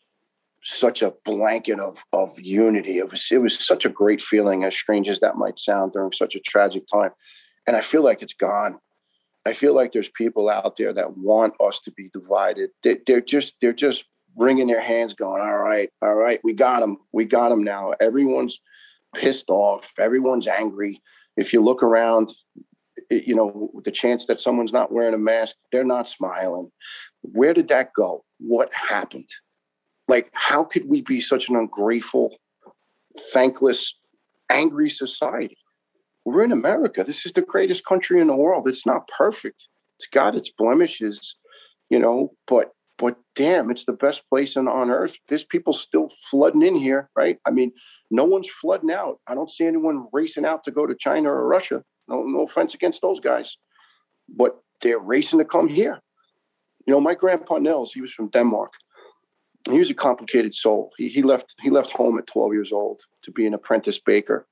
such 0.63 1.03
a 1.03 1.15
blanket 1.25 1.81
of 1.81 2.05
of 2.13 2.39
unity. 2.41 2.99
It 2.99 3.11
was 3.11 3.27
it 3.31 3.39
was 3.39 3.59
such 3.59 3.85
a 3.85 3.91
great 3.91 4.21
feeling, 4.21 4.65
as 4.65 4.77
strange 4.77 5.09
as 5.09 5.21
that 5.21 5.37
might 5.37 5.59
sound, 5.59 5.93
during 5.93 6.13
such 6.13 6.35
a 6.35 6.41
tragic 6.41 6.85
time. 6.87 7.11
And 7.67 7.77
I 7.77 7.81
feel 7.81 8.03
like 8.03 8.23
it's 8.23 8.35
gone. 8.35 8.79
I 9.47 9.55
feel 9.55 9.75
like 9.75 9.93
there's 9.93 10.11
people 10.11 10.51
out 10.51 10.77
there 10.77 10.93
that 10.93 11.17
want 11.17 11.55
us 11.61 11.81
to 11.81 11.93
be 11.93 12.11
divided. 12.13 12.71
They, 12.83 12.99
they're 13.07 13.21
just 13.23 13.57
they're 13.61 13.73
just 13.73 14.05
wringing 14.37 14.67
their 14.67 14.83
hands, 14.83 15.15
going, 15.15 15.43
"All 15.43 15.59
right, 15.59 15.91
all 16.03 16.15
right, 16.15 16.41
we 16.45 16.53
got 16.53 16.81
them, 16.81 16.99
we 17.13 17.25
got 17.25 17.49
them 17.49 17.65
now." 17.65 17.95
Everyone's 18.01 18.61
pissed 19.15 19.51
off. 19.51 19.93
Everyone's 19.99 20.47
angry 20.47 21.01
if 21.37 21.53
you 21.53 21.61
look 21.63 21.83
around, 21.83 22.29
you 23.11 23.35
know, 23.35 23.71
the 23.85 23.91
chance 23.91 24.27
that 24.27 24.41
someone's 24.41 24.73
not 24.73 24.93
wearing 24.93 25.15
a 25.15 25.19
mask, 25.19 25.57
they're 25.73 25.85
not 25.85 26.09
smiling. 26.09 26.71
Where 27.23 27.55
did 27.55 27.69
that 27.69 27.91
go? 27.95 28.25
What 28.39 28.71
happened? 28.73 29.29
Like, 30.09 30.31
how 30.35 30.65
could 30.65 30.89
we 30.89 31.03
be 31.03 31.21
such 31.21 31.49
an 31.49 31.57
ungrateful, 31.57 32.37
thankless, 33.33 33.95
angry 34.51 34.91
society? 34.91 35.57
We're 36.25 36.45
in 36.45 36.53
America. 36.53 37.05
This 37.05 37.25
is 37.25 37.33
the 37.33 37.43
greatest 37.43 37.85
country 37.87 38.21
in 38.21 38.27
the 38.27 38.37
world. 38.37 38.67
It's 38.69 38.87
not 38.87 39.09
perfect. 39.09 39.69
It's 39.97 40.07
got 40.07 40.37
its 40.37 40.51
blemishes, 40.51 41.37
you 41.91 41.99
know, 41.99 42.31
but 42.47 42.73
but 43.01 43.17
damn, 43.35 43.71
it's 43.71 43.87
the 43.87 43.95
best 43.95 44.29
place 44.29 44.59
on, 44.59 44.69
on 44.69 44.91
earth. 44.91 45.19
There's 45.29 45.43
people 45.43 45.73
still 45.73 46.09
flooding 46.11 46.61
in 46.61 46.77
here, 46.77 47.09
right? 47.17 47.39
I 47.47 47.51
mean, 47.51 47.73
no 48.11 48.25
one's 48.25 48.51
flooding 48.51 48.91
out. 48.91 49.21
I 49.27 49.35
don't 49.35 49.51
see 49.51 49.65
anyone 49.67 50.07
racing 50.13 50.45
out 50.45 50.65
to 50.65 50.71
go 50.71 50.87
to 50.87 50.95
China 50.95 51.31
or 51.31 51.49
Russia. 51.49 51.83
No, 52.09 52.25
no 52.25 52.45
offense 52.45 52.75
against 52.75 53.01
those 53.01 53.19
guys, 53.19 53.57
but 54.29 54.59
they're 54.83 54.99
racing 54.99 55.39
to 55.39 55.47
come 55.47 55.67
here. 55.67 55.99
You 56.87 56.93
know, 56.93 57.01
my 57.01 57.15
grandpa 57.15 57.57
Nils, 57.59 57.93
he 57.95 58.03
was 58.03 58.13
from 58.13 58.29
Denmark. 58.29 58.75
He 59.71 59.79
was 59.79 59.91
a 59.91 59.95
complicated 59.95 60.53
soul. 60.53 60.93
He, 60.99 61.09
he 61.09 61.23
left 61.23 61.55
he 61.63 61.71
left 61.71 61.93
home 61.93 62.19
at 62.19 62.27
12 62.27 62.53
years 62.53 62.73
old 62.73 63.01
to 63.23 63.31
be 63.31 63.47
an 63.47 63.55
apprentice 63.55 63.99
baker, 63.99 64.47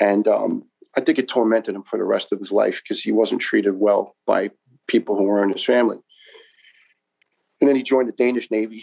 and 0.00 0.26
um, 0.28 0.64
I 0.96 1.00
think 1.00 1.18
it 1.18 1.28
tormented 1.28 1.74
him 1.74 1.82
for 1.82 1.98
the 1.98 2.04
rest 2.04 2.32
of 2.32 2.38
his 2.38 2.52
life 2.52 2.82
because 2.82 3.02
he 3.02 3.12
wasn't 3.12 3.40
treated 3.42 3.78
well 3.78 4.16
by 4.26 4.50
people 4.86 5.16
who 5.16 5.24
were 5.24 5.44
in 5.44 5.52
his 5.52 5.64
family. 5.64 5.98
And 7.60 7.68
then 7.68 7.76
he 7.76 7.82
joined 7.82 8.08
the 8.08 8.12
Danish 8.12 8.50
Navy, 8.50 8.82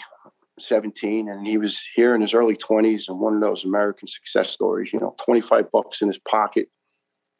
17, 0.60 1.30
and 1.30 1.48
he 1.48 1.58
was 1.58 1.84
here 1.96 2.14
in 2.16 2.22
his 2.22 2.34
early 2.34 2.56
20s 2.56 3.10
and 3.10 3.20
one 3.20 3.36
of 3.36 3.42
those 3.42 3.66
American 3.66 4.08
success 4.08 4.50
stories, 4.52 4.94
you 4.94 5.00
know, 5.00 5.16
25 5.24 5.72
bucks 5.72 6.02
in 6.02 6.08
his 6.08 6.20
pocket, 6.20 6.70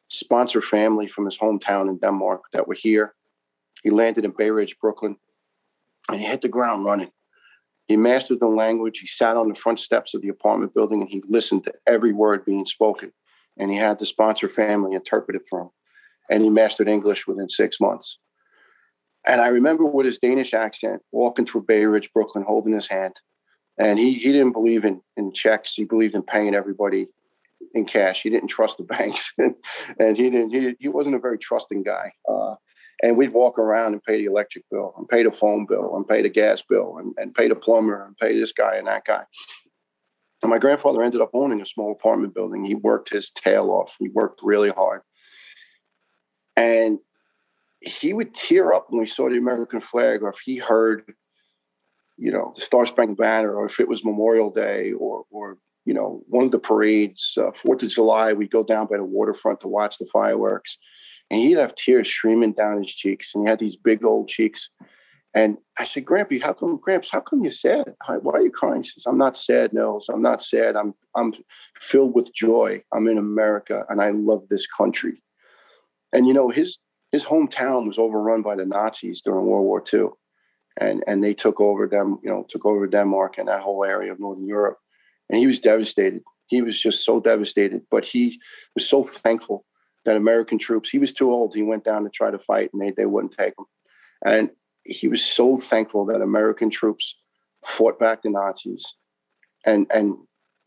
sponsor 0.08 0.60
family 0.62 1.06
from 1.06 1.24
his 1.24 1.38
hometown 1.38 1.88
in 1.88 1.98
Denmark 1.98 2.42
that 2.52 2.66
were 2.66 2.74
here. 2.74 3.14
He 3.82 3.90
landed 3.90 4.24
in 4.24 4.32
Bay 4.36 4.50
Ridge, 4.50 4.76
Brooklyn, 4.80 5.16
and 6.10 6.20
he 6.20 6.26
hit 6.26 6.42
the 6.42 6.48
ground 6.48 6.84
running. 6.84 7.10
He 7.86 7.96
mastered 7.96 8.40
the 8.40 8.48
language. 8.48 8.98
He 8.98 9.06
sat 9.06 9.36
on 9.36 9.48
the 9.48 9.54
front 9.54 9.80
steps 9.80 10.14
of 10.14 10.20
the 10.20 10.28
apartment 10.28 10.74
building 10.74 11.00
and 11.00 11.10
he 11.10 11.22
listened 11.26 11.64
to 11.64 11.74
every 11.86 12.12
word 12.12 12.44
being 12.44 12.66
spoken. 12.66 13.12
And 13.56 13.70
he 13.70 13.76
had 13.78 13.98
the 13.98 14.06
sponsor 14.06 14.48
family 14.48 14.94
interpret 14.94 15.36
it 15.36 15.46
for 15.48 15.62
him. 15.62 15.70
And 16.30 16.44
he 16.44 16.50
mastered 16.50 16.88
English 16.88 17.26
within 17.26 17.48
six 17.48 17.80
months. 17.80 18.18
And 19.26 19.40
I 19.40 19.48
remember 19.48 19.84
with 19.84 20.06
his 20.06 20.18
Danish 20.18 20.54
accent 20.54 21.02
walking 21.12 21.44
through 21.44 21.62
Bay 21.62 21.84
Ridge, 21.84 22.12
Brooklyn, 22.12 22.44
holding 22.46 22.72
his 22.72 22.88
hand. 22.88 23.14
And 23.78 23.98
he, 23.98 24.14
he 24.14 24.32
didn't 24.32 24.52
believe 24.52 24.84
in, 24.84 25.00
in 25.16 25.32
checks. 25.32 25.74
He 25.74 25.84
believed 25.84 26.14
in 26.14 26.22
paying 26.22 26.54
everybody 26.54 27.06
in 27.74 27.84
cash. 27.84 28.22
He 28.22 28.30
didn't 28.30 28.48
trust 28.48 28.78
the 28.78 28.84
banks. 28.84 29.32
and 29.38 30.16
he 30.16 30.30
didn't, 30.30 30.50
he, 30.50 30.74
he 30.78 30.88
wasn't 30.88 31.16
a 31.16 31.20
very 31.20 31.38
trusting 31.38 31.82
guy. 31.82 32.12
Uh, 32.28 32.54
and 33.02 33.16
we'd 33.16 33.32
walk 33.32 33.58
around 33.58 33.92
and 33.92 34.02
pay 34.02 34.16
the 34.16 34.24
electric 34.24 34.64
bill 34.70 34.94
and 34.96 35.08
pay 35.08 35.22
the 35.22 35.30
phone 35.30 35.66
bill 35.66 35.94
and 35.94 36.08
pay 36.08 36.22
the 36.22 36.28
gas 36.28 36.62
bill 36.68 36.98
and, 36.98 37.14
and 37.16 37.34
pay 37.34 37.48
the 37.48 37.54
plumber 37.54 38.04
and 38.04 38.16
pay 38.18 38.36
this 38.36 38.52
guy 38.52 38.76
and 38.76 38.88
that 38.88 39.04
guy. 39.04 39.22
And 40.42 40.50
my 40.50 40.58
grandfather 40.58 41.02
ended 41.02 41.20
up 41.20 41.30
owning 41.34 41.60
a 41.60 41.66
small 41.66 41.92
apartment 41.92 42.34
building. 42.34 42.64
He 42.64 42.74
worked 42.74 43.10
his 43.10 43.30
tail 43.30 43.70
off. 43.70 43.96
He 43.98 44.08
worked 44.08 44.40
really 44.42 44.70
hard. 44.70 45.02
And 46.56 46.98
he 47.80 48.12
would 48.12 48.34
tear 48.34 48.72
up 48.72 48.86
when 48.88 49.00
we 49.00 49.06
saw 49.06 49.28
the 49.28 49.36
American 49.36 49.80
flag, 49.80 50.22
or 50.22 50.30
if 50.30 50.40
he 50.44 50.56
heard, 50.56 51.14
you 52.16 52.32
know, 52.32 52.52
the 52.54 52.60
Star 52.60 52.86
Spangled 52.86 53.18
Banner, 53.18 53.54
or 53.54 53.66
if 53.66 53.78
it 53.80 53.88
was 53.88 54.04
Memorial 54.04 54.50
Day, 54.50 54.92
or 54.92 55.24
or 55.30 55.58
you 55.84 55.94
know, 55.94 56.22
one 56.26 56.44
of 56.44 56.50
the 56.50 56.58
parades, 56.58 57.38
uh, 57.40 57.50
Fourth 57.50 57.82
of 57.82 57.88
July, 57.88 58.34
we'd 58.34 58.50
go 58.50 58.62
down 58.62 58.86
by 58.88 58.98
the 58.98 59.04
waterfront 59.04 59.60
to 59.60 59.68
watch 59.68 59.96
the 59.98 60.06
fireworks, 60.12 60.76
and 61.30 61.40
he'd 61.40 61.56
have 61.56 61.74
tears 61.74 62.08
streaming 62.08 62.52
down 62.52 62.82
his 62.82 62.92
cheeks, 62.92 63.34
and 63.34 63.44
he 63.44 63.50
had 63.50 63.58
these 63.58 63.76
big 63.76 64.04
old 64.04 64.28
cheeks. 64.28 64.68
And 65.34 65.58
I 65.78 65.84
said, 65.84 66.04
Grampy, 66.04 66.42
how 66.42 66.52
come, 66.52 66.78
Gramps, 66.82 67.10
how 67.10 67.20
come 67.20 67.42
you're 67.42 67.52
sad? 67.52 67.94
Why 68.06 68.34
are 68.34 68.42
you 68.42 68.50
crying? 68.50 68.82
He 68.82 68.88
says, 68.88 69.06
I'm 69.06 69.18
not 69.18 69.36
sad, 69.36 69.72
Niels. 69.72 70.08
I'm 70.08 70.22
not 70.22 70.40
sad. 70.42 70.74
I'm 70.74 70.94
I'm 71.14 71.32
filled 71.76 72.14
with 72.14 72.34
joy. 72.34 72.82
I'm 72.94 73.06
in 73.06 73.18
America 73.18 73.84
and 73.88 74.00
I 74.00 74.10
love 74.10 74.48
this 74.48 74.66
country. 74.66 75.22
And 76.12 76.26
you 76.26 76.32
know, 76.32 76.48
his 76.48 76.78
his 77.12 77.24
hometown 77.24 77.86
was 77.86 77.98
overrun 77.98 78.42
by 78.42 78.56
the 78.56 78.66
Nazis 78.66 79.22
during 79.22 79.46
World 79.46 79.64
War 79.64 79.82
II. 79.92 80.08
And, 80.80 81.02
and 81.06 81.24
they 81.24 81.34
took 81.34 81.60
over 81.60 81.88
them, 81.88 82.18
you 82.22 82.30
know, 82.30 82.44
took 82.48 82.64
over 82.64 82.86
Denmark 82.86 83.38
and 83.38 83.48
that 83.48 83.62
whole 83.62 83.84
area 83.84 84.12
of 84.12 84.20
Northern 84.20 84.46
Europe. 84.46 84.78
And 85.28 85.38
he 85.38 85.46
was 85.46 85.58
devastated. 85.58 86.22
He 86.46 86.62
was 86.62 86.80
just 86.80 87.04
so 87.04 87.20
devastated. 87.20 87.82
But 87.90 88.04
he 88.04 88.40
was 88.74 88.88
so 88.88 89.02
thankful 89.02 89.64
that 90.04 90.16
American 90.16 90.58
troops, 90.58 90.90
he 90.90 90.98
was 90.98 91.12
too 91.12 91.32
old. 91.32 91.54
He 91.54 91.62
went 91.62 91.84
down 91.84 92.04
to 92.04 92.10
try 92.10 92.30
to 92.30 92.38
fight 92.38 92.70
and 92.72 92.80
they, 92.80 92.92
they 92.92 93.06
wouldn't 93.06 93.32
take 93.32 93.54
him. 93.58 93.64
And 94.24 94.50
he 94.84 95.08
was 95.08 95.24
so 95.24 95.56
thankful 95.56 96.06
that 96.06 96.20
American 96.20 96.70
troops 96.70 97.18
fought 97.64 97.98
back 97.98 98.22
the 98.22 98.30
Nazis 98.30 98.94
and, 99.66 99.86
and 99.92 100.16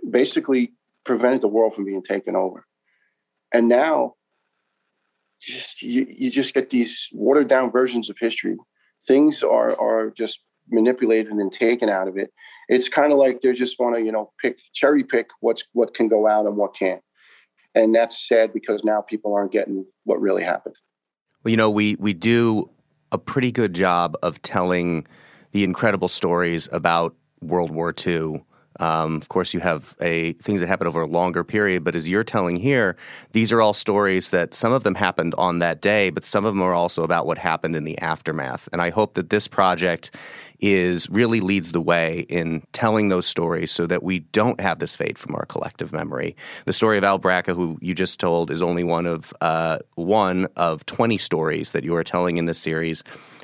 basically 0.09 0.73
prevented 1.05 1.41
the 1.41 1.47
world 1.47 1.73
from 1.73 1.85
being 1.85 2.03
taken 2.03 2.35
over. 2.35 2.65
And 3.53 3.67
now 3.67 4.15
just 5.41 5.81
you, 5.81 6.05
you 6.09 6.29
just 6.29 6.53
get 6.53 6.69
these 6.69 7.09
watered 7.11 7.47
down 7.47 7.71
versions 7.71 8.09
of 8.09 8.17
history. 8.19 8.57
Things 9.05 9.43
are 9.43 9.79
are 9.79 10.11
just 10.11 10.41
manipulated 10.69 11.33
and 11.33 11.51
taken 11.51 11.89
out 11.89 12.07
of 12.07 12.17
it. 12.17 12.31
It's 12.69 12.87
kind 12.87 13.11
of 13.11 13.19
like 13.19 13.41
they 13.41 13.53
just 13.53 13.79
want 13.79 13.95
to, 13.95 14.01
you 14.01 14.11
know, 14.11 14.31
pick 14.41 14.59
cherry 14.73 15.03
pick 15.03 15.27
what's 15.39 15.63
what 15.73 15.93
can 15.93 16.07
go 16.07 16.27
out 16.27 16.45
and 16.45 16.55
what 16.55 16.75
can't. 16.75 17.01
And 17.73 17.95
that's 17.95 18.27
sad 18.27 18.53
because 18.53 18.83
now 18.83 19.01
people 19.01 19.33
aren't 19.33 19.51
getting 19.51 19.85
what 20.03 20.19
really 20.19 20.43
happened. 20.43 20.75
Well, 21.43 21.51
you 21.51 21.57
know, 21.57 21.69
we 21.69 21.95
we 21.95 22.13
do 22.13 22.69
a 23.11 23.17
pretty 23.17 23.51
good 23.51 23.73
job 23.73 24.15
of 24.21 24.41
telling 24.41 25.07
the 25.51 25.63
incredible 25.63 26.07
stories 26.07 26.69
about 26.71 27.15
World 27.41 27.71
War 27.71 27.93
II 28.05 28.43
um, 28.79 29.17
of 29.17 29.29
course, 29.29 29.53
you 29.53 29.59
have 29.59 29.95
a 30.01 30.33
things 30.33 30.61
that 30.61 30.67
happen 30.67 30.87
over 30.87 31.01
a 31.01 31.07
longer 31.07 31.43
period, 31.43 31.83
but 31.83 31.95
as 31.95 32.07
you're 32.07 32.23
telling 32.23 32.55
here, 32.55 32.95
these 33.33 33.51
are 33.51 33.61
all 33.61 33.73
stories 33.73 34.31
that 34.31 34.53
some 34.53 34.71
of 34.71 34.83
them 34.83 34.95
happened 34.95 35.35
on 35.37 35.59
that 35.59 35.81
day, 35.81 36.09
but 36.09 36.23
some 36.23 36.45
of 36.45 36.53
them 36.53 36.61
are 36.61 36.73
also 36.73 37.03
about 37.03 37.25
what 37.25 37.37
happened 37.37 37.75
in 37.75 37.83
the 37.83 37.97
aftermath. 37.99 38.69
And 38.71 38.81
I 38.81 38.89
hope 38.89 39.15
that 39.15 39.29
this 39.29 39.47
project 39.47 40.11
is 40.61 41.09
really 41.09 41.41
leads 41.41 41.71
the 41.71 41.81
way 41.81 42.21
in 42.29 42.61
telling 42.71 43.09
those 43.09 43.25
stories 43.25 43.71
so 43.71 43.87
that 43.87 44.03
we 44.03 44.19
don't 44.19 44.59
have 44.59 44.79
this 44.79 44.95
fade 44.95 45.17
from 45.17 45.35
our 45.35 45.45
collective 45.45 45.91
memory. 45.91 46.35
The 46.65 46.73
story 46.73 46.97
of 46.97 47.03
Al 47.03 47.19
Braca, 47.19 47.55
who 47.55 47.77
you 47.81 47.95
just 47.95 48.19
told, 48.19 48.51
is 48.51 48.61
only 48.61 48.83
one 48.83 49.07
of 49.07 49.33
uh, 49.41 49.79
one 49.95 50.47
of 50.55 50.85
20 50.85 51.17
stories 51.17 51.71
that 51.71 51.83
you 51.83 51.95
are 51.95 52.03
telling 52.03 52.37
in 52.37 52.45
this 52.45 52.59
series. 52.59 53.03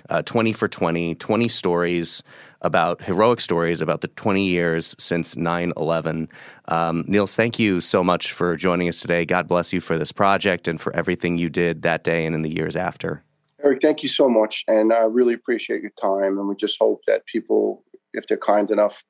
Uh, 0.10 0.22
20 0.22 0.54
for 0.54 0.70
20, 0.70 1.16
20 1.16 1.48
stories 1.50 2.24
about 2.62 3.02
heroic 3.02 3.40
stories 3.40 3.82
about 3.82 4.02
the 4.02 4.08
20 4.10 4.46
years 4.46 4.96
since 4.98 5.36
9 5.36 5.74
11. 5.78 6.30
Um, 6.68 7.06
Niels, 7.08 7.36
thank 7.36 7.60
you 7.60 7.82
so 7.82 8.04
much 8.04 8.32
for 8.32 8.56
joining 8.56 8.88
us 8.88 9.00
today. 9.00 9.26
God 9.26 9.48
bless 9.48 9.74
you 9.74 9.80
for 9.80 9.98
this 9.98 10.12
project 10.12 10.68
and 10.68 10.82
for 10.82 10.96
everything 10.96 11.38
you 11.38 11.50
did 11.50 11.84
that 11.84 12.04
day 12.04 12.26
and 12.26 12.36
in 12.36 12.42
the 12.42 12.54
years 12.54 12.76
after. 12.76 13.24
Eric, 13.64 13.82
thank 13.82 14.04
you 14.04 14.10
so 14.10 14.30
much. 14.30 14.64
And 14.68 14.94
I 14.94 15.02
really 15.04 15.34
appreciate 15.34 15.82
your 15.82 15.94
time. 16.00 16.38
And 16.38 16.48
we 16.48 16.56
just 16.56 16.78
hope 16.80 17.02
that 17.08 17.26
people, 17.26 17.84
if 18.14 18.28
they're 18.28 18.38
kind 18.38 18.70
enough, 18.70 19.04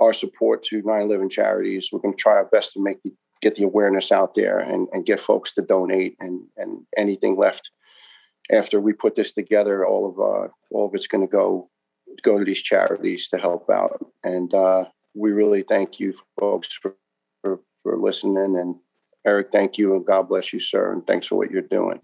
our 0.00 0.12
support 0.12 0.62
to 0.64 0.82
9-11 0.82 1.30
charities. 1.30 1.90
We're 1.92 2.00
going 2.00 2.14
to 2.14 2.20
try 2.20 2.34
our 2.34 2.46
best 2.46 2.72
to 2.74 2.82
make 2.82 3.02
the, 3.02 3.12
get 3.40 3.56
the 3.56 3.64
awareness 3.64 4.12
out 4.12 4.34
there 4.34 4.58
and, 4.58 4.88
and 4.92 5.06
get 5.06 5.20
folks 5.20 5.52
to 5.54 5.62
donate 5.62 6.16
and, 6.20 6.42
and 6.56 6.86
anything 6.96 7.36
left 7.36 7.70
after 8.50 8.80
we 8.80 8.92
put 8.92 9.14
this 9.14 9.32
together, 9.32 9.86
all 9.86 10.08
of 10.08 10.18
uh, 10.18 10.48
all 10.70 10.88
of 10.88 10.94
it's 10.94 11.06
going 11.06 11.26
to 11.26 11.30
go 11.30 11.68
go 12.22 12.38
to 12.38 12.44
these 12.44 12.62
charities 12.62 13.28
to 13.28 13.38
help 13.38 13.68
out. 13.70 14.04
And 14.24 14.52
uh, 14.54 14.86
we 15.14 15.32
really 15.32 15.62
thank 15.62 16.00
you 16.00 16.14
folks 16.38 16.72
for, 16.72 16.96
for, 17.42 17.60
for 17.82 17.98
listening. 17.98 18.56
And 18.56 18.76
Eric, 19.26 19.48
thank 19.52 19.78
you 19.78 19.94
and 19.94 20.06
God 20.06 20.28
bless 20.28 20.52
you, 20.52 20.60
sir. 20.60 20.92
And 20.92 21.06
thanks 21.06 21.26
for 21.26 21.36
what 21.36 21.50
you're 21.50 21.62
doing. 21.62 22.00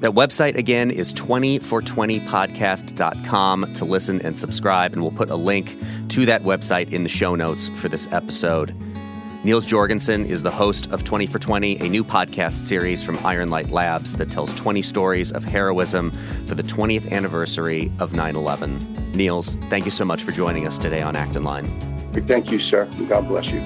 That 0.00 0.10
website 0.12 0.56
again 0.56 0.90
is 0.90 1.12
20for20podcast.com 1.12 3.74
to 3.74 3.84
listen 3.84 4.22
and 4.22 4.38
subscribe. 4.38 4.94
And 4.94 5.02
we'll 5.02 5.10
put 5.10 5.28
a 5.28 5.36
link 5.36 5.76
to 6.08 6.24
that 6.24 6.40
website 6.42 6.90
in 6.92 7.02
the 7.02 7.10
show 7.10 7.34
notes 7.34 7.68
for 7.76 7.90
this 7.90 8.08
episode. 8.10 8.74
Niels 9.44 9.66
Jorgensen 9.66 10.26
is 10.26 10.42
the 10.42 10.50
host 10.50 10.90
of 10.90 11.04
20 11.04 11.26
for 11.26 11.38
20, 11.38 11.80
a 11.80 11.88
new 11.88 12.04
podcast 12.04 12.66
series 12.66 13.02
from 13.02 13.16
Ironlight 13.18 13.70
Labs 13.70 14.16
that 14.16 14.30
tells 14.30 14.52
20 14.54 14.82
stories 14.82 15.32
of 15.32 15.44
heroism 15.44 16.10
for 16.46 16.54
the 16.54 16.62
20th 16.62 17.10
anniversary 17.10 17.90
of 17.98 18.12
9 18.14 18.36
11. 18.36 19.12
Niels, 19.12 19.56
thank 19.68 19.86
you 19.86 19.90
so 19.90 20.04
much 20.04 20.22
for 20.22 20.32
joining 20.32 20.66
us 20.66 20.76
today 20.78 21.02
on 21.02 21.16
Acton 21.16 21.44
Line. 21.44 21.66
Thank 22.12 22.50
you, 22.50 22.58
sir. 22.58 22.86
God 23.08 23.28
bless 23.28 23.50
you. 23.50 23.60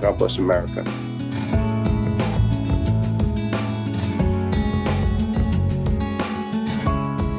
God 0.00 0.16
bless 0.18 0.38
America. 0.38 0.84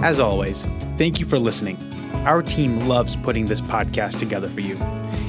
As 0.03 0.19
always, 0.19 0.65
thank 0.97 1.21
you 1.21 1.25
for 1.25 1.39
listening. 1.39 1.77
Our 2.25 2.41
team 2.41 2.89
loves 2.89 3.15
putting 3.15 3.45
this 3.45 3.61
podcast 3.61 4.19
together 4.19 4.49
for 4.49 4.59
you. 4.59 4.77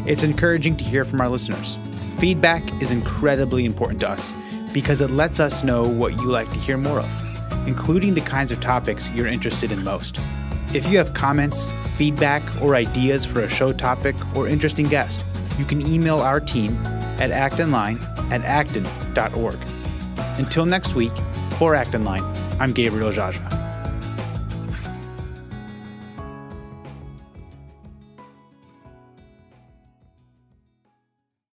It's 0.05 0.25
encouraging 0.25 0.77
to 0.79 0.85
hear 0.85 1.05
from 1.05 1.21
our 1.21 1.29
listeners. 1.29 1.79
Feedback 2.19 2.83
is 2.83 2.91
incredibly 2.91 3.67
important 3.67 4.01
to 4.01 4.09
us 4.09 4.35
because 4.73 5.01
it 5.01 5.13
lets 5.13 5.39
us 5.39 5.63
know 5.63 5.87
what 5.87 6.15
you 6.15 6.29
like 6.29 6.51
to 6.51 6.59
hear 6.59 6.77
more 6.77 6.99
of, 6.99 7.69
including 7.69 8.15
the 8.15 8.21
kinds 8.23 8.51
of 8.51 8.61
topics 8.61 9.09
you're 9.11 9.29
interested 9.29 9.71
in 9.71 9.85
most. 9.85 10.19
If 10.75 10.89
you 10.89 10.99
have 10.99 11.15
comments, 11.15 11.71
feedback, 11.95 12.43
or 12.61 12.75
ideas 12.75 13.25
for 13.25 13.43
a 13.43 13.49
show 13.49 13.73
topic 13.73 14.17
or 14.35 14.49
interesting 14.49 14.89
guest, 14.89 15.25
you 15.57 15.65
can 15.65 15.87
email 15.87 16.19
our 16.19 16.41
team 16.41 16.77
at 17.21 17.31
actonline 17.31 18.03
at 18.33 18.43
acton.org. 18.43 19.57
Until 20.37 20.67
next 20.67 20.97
week, 20.97 21.17
for 21.61 21.77
Acton 21.77 22.03
Line, 22.03 22.25
I'm 22.59 22.73
Gabriel 22.73 23.13
Jaja. 23.13 23.64